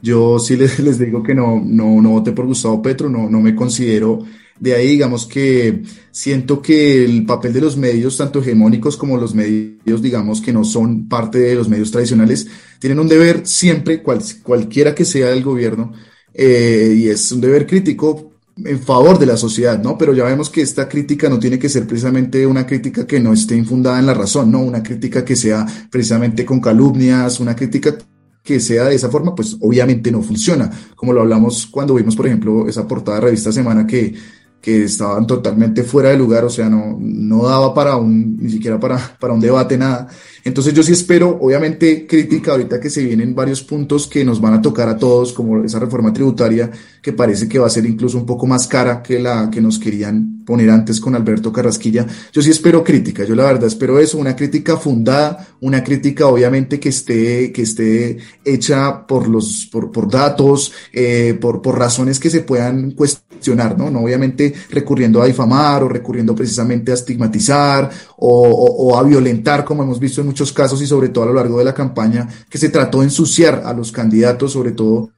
[0.00, 3.40] Yo sí les, les digo que no, no, no voté por Gustavo Petro, no, no
[3.40, 4.20] me considero
[4.58, 9.34] de ahí, digamos que siento que el papel de los medios, tanto hegemónicos como los
[9.34, 12.46] medios, digamos, que no son parte de los medios tradicionales,
[12.78, 15.92] tienen un deber siempre, cual, cualquiera que sea el gobierno,
[16.32, 19.96] eh, y es un deber crítico en favor de la sociedad, ¿no?
[19.96, 23.32] Pero ya vemos que esta crítica no tiene que ser precisamente una crítica que no
[23.32, 24.60] esté infundada en la razón, ¿no?
[24.60, 27.96] Una crítica que sea precisamente con calumnias, una crítica
[28.42, 30.70] que sea de esa forma, pues obviamente no funciona.
[30.96, 34.14] Como lo hablamos cuando vimos, por ejemplo, esa portada de revista Semana que
[34.62, 38.78] que estaban totalmente fuera de lugar, o sea, no, no daba para un, ni siquiera
[38.78, 40.06] para, para un debate, nada.
[40.44, 44.54] Entonces yo sí espero, obviamente, crítica ahorita que se vienen varios puntos que nos van
[44.54, 46.70] a tocar a todos, como esa reforma tributaria,
[47.00, 49.80] que parece que va a ser incluso un poco más cara que la que nos
[49.80, 52.06] querían poner antes con Alberto Carrasquilla.
[52.32, 56.78] Yo sí espero crítica, yo la verdad espero eso, una crítica fundada, una crítica obviamente
[56.78, 62.30] que esté, que esté hecha por los, por, por datos, eh, por, por razones que
[62.30, 63.90] se puedan cuestionar, ¿no?
[63.90, 69.98] No obviamente recurriendo a difamar o recurriendo precisamente a estigmatizar o, a violentar, como hemos
[69.98, 72.68] visto en muchos casos y sobre todo a lo largo de la campaña, que se
[72.68, 75.10] trató de ensuciar a los candidatos, sobre todo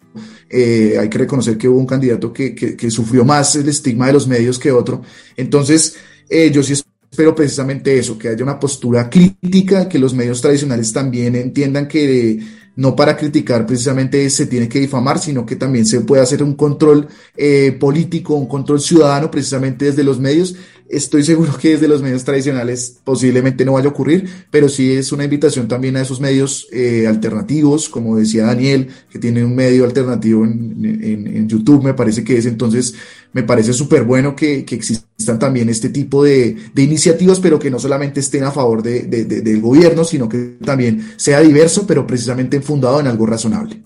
[0.49, 4.13] eh, hay que reconocer que hubo un candidato que, que, sufrió más el estigma de
[4.13, 5.03] los medios que otro.
[5.37, 5.97] Entonces,
[6.29, 6.75] eh, yo sí
[7.11, 12.41] espero precisamente eso, que haya una postura crítica, que los medios tradicionales también entiendan que
[12.77, 16.55] no para criticar precisamente se tiene que difamar, sino que también se puede hacer un
[16.55, 20.57] control eh, político, un control ciudadano precisamente desde los medios
[20.89, 25.13] Estoy seguro que desde los medios tradicionales posiblemente no vaya a ocurrir, pero sí es
[25.13, 29.85] una invitación también a esos medios eh, alternativos, como decía Daniel, que tiene un medio
[29.85, 32.47] alternativo en, YouTube, me parece que es.
[32.47, 32.95] Entonces,
[33.33, 38.21] me parece súper bueno que, existan también este tipo de, iniciativas, pero que no solamente
[38.21, 43.27] estén a favor del gobierno, sino que también sea diverso, pero precisamente fundado en algo
[43.27, 43.83] razonable.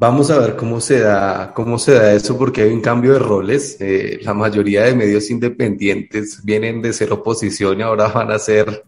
[0.00, 3.18] Vamos a ver cómo se da, cómo se da eso, porque hay un cambio de
[3.18, 3.76] roles.
[3.80, 8.82] Eh, la mayoría de medios independientes vienen de ser oposición y ahora van a ser,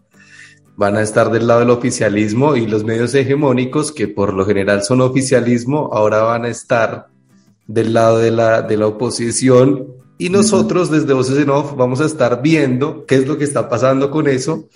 [0.75, 4.81] van a estar del lado del oficialismo y los medios hegemónicos, que por lo general
[4.81, 7.09] son oficialismo, ahora van a estar
[7.67, 9.89] del lado de la, de la oposición.
[10.17, 13.69] Y nosotros desde Voces en Off vamos a estar viendo qué es lo que está
[13.69, 14.67] pasando con eso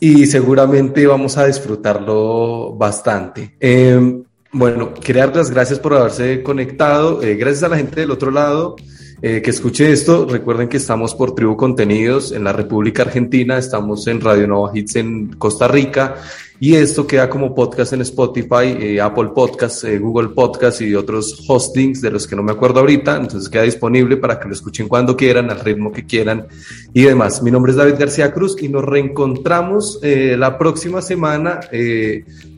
[0.00, 3.54] y seguramente vamos a disfrutarlo bastante.
[3.60, 4.22] Eh,
[4.52, 7.22] bueno, quería dar las gracias por haberse conectado.
[7.22, 8.76] Eh, gracias a la gente del otro lado
[9.24, 10.26] eh, que escuche esto.
[10.26, 14.96] Recuerden que estamos por Tribu Contenidos en la República Argentina, estamos en Radio Nova Hits
[14.96, 16.16] en Costa Rica
[16.58, 22.00] y esto queda como podcast en Spotify, eh, Apple Podcasts, Google Podcasts y otros hostings
[22.00, 23.16] de los que no me acuerdo ahorita.
[23.16, 26.48] Entonces queda disponible para que lo escuchen cuando quieran, al ritmo que quieran
[26.92, 27.44] y demás.
[27.44, 31.60] Mi nombre es David García Cruz y nos reencontramos la próxima semana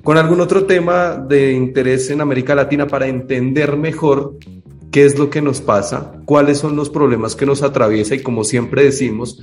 [0.02, 4.38] con algún otro tema de interés en América Latina para entender mejor
[4.94, 8.44] qué es lo que nos pasa, cuáles son los problemas que nos atraviesa y como
[8.44, 9.42] siempre decimos,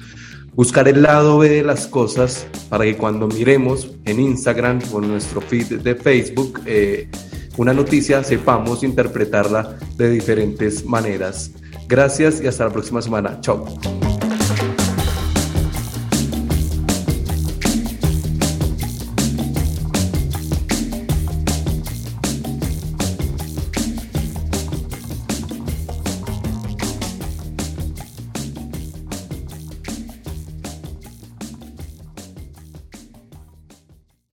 [0.55, 5.09] buscar el lado B de las cosas para que cuando miremos en Instagram o en
[5.09, 7.09] nuestro feed de Facebook eh,
[7.57, 11.51] una noticia sepamos interpretarla de diferentes maneras.
[11.85, 13.41] Gracias y hasta la próxima semana.
[13.41, 13.65] Chao.